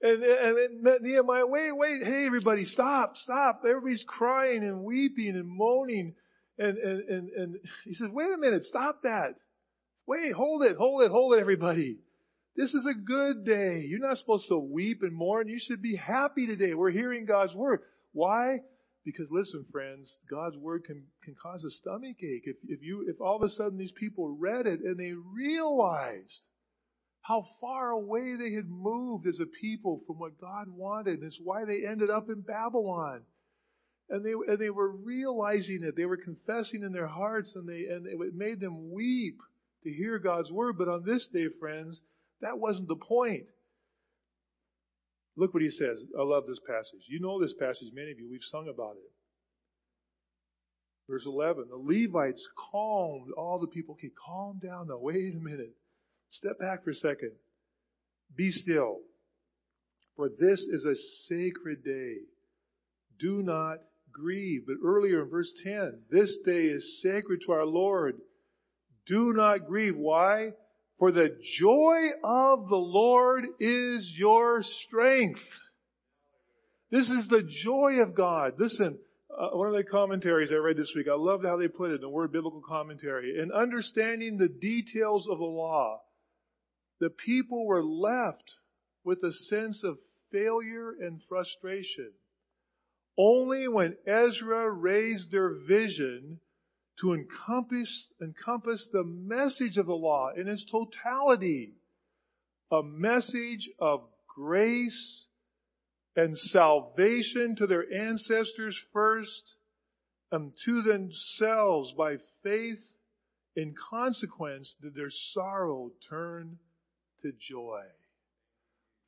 And, 0.02 0.22
and, 0.24 0.58
and 0.58 1.02
Nehemiah, 1.02 1.48
wait, 1.48 1.76
wait, 1.76 2.04
hey 2.04 2.26
everybody, 2.26 2.66
stop, 2.66 3.16
stop. 3.16 3.62
Everybody's 3.68 4.04
crying 4.06 4.64
and 4.64 4.84
weeping 4.84 5.30
and 5.30 5.48
moaning. 5.48 6.16
And, 6.58 6.78
and, 6.78 7.10
and, 7.10 7.30
and 7.30 7.56
he 7.86 7.94
says, 7.94 8.10
wait 8.12 8.32
a 8.32 8.38
minute, 8.38 8.64
stop 8.66 9.02
that. 9.04 9.36
Wait, 10.08 10.34
hold 10.34 10.64
it, 10.64 10.78
hold 10.78 11.02
it, 11.02 11.12
hold 11.12 11.34
it, 11.34 11.40
everybody. 11.40 11.98
This 12.56 12.74
is 12.74 12.86
a 12.86 12.94
good 12.94 13.46
day. 13.46 13.84
You're 13.86 14.00
not 14.00 14.18
supposed 14.18 14.48
to 14.50 14.58
weep 14.58 15.02
and 15.02 15.14
mourn. 15.14 15.50
You 15.50 15.60
should 15.60 15.82
be 15.82 15.96
happy 15.96 16.48
today. 16.48 16.74
We're 16.74 16.92
hearing 16.92 17.26
God's 17.26 17.54
word. 17.54 17.82
Why? 18.14 18.62
Because 19.04 19.30
listen, 19.30 19.66
friends, 19.72 20.18
God's 20.30 20.56
word 20.58 20.86
can, 20.86 21.04
can 21.24 21.36
cause 21.42 21.64
a 21.64 21.70
stomach 21.70 22.18
ache. 22.24 22.44
If, 22.46 22.56
if 22.68 22.82
you, 22.82 23.06
if 23.08 23.20
all 23.20 23.36
of 23.36 23.44
a 23.44 23.50
sudden 23.50 23.78
these 23.78 23.92
people 23.92 24.30
read 24.30 24.68
it 24.68 24.80
and 24.82 24.98
they 24.98 25.12
realized 25.12 26.40
how 27.28 27.44
far 27.60 27.90
away 27.90 28.36
they 28.36 28.54
had 28.54 28.70
moved 28.70 29.26
as 29.26 29.40
a 29.40 29.48
people 29.48 30.00
from 30.06 30.20
what 30.20 30.40
God 30.40 30.68
wanted, 30.70 31.24
it's 31.24 31.40
why 31.44 31.66
they 31.66 31.84
ended 31.84 32.12
up 32.12 32.30
in 32.30 32.42
Babylon. 32.42 33.22
And 34.10 34.24
they, 34.24 34.34
and 34.34 34.60
they 34.60 34.70
were 34.70 34.92
realizing 34.92 35.80
it. 35.84 35.96
They 35.98 36.06
were 36.06 36.18
confessing 36.18 36.84
in 36.84 36.92
their 36.92 37.08
hearts 37.08 37.54
and 37.56 37.68
they, 37.68 37.86
and 37.90 38.06
it 38.06 38.36
made 38.36 38.60
them 38.60 38.94
weep 38.94 39.40
to 39.84 39.90
hear 39.90 40.20
God's 40.20 40.52
word. 40.52 40.78
But 40.78 40.88
on 40.88 41.04
this 41.04 41.28
day, 41.34 41.48
friends, 41.60 42.00
that 42.42 42.60
wasn't 42.60 42.90
the 42.90 42.96
point. 42.96 43.46
Look 45.36 45.56
what 45.56 45.64
he 45.64 45.72
says. 45.72 46.06
I 46.18 46.22
love 46.22 46.46
this 46.46 46.62
passage. 46.68 47.02
You 47.08 47.20
know 47.22 47.42
this 47.42 47.56
passage, 47.60 47.90
many 47.92 48.12
of 48.12 48.20
you. 48.20 48.30
We've 48.30 48.40
sung 48.52 48.70
about 48.72 48.98
it. 48.98 49.12
Verse 51.10 51.26
11. 51.26 51.70
The 51.70 51.76
Levites 51.76 52.48
calmed 52.72 53.32
all 53.36 53.58
the 53.58 53.66
people. 53.66 53.96
Okay, 53.96 54.12
calm 54.28 54.60
down 54.64 54.90
now. 54.90 55.00
Wait 55.00 55.34
a 55.34 55.40
minute. 55.40 55.74
Step 56.30 56.60
back 56.60 56.84
for 56.84 56.92
a 56.92 56.96
second. 56.96 57.32
Be 58.36 58.52
still. 58.52 59.00
For 60.16 60.30
this 60.30 60.62
is 60.62 60.86
a 60.86 60.96
sacred 61.28 61.84
day. 61.84 62.16
Do 63.20 63.44
not 63.44 63.80
grieve. 64.12 64.64
But 64.68 64.78
earlier 64.84 65.24
in 65.24 65.30
verse 65.30 65.52
10, 65.64 66.04
this 66.10 66.38
day 66.46 66.66
is 66.66 67.02
sacred 67.02 67.42
to 67.46 67.52
our 67.52 67.66
Lord. 67.66 68.16
Do 69.08 69.34
not 69.34 69.66
grieve. 69.66 69.98
Why? 69.98 70.54
For 70.98 71.12
the 71.12 71.38
joy 71.60 72.10
of 72.24 72.70
the 72.70 72.76
Lord 72.76 73.46
is 73.60 74.14
your 74.18 74.64
strength. 74.88 75.42
This 76.92 77.10
is 77.10 77.28
the 77.28 77.44
joy 77.64 78.02
of 78.02 78.16
God. 78.16 78.54
Listen, 78.58 78.98
uh, 79.38 79.50
one 79.50 79.68
of 79.68 79.74
the 79.74 79.84
commentaries 79.84 80.52
I 80.52 80.56
read 80.56 80.78
this 80.78 80.94
week, 80.96 81.08
I 81.12 81.16
loved 81.16 81.44
how 81.46 81.58
they 81.58 81.68
put 81.68 81.92
it 81.92 81.96
in 81.96 82.02
the 82.02 82.10
word 82.10 82.32
biblical 82.32 82.62
commentary. 82.62 83.38
In 83.38 83.52
understanding 83.52 84.38
the 84.38 84.48
details 84.48 85.28
of 85.30 85.40
the 85.40 85.44
law, 85.44 86.00
the 87.00 87.10
people 87.10 87.66
were 87.66 87.84
left 87.84 88.52
with 89.04 89.24
a 89.24 89.32
sense 89.32 89.84
of 89.84 89.98
failure 90.32 90.92
and 90.92 91.22
frustration. 91.28 92.12
Only 93.18 93.68
when 93.68 93.96
Ezra 94.06 94.72
raised 94.72 95.32
their 95.32 95.54
vision 95.68 96.40
to 97.02 97.14
encompass, 97.14 98.14
encompass 98.22 98.88
the 98.92 99.04
message 99.04 99.78
of 99.78 99.86
the 99.86 99.96
law 99.96 100.32
in 100.36 100.48
its 100.48 100.66
totality, 100.70 101.74
a 102.72 102.82
message 102.84 103.70
of 103.80 104.02
grace 104.28 105.28
and 106.16 106.38
salvation 106.38 107.56
to 107.58 107.68
their 107.68 107.86
ancestors 107.94 108.80
first 108.94 109.56
and 110.32 110.54
to 110.66 110.82
themselves 110.82 111.94
by 111.98 112.18
faith. 112.44 112.80
In 113.58 113.74
consequence, 113.90 114.76
did 114.82 114.96
their 114.96 115.10
sorrow 115.10 115.92
turn 116.10 116.58
to 117.26 117.32
joy. 117.40 117.82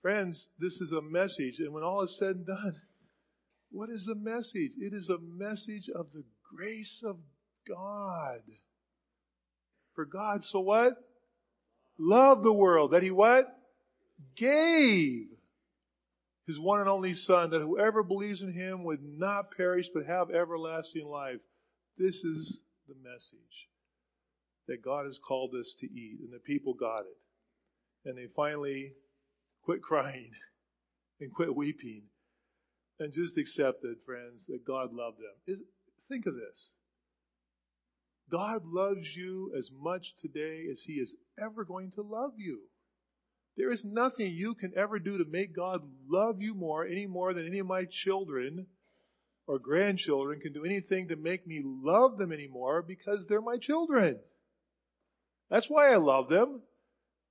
Friends, 0.02 0.48
this 0.60 0.74
is 0.74 0.92
a 0.92 1.02
message, 1.02 1.60
and 1.60 1.74
when 1.74 1.84
all 1.84 2.04
is 2.04 2.18
said 2.18 2.36
and 2.36 2.48
done, 2.48 2.76
what 3.72 3.90
is 3.90 4.06
the 4.06 4.16
message? 4.16 4.72
It 4.80 4.94
is 4.94 5.10
a 5.10 5.20
message 5.20 5.90
of 5.94 6.12
the 6.12 6.24
grace 6.56 7.04
of 7.06 7.18
God. 7.68 8.42
For 9.94 10.06
God, 10.06 10.40
so 10.44 10.62
what? 10.62 10.94
Loved 12.00 12.44
the 12.44 12.54
world. 12.54 12.92
That 12.92 13.04
He 13.04 13.12
what? 13.12 13.48
Gave 14.36 15.28
His 16.48 16.60
one 16.60 16.80
and 16.80 16.90
only 16.90 17.14
Son, 17.14 17.52
that 17.52 17.62
whoever 17.62 18.04
believes 18.04 18.42
in 18.42 18.54
Him 18.54 18.84
would 18.86 19.04
not 19.04 19.52
perish 19.56 19.88
but 19.94 20.06
have 20.06 20.32
everlasting 20.32 21.06
life. 21.06 21.42
This 21.98 22.16
is 22.16 22.60
the 22.88 22.96
message 23.04 23.68
that 24.68 24.84
God 24.84 25.06
has 25.06 25.20
called 25.28 25.54
us 25.60 25.76
to 25.82 25.86
eat, 25.86 26.20
and 26.22 26.32
the 26.32 26.40
people 26.40 26.74
got 26.74 27.02
it. 27.02 27.18
And 28.08 28.18
they 28.18 28.28
finally 28.36 28.94
quit 29.64 29.84
crying 29.84 30.32
and 31.20 31.32
quit 31.32 31.56
weeping 31.56 32.04
and 33.00 33.14
just 33.14 33.38
accepted, 33.38 33.98
friends, 34.06 34.48
that 34.48 34.66
God 34.66 34.94
loved 34.94 35.18
them. 35.18 35.58
Think 36.10 36.26
of 36.26 36.34
this. 36.34 36.72
God 38.32 38.64
loves 38.66 39.08
you 39.16 39.54
as 39.58 39.70
much 39.78 40.14
today 40.22 40.66
as 40.72 40.82
He 40.86 40.94
is 40.94 41.14
ever 41.40 41.64
going 41.64 41.92
to 41.92 42.02
love 42.02 42.32
you. 42.38 42.62
There 43.58 43.72
is 43.72 43.84
nothing 43.84 44.34
you 44.34 44.56
can 44.56 44.74
ever 44.78 45.00
do 45.00 45.18
to 45.18 45.26
make 45.30 45.56
God 45.56 45.82
love 46.10 46.42
you 46.42 46.54
more, 46.54 46.86
any 46.86 47.08
more 47.08 47.34
than 47.34 47.46
any 47.46 47.60
of 47.60 47.68
my 47.68 47.86
children 47.90 48.68
or 49.48 49.60
grandchildren 49.60 50.40
can 50.42 50.54
do 50.54 50.66
anything 50.66 51.08
to 51.08 51.16
make 51.16 51.48
me 51.48 51.62
love 51.64 52.18
them 52.18 52.32
anymore 52.32 52.82
because 52.82 53.26
they're 53.28 53.42
my 53.42 53.58
children. 53.60 54.20
That's 55.50 55.70
why 55.70 55.92
I 55.92 55.98
love 55.98 56.30
them. 56.30 56.62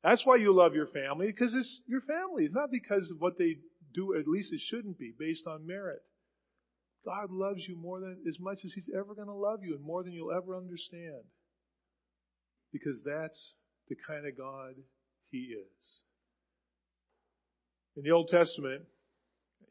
That's 0.06 0.24
why 0.24 0.36
you 0.36 0.52
love 0.52 0.74
your 0.74 0.86
family, 0.86 1.26
because 1.26 1.52
it's 1.52 1.80
your 1.88 2.00
family. 2.00 2.44
It's 2.44 2.54
not 2.54 2.70
because 2.70 3.10
of 3.10 3.20
what 3.20 3.38
they 3.38 3.56
do, 3.92 4.14
at 4.14 4.28
least 4.28 4.52
it 4.52 4.60
shouldn't 4.60 5.00
be, 5.00 5.12
based 5.18 5.48
on 5.48 5.66
merit. 5.66 6.00
God 7.04 7.32
loves 7.32 7.66
you 7.68 7.76
more 7.76 7.98
than, 7.98 8.18
as 8.28 8.38
much 8.38 8.58
as 8.64 8.72
He's 8.72 8.88
ever 8.94 9.16
going 9.16 9.26
to 9.26 9.34
love 9.34 9.64
you 9.64 9.74
and 9.74 9.84
more 9.84 10.04
than 10.04 10.12
you'll 10.12 10.30
ever 10.30 10.56
understand. 10.56 11.24
Because 12.72 13.02
that's 13.04 13.54
the 13.88 13.96
kind 14.06 14.28
of 14.28 14.38
God 14.38 14.74
He 15.32 15.38
is. 15.38 16.02
In 17.96 18.04
the 18.04 18.12
Old 18.12 18.28
Testament, 18.28 18.82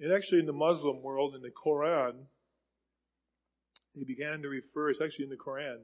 and 0.02 0.12
actually 0.12 0.40
in 0.40 0.48
the 0.48 0.54
Muslim 0.54 1.02
world, 1.02 1.36
in 1.36 1.44
the 1.44 1.52
Quran, 1.66 2.14
they 3.96 4.04
began 4.04 4.42
to 4.42 4.50
refer, 4.50 4.90
it's 4.90 5.00
actually 5.00 5.26
in 5.26 5.32
the 5.32 5.38
Quran, 5.38 5.78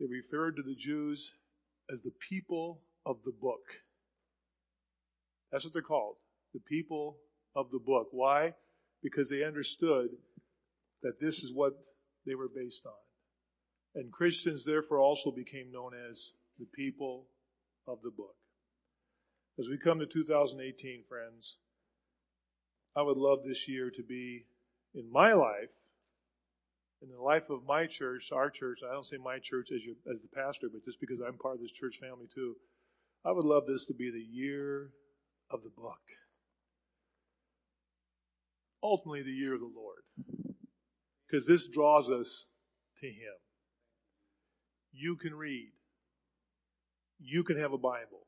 they 0.00 0.06
referred 0.06 0.56
to 0.56 0.62
the 0.62 0.74
Jews 0.74 1.30
as 1.92 2.00
the 2.02 2.12
people 2.28 2.80
of 3.04 3.18
the 3.24 3.32
book. 3.32 3.62
That's 5.50 5.64
what 5.64 5.72
they're 5.72 5.82
called. 5.82 6.16
The 6.54 6.60
people 6.60 7.18
of 7.54 7.70
the 7.70 7.78
book. 7.78 8.08
Why? 8.10 8.54
Because 9.02 9.28
they 9.28 9.44
understood 9.44 10.10
that 11.02 11.20
this 11.20 11.34
is 11.34 11.52
what 11.54 11.72
they 12.26 12.34
were 12.34 12.48
based 12.48 12.82
on. 12.86 12.92
And 13.94 14.12
Christians 14.12 14.64
therefore 14.64 15.00
also 15.00 15.30
became 15.30 15.72
known 15.72 15.92
as 16.08 16.32
the 16.58 16.66
people 16.74 17.26
of 17.86 17.98
the 18.02 18.10
book. 18.10 18.36
As 19.58 19.66
we 19.68 19.76
come 19.76 19.98
to 19.98 20.06
2018, 20.06 21.04
friends, 21.08 21.56
I 22.96 23.02
would 23.02 23.18
love 23.18 23.40
this 23.44 23.64
year 23.68 23.90
to 23.90 24.02
be 24.02 24.46
in 24.94 25.10
my 25.10 25.32
life, 25.34 25.72
in 27.02 27.10
the 27.10 27.20
life 27.20 27.50
of 27.50 27.64
my 27.66 27.86
church, 27.86 28.22
our 28.32 28.48
church. 28.48 28.78
I 28.88 28.92
don't 28.92 29.04
say 29.04 29.16
my 29.16 29.38
church 29.42 29.68
as, 29.74 29.82
your, 29.84 29.96
as 30.10 30.20
the 30.22 30.28
pastor, 30.34 30.68
but 30.72 30.84
just 30.84 31.00
because 31.00 31.20
I'm 31.20 31.36
part 31.36 31.56
of 31.56 31.60
this 31.60 31.72
church 31.72 31.98
family 32.00 32.28
too. 32.34 32.56
I 33.24 33.30
would 33.30 33.44
love 33.44 33.64
this 33.66 33.84
to 33.86 33.94
be 33.94 34.10
the 34.10 34.18
year 34.18 34.90
of 35.50 35.62
the 35.62 35.70
book. 35.70 36.00
Ultimately, 38.82 39.22
the 39.22 39.30
year 39.30 39.54
of 39.54 39.60
the 39.60 39.70
Lord. 39.74 40.02
Because 41.26 41.46
this 41.46 41.68
draws 41.72 42.10
us 42.10 42.46
to 43.00 43.06
Him. 43.06 43.38
You 44.92 45.16
can 45.16 45.34
read. 45.34 45.70
You 47.20 47.44
can 47.44 47.58
have 47.58 47.72
a 47.72 47.78
Bible. 47.78 48.26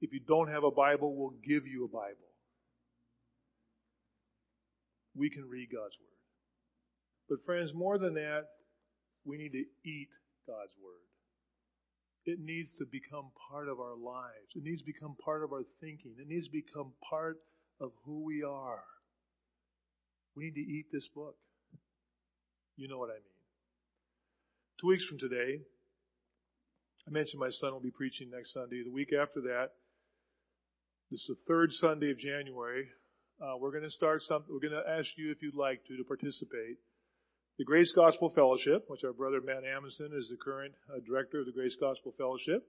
If 0.00 0.12
you 0.12 0.20
don't 0.26 0.48
have 0.48 0.64
a 0.64 0.70
Bible, 0.70 1.14
we'll 1.16 1.34
give 1.44 1.66
you 1.66 1.84
a 1.84 1.88
Bible. 1.88 2.30
We 5.16 5.30
can 5.30 5.48
read 5.48 5.68
God's 5.72 5.98
Word. 5.98 6.18
But 7.28 7.44
friends, 7.44 7.72
more 7.74 7.98
than 7.98 8.14
that, 8.14 8.44
we 9.24 9.36
need 9.36 9.52
to 9.52 9.64
eat 9.84 10.08
God's 10.46 10.72
Word. 10.82 11.09
It 12.26 12.38
needs 12.38 12.74
to 12.78 12.84
become 12.84 13.30
part 13.50 13.68
of 13.68 13.80
our 13.80 13.96
lives. 13.96 14.52
It 14.54 14.62
needs 14.62 14.82
to 14.82 14.86
become 14.86 15.16
part 15.24 15.42
of 15.42 15.52
our 15.52 15.64
thinking. 15.80 16.14
It 16.18 16.28
needs 16.28 16.46
to 16.46 16.52
become 16.52 16.92
part 17.08 17.38
of 17.80 17.92
who 18.04 18.24
we 18.24 18.42
are. 18.42 18.84
We 20.36 20.44
need 20.44 20.54
to 20.54 20.60
eat 20.60 20.86
this 20.92 21.08
book. 21.14 21.36
You 22.76 22.88
know 22.88 22.98
what 22.98 23.10
I 23.10 23.14
mean. 23.14 23.40
Two 24.80 24.88
weeks 24.88 25.04
from 25.06 25.18
today, 25.18 25.60
I 27.06 27.10
mentioned 27.10 27.40
my 27.40 27.50
son 27.50 27.72
will 27.72 27.80
be 27.80 27.90
preaching 27.90 28.30
next 28.30 28.52
Sunday. 28.52 28.82
The 28.84 28.92
week 28.92 29.12
after 29.12 29.40
that, 29.42 29.72
this 31.10 31.20
is 31.20 31.26
the 31.28 31.42
third 31.48 31.72
Sunday 31.72 32.10
of 32.10 32.18
January. 32.18 32.86
Uh, 33.40 33.56
we're 33.58 33.72
going 33.72 33.84
to 33.84 33.90
start 33.90 34.22
something. 34.22 34.52
We're 34.52 34.68
going 34.68 34.80
to 34.80 34.90
ask 34.90 35.08
you 35.16 35.30
if 35.32 35.42
you'd 35.42 35.56
like 35.56 35.84
to 35.86 35.96
to 35.96 36.04
participate 36.04 36.78
the 37.60 37.64
Grace 37.66 37.92
Gospel 37.94 38.32
Fellowship, 38.34 38.86
which 38.88 39.04
our 39.04 39.12
brother 39.12 39.42
Matt 39.44 39.64
Amundsen 39.64 40.12
is 40.16 40.30
the 40.30 40.38
current 40.42 40.72
uh, 40.88 40.98
director 41.06 41.40
of 41.40 41.44
the 41.44 41.52
Grace 41.52 41.76
Gospel 41.78 42.14
Fellowship. 42.16 42.66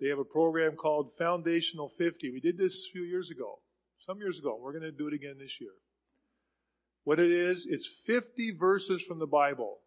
They 0.00 0.10
have 0.10 0.20
a 0.20 0.24
program 0.24 0.76
called 0.76 1.10
Foundational 1.18 1.90
50. 1.98 2.30
We 2.30 2.38
did 2.38 2.56
this 2.56 2.70
a 2.70 2.92
few 2.92 3.02
years 3.02 3.32
ago, 3.32 3.58
some 4.06 4.18
years 4.18 4.38
ago. 4.38 4.60
We're 4.62 4.78
going 4.78 4.84
to 4.84 4.96
do 4.96 5.08
it 5.08 5.14
again 5.14 5.34
this 5.40 5.56
year. 5.60 5.72
What 7.02 7.18
it 7.18 7.32
is, 7.32 7.66
it's 7.68 7.90
50 8.06 8.54
verses 8.60 9.04
from 9.08 9.18
the 9.18 9.26
Bible. 9.26 9.78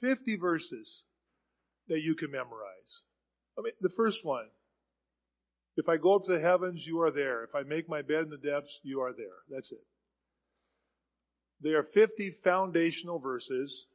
50 0.00 0.36
verses 0.36 1.04
that 1.86 2.00
you 2.00 2.16
can 2.16 2.32
memorize. 2.32 3.04
I 3.56 3.62
mean, 3.62 3.74
the 3.80 3.94
first 3.96 4.18
one. 4.24 4.48
If 5.76 5.88
I 5.88 5.98
go 5.98 6.16
up 6.16 6.24
to 6.24 6.32
the 6.32 6.40
heavens, 6.40 6.82
you 6.84 7.00
are 7.02 7.12
there. 7.12 7.44
If 7.44 7.54
I 7.54 7.62
make 7.62 7.88
my 7.88 8.02
bed 8.02 8.24
in 8.24 8.30
the 8.30 8.38
depths, 8.38 8.76
you 8.82 9.02
are 9.02 9.12
there. 9.12 9.46
That's 9.48 9.70
it. 9.70 9.86
There 11.60 11.78
are 11.78 11.86
50 11.94 12.34
foundational 12.44 13.18
verses, 13.18 13.86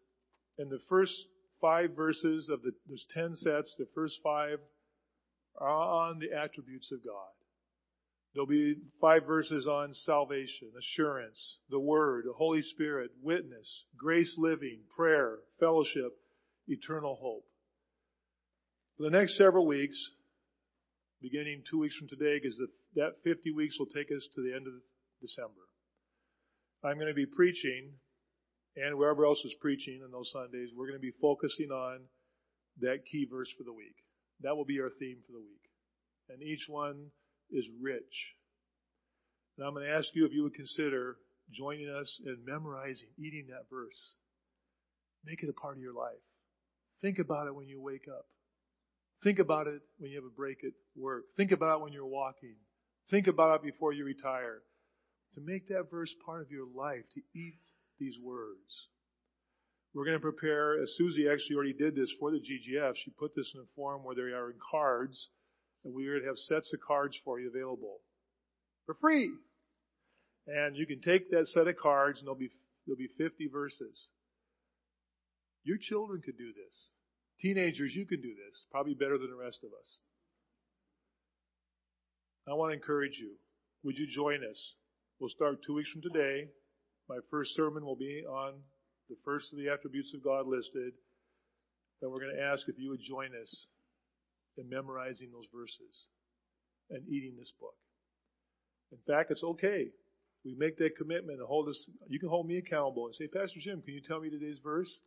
and 0.57 0.69
the 0.69 0.81
first 0.89 1.13
five 1.61 1.95
verses 1.95 2.49
of 2.49 2.61
the, 2.61 2.71
there's 2.87 3.05
10 3.11 3.35
sets, 3.35 3.73
the 3.77 3.87
first 3.95 4.19
five 4.23 4.59
are 5.57 5.69
on 5.69 6.19
the 6.19 6.35
attributes 6.35 6.91
of 6.91 6.99
God. 7.05 7.31
There'll 8.33 8.47
be 8.47 8.75
five 8.99 9.25
verses 9.27 9.67
on 9.67 9.93
salvation, 9.93 10.71
assurance, 10.77 11.59
the 11.69 11.79
Word, 11.79 12.25
the 12.25 12.33
Holy 12.33 12.63
Spirit, 12.63 13.11
witness, 13.21 13.83
grace 13.95 14.35
living, 14.37 14.79
prayer, 14.97 15.37
fellowship, 15.59 16.13
eternal 16.67 17.15
hope. 17.21 17.45
For 18.97 19.03
the 19.03 19.11
next 19.11 19.37
several 19.37 19.67
weeks, 19.67 19.97
beginning 21.21 21.63
two 21.69 21.79
weeks 21.79 21.95
from 21.95 22.07
today, 22.07 22.39
because 22.41 22.59
that 22.95 23.13
50 23.23 23.51
weeks 23.51 23.77
will 23.79 23.87
take 23.87 24.07
us 24.11 24.27
to 24.33 24.41
the 24.41 24.55
end 24.55 24.67
of 24.67 24.73
December. 25.21 25.61
I'm 26.83 26.95
going 26.95 27.07
to 27.07 27.13
be 27.13 27.25
preaching, 27.25 27.93
and 28.75 28.97
wherever 28.97 29.25
else 29.25 29.41
is 29.45 29.55
preaching 29.61 30.01
on 30.03 30.11
those 30.11 30.31
Sundays, 30.31 30.69
we're 30.75 30.87
going 30.87 30.99
to 30.99 31.01
be 31.01 31.13
focusing 31.21 31.71
on 31.71 31.99
that 32.81 33.05
key 33.09 33.27
verse 33.29 33.51
for 33.57 33.63
the 33.63 33.73
week. 33.73 33.95
That 34.41 34.57
will 34.57 34.65
be 34.65 34.81
our 34.81 34.89
theme 34.99 35.17
for 35.25 35.31
the 35.31 35.39
week. 35.39 35.63
And 36.29 36.41
each 36.41 36.65
one 36.67 37.11
is 37.51 37.67
rich. 37.81 38.35
And 39.57 39.67
I'm 39.67 39.73
going 39.73 39.85
to 39.85 39.93
ask 39.93 40.07
you 40.13 40.25
if 40.25 40.33
you 40.33 40.43
would 40.43 40.55
consider 40.55 41.17
joining 41.51 41.89
us 41.89 42.19
in 42.25 42.37
memorizing, 42.45 43.09
eating 43.17 43.47
that 43.49 43.69
verse. 43.69 44.15
Make 45.25 45.43
it 45.43 45.49
a 45.49 45.53
part 45.53 45.77
of 45.77 45.81
your 45.81 45.93
life. 45.93 46.19
Think 47.01 47.19
about 47.19 47.47
it 47.47 47.55
when 47.55 47.67
you 47.67 47.81
wake 47.81 48.07
up. 48.09 48.25
Think 49.23 49.39
about 49.39 49.67
it 49.67 49.81
when 49.99 50.11
you 50.11 50.17
have 50.17 50.25
a 50.25 50.35
break 50.35 50.63
at 50.63 50.73
work. 50.97 51.23
Think 51.37 51.51
about 51.51 51.77
it 51.77 51.83
when 51.83 51.93
you're 51.93 52.05
walking. 52.05 52.55
Think 53.09 53.27
about 53.27 53.55
it 53.55 53.63
before 53.63 53.93
you 53.93 54.03
retire. 54.03 54.61
To 55.35 55.41
make 55.41 55.67
that 55.67 55.89
verse 55.89 56.13
part 56.25 56.41
of 56.41 56.51
your 56.51 56.67
life, 56.75 57.03
to 57.15 57.21
eat 57.35 57.59
these 57.99 58.15
words. 58.21 58.89
We're 59.93 60.05
going 60.05 60.17
to 60.17 60.21
prepare, 60.21 60.81
as 60.81 60.93
Susie 60.97 61.27
actually 61.29 61.55
already 61.55 61.73
did 61.73 61.95
this 61.95 62.13
for 62.19 62.31
the 62.31 62.39
GGF, 62.39 62.93
she 62.95 63.11
put 63.11 63.35
this 63.35 63.51
in 63.53 63.61
a 63.61 63.75
form 63.75 64.03
where 64.03 64.15
they 64.15 64.21
are 64.21 64.49
in 64.49 64.57
cards, 64.71 65.29
and 65.83 65.93
we're 65.93 66.13
going 66.13 66.21
to 66.21 66.27
have 66.27 66.37
sets 66.37 66.71
of 66.73 66.79
cards 66.85 67.17
for 67.23 67.39
you 67.39 67.49
available 67.49 67.99
for 68.85 68.95
free. 68.95 69.31
And 70.47 70.75
you 70.75 70.85
can 70.85 71.01
take 71.01 71.31
that 71.31 71.47
set 71.47 71.67
of 71.67 71.77
cards 71.77 72.19
and 72.19 72.27
there'll 72.27 72.39
be, 72.39 72.51
there'll 72.85 72.97
be 72.97 73.09
50 73.17 73.47
verses. 73.51 74.09
Your 75.63 75.77
children 75.79 76.21
could 76.21 76.37
do 76.37 76.51
this. 76.51 76.89
Teenagers, 77.39 77.93
you 77.95 78.05
can 78.05 78.21
do 78.21 78.33
this. 78.35 78.65
Probably 78.71 78.93
better 78.93 79.17
than 79.17 79.29
the 79.29 79.43
rest 79.43 79.59
of 79.63 79.69
us. 79.79 79.99
I 82.47 82.53
want 82.53 82.71
to 82.71 82.75
encourage 82.75 83.17
you. 83.19 83.35
Would 83.83 83.97
you 83.97 84.07
join 84.07 84.39
us? 84.43 84.73
We'll 85.19 85.29
start 85.29 85.63
two 85.63 85.75
weeks 85.75 85.91
from 85.91 86.01
today. 86.01 86.49
My 87.07 87.19
first 87.29 87.55
sermon 87.55 87.85
will 87.85 87.95
be 87.95 88.23
on 88.27 88.53
the 89.09 89.15
first 89.23 89.53
of 89.53 89.59
the 89.59 89.69
attributes 89.69 90.13
of 90.13 90.23
God 90.23 90.47
listed. 90.47 90.93
And 92.01 92.11
we're 92.11 92.19
going 92.19 92.35
to 92.35 92.41
ask 92.41 92.67
if 92.67 92.75
you 92.77 92.89
would 92.89 92.99
join 92.99 93.29
us 93.41 93.67
in 94.57 94.67
memorizing 94.69 95.29
those 95.31 95.47
verses 95.53 96.07
and 96.89 97.07
eating 97.07 97.35
this 97.37 97.53
book. 97.59 97.75
In 98.91 98.97
fact, 99.07 99.31
it's 99.31 99.43
okay. 99.43 99.87
We 100.43 100.55
make 100.57 100.77
that 100.79 100.97
commitment 100.97 101.39
and 101.39 101.47
hold 101.47 101.69
us. 101.69 101.89
You 102.09 102.19
can 102.19 102.29
hold 102.29 102.47
me 102.47 102.57
accountable 102.57 103.05
and 103.05 103.15
say, 103.15 103.27
Pastor 103.27 103.59
Jim, 103.61 103.81
can 103.81 103.93
you 103.93 104.01
tell 104.01 104.19
me 104.19 104.29
today's 104.29 104.59
verse? 104.63 104.99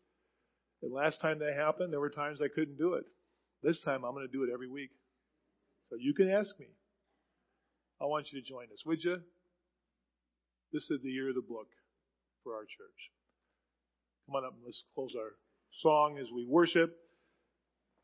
The 0.82 0.88
last 0.88 1.20
time 1.20 1.40
that 1.40 1.54
happened, 1.54 1.92
there 1.92 2.00
were 2.00 2.10
times 2.10 2.40
I 2.40 2.48
couldn't 2.48 2.78
do 2.78 2.94
it. 2.94 3.04
This 3.62 3.80
time 3.84 4.04
I'm 4.04 4.14
going 4.14 4.26
to 4.26 4.32
do 4.32 4.44
it 4.44 4.50
every 4.52 4.68
week. 4.68 4.90
So 5.90 5.96
you 6.00 6.14
can 6.14 6.30
ask 6.30 6.58
me. 6.58 6.66
I 8.00 8.04
want 8.04 8.28
you 8.30 8.40
to 8.40 8.46
join 8.46 8.66
us, 8.72 8.82
would 8.86 9.02
you? 9.02 9.20
This 10.76 10.90
is 10.90 11.00
the 11.02 11.08
year 11.08 11.30
of 11.30 11.34
the 11.34 11.40
book 11.40 11.68
for 12.44 12.52
our 12.52 12.64
church. 12.64 13.00
Come 14.26 14.36
on 14.36 14.44
up 14.44 14.52
and 14.52 14.62
let's 14.62 14.84
close 14.94 15.16
our 15.16 15.32
song 15.80 16.18
as 16.20 16.28
we 16.30 16.44
worship 16.44 16.94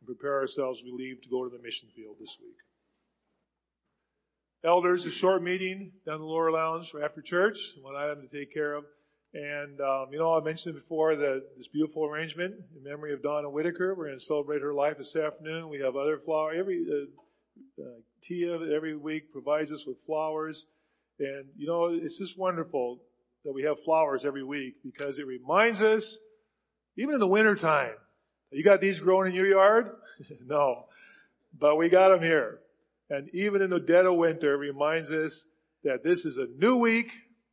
and 0.01 0.07
prepare 0.07 0.41
ourselves 0.41 0.81
we 0.83 0.91
leave 0.91 1.21
to 1.21 1.29
go 1.29 1.45
to 1.45 1.51
the 1.55 1.63
mission 1.63 1.91
field 1.95 2.17
this 2.19 2.35
week. 2.41 2.57
Elders, 4.65 5.05
a 5.05 5.11
short 5.11 5.43
meeting 5.43 5.93
down 6.07 6.21
the 6.21 6.25
lower 6.25 6.51
lounge 6.51 6.89
for 6.91 7.05
after 7.05 7.21
church, 7.21 7.59
one 7.83 7.95
item 7.95 8.27
to 8.27 8.41
take 8.41 8.55
care 8.55 8.73
of. 8.73 8.85
And, 9.35 9.79
um, 9.79 10.07
you 10.11 10.19
know, 10.19 10.35
I 10.35 10.43
mentioned 10.43 10.75
before 10.75 11.15
that 11.15 11.43
this 11.59 11.69
beautiful 11.69 12.07
arrangement 12.07 12.55
in 12.75 12.83
memory 12.83 13.13
of 13.13 13.23
Donna 13.23 13.51
Whitaker. 13.51 13.95
We're 13.95 14.07
going 14.07 14.19
to 14.19 14.25
celebrate 14.25 14.63
her 14.63 14.73
life 14.73 14.97
this 14.97 15.15
afternoon. 15.15 15.69
We 15.69 15.81
have 15.81 15.95
other 15.95 16.17
flowers. 16.25 16.57
Every, 16.59 16.87
uh, 16.89 17.83
uh, 17.83 18.01
Tia 18.23 18.75
every 18.75 18.97
week 18.97 19.31
provides 19.31 19.71
us 19.71 19.85
with 19.87 19.99
flowers. 20.07 20.65
And, 21.19 21.47
you 21.57 21.67
know, 21.67 21.91
it's 21.93 22.19
just 22.19 22.39
wonderful 22.39 23.01
that 23.45 23.53
we 23.53 23.65
have 23.65 23.77
flowers 23.85 24.25
every 24.25 24.45
week 24.45 24.77
because 24.85 25.19
it 25.19 25.27
reminds 25.27 25.81
us, 25.81 26.19
even 26.97 27.15
in 27.15 27.21
the 27.21 27.27
wintertime, 27.27 27.95
you 28.51 28.63
got 28.63 28.81
these 28.81 29.01
growing 29.01 29.31
in 29.31 29.37
your 29.37 29.47
yard? 29.47 29.91
no. 30.47 30.85
But 31.59 31.77
we 31.77 31.89
got 31.89 32.11
them 32.11 32.23
here. 32.23 32.59
And 33.11 33.29
even 33.35 33.63
in 33.63 33.71
the 33.71 33.81
dead 33.81 34.07
of 34.07 34.17
winter, 34.17 34.55
it 34.55 34.59
reminds 34.59 35.11
us 35.11 35.45
that 35.85 36.05
this 36.05 36.25
is 36.25 36.39
a 36.39 36.47
new 36.59 36.79
week. 36.79 37.07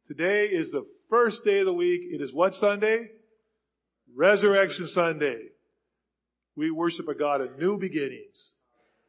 Today 0.07 0.45
is 0.45 0.71
the 0.71 0.85
first 1.09 1.43
day 1.43 1.59
of 1.59 1.65
the 1.65 1.73
week. 1.73 2.01
It 2.11 2.21
is 2.21 2.33
what 2.33 2.53
Sunday? 2.53 3.09
Resurrection 4.15 4.87
Sunday. 4.87 5.39
We 6.55 6.71
worship 6.71 7.07
a 7.07 7.15
God 7.15 7.41
of 7.41 7.57
new 7.57 7.77
beginnings. 7.77 8.51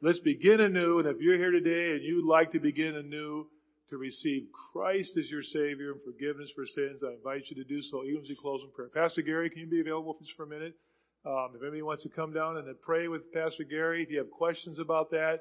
Let's 0.02 0.20
begin 0.20 0.60
anew. 0.60 0.98
And 0.98 1.08
if 1.08 1.20
you're 1.20 1.38
here 1.38 1.50
today 1.50 1.92
and 1.92 2.02
you'd 2.02 2.26
like 2.26 2.52
to 2.52 2.60
begin 2.60 2.96
anew 2.96 3.46
to 3.90 3.98
receive 3.98 4.46
Christ 4.72 5.16
as 5.18 5.30
your 5.30 5.42
Savior 5.42 5.92
and 5.92 6.00
forgiveness 6.02 6.50
for 6.54 6.64
sins, 6.66 7.02
I 7.04 7.12
invite 7.12 7.50
you 7.50 7.56
to 7.62 7.68
do 7.68 7.82
so 7.82 8.04
even 8.04 8.22
as 8.22 8.28
we 8.28 8.36
close 8.40 8.62
in 8.62 8.70
prayer. 8.70 8.88
Pastor 8.88 9.22
Gary, 9.22 9.50
can 9.50 9.60
you 9.60 9.66
be 9.66 9.80
available 9.80 10.16
just 10.20 10.36
for 10.36 10.44
a 10.44 10.46
minute? 10.46 10.74
Um, 11.26 11.50
if 11.54 11.60
anybody 11.60 11.82
wants 11.82 12.02
to 12.04 12.08
come 12.08 12.32
down 12.32 12.56
and 12.56 12.66
pray 12.80 13.08
with 13.08 13.32
Pastor 13.32 13.64
Gary, 13.64 14.02
if 14.02 14.10
you 14.10 14.18
have 14.18 14.30
questions 14.30 14.78
about 14.78 15.10
that 15.10 15.40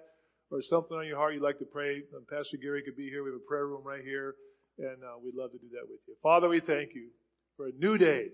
or 0.51 0.61
something 0.61 0.97
on 0.97 1.07
your 1.07 1.17
heart 1.17 1.33
you'd 1.33 1.43
like 1.43 1.59
to 1.59 1.65
pray, 1.65 2.03
um, 2.15 2.25
Pastor 2.29 2.57
Gary 2.57 2.81
could 2.83 2.97
be 2.97 3.09
here. 3.09 3.23
We 3.23 3.29
have 3.29 3.39
a 3.39 3.47
prayer 3.47 3.67
room 3.67 3.83
right 3.83 4.03
here 4.03 4.35
and 4.79 5.03
uh, 5.03 5.17
we'd 5.23 5.35
love 5.35 5.51
to 5.51 5.57
do 5.57 5.67
that 5.73 5.87
with 5.89 5.99
you. 6.07 6.15
Father, 6.23 6.49
we 6.49 6.59
thank 6.59 6.95
you 6.95 7.09
for 7.55 7.67
a 7.67 7.71
new 7.71 7.97
day, 7.97 8.27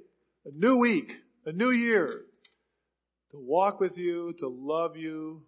a 0.46 0.58
new 0.58 0.78
week, 0.78 1.12
a 1.46 1.52
new 1.52 1.72
year 1.72 2.26
to 3.32 3.38
walk 3.38 3.80
with 3.80 3.98
you, 3.98 4.34
to 4.40 4.48
love 4.48 4.96
you, 4.96 5.42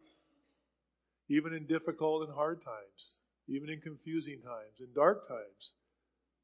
even 1.30 1.54
in 1.54 1.66
difficult 1.68 2.28
and 2.28 2.36
hard 2.36 2.62
times, 2.62 3.16
even 3.48 3.70
in 3.70 3.80
confusing 3.82 4.40
times, 4.42 4.80
in 4.80 4.88
dark 4.94 5.28
times, 5.28 5.72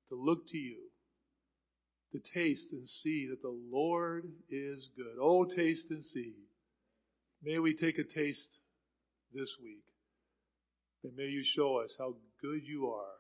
to 0.10 0.16
look 0.16 0.48
to 0.50 0.58
you, 0.58 0.78
to 2.12 2.20
taste 2.34 2.72
and 2.72 2.86
see 2.86 3.28
that 3.30 3.42
the 3.42 3.60
Lord 3.72 4.26
is 4.50 4.90
good. 4.96 5.18
Oh, 5.20 5.46
taste 5.46 5.90
and 5.90 6.04
see. 6.04 6.34
May 7.44 7.60
we 7.60 7.76
take 7.76 7.98
a 7.98 8.04
taste 8.04 8.50
this 9.34 9.50
week. 9.62 9.84
And 11.04 11.16
may 11.18 11.28
you 11.28 11.44
show 11.44 11.80
us 11.84 11.96
how 11.98 12.16
good 12.42 12.62
you 12.64 12.88
are 12.88 13.20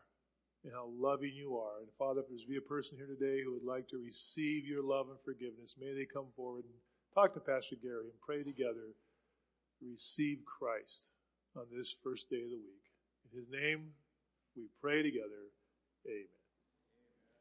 and 0.63 0.71
how 0.71 0.87
loving 0.95 1.33
you 1.35 1.57
are. 1.57 1.81
And 1.81 1.89
Father, 1.99 2.21
if 2.21 2.27
there's 2.29 2.47
be 2.47 2.55
a 2.55 2.69
person 2.69 2.95
here 2.95 3.07
today 3.07 3.43
who 3.43 3.51
would 3.53 3.67
like 3.67 3.89
to 3.89 3.97
receive 3.97 4.65
your 4.65 4.83
love 4.83 5.07
and 5.09 5.19
forgiveness, 5.25 5.75
may 5.79 5.91
they 5.91 6.07
come 6.07 6.31
forward 6.37 6.63
and 6.63 6.79
talk 7.13 7.33
to 7.33 7.41
Pastor 7.41 7.75
Gary 7.81 8.07
and 8.07 8.25
pray 8.25 8.43
together. 8.43 8.95
Receive 9.83 10.39
Christ 10.47 11.11
on 11.57 11.65
this 11.75 11.93
first 12.03 12.29
day 12.29 12.39
of 12.39 12.55
the 12.55 12.63
week. 12.63 12.82
His 13.33 13.45
name, 13.51 13.91
we 14.55 14.63
pray 14.81 15.03
together. 15.03 15.49
Amen. 16.07 16.42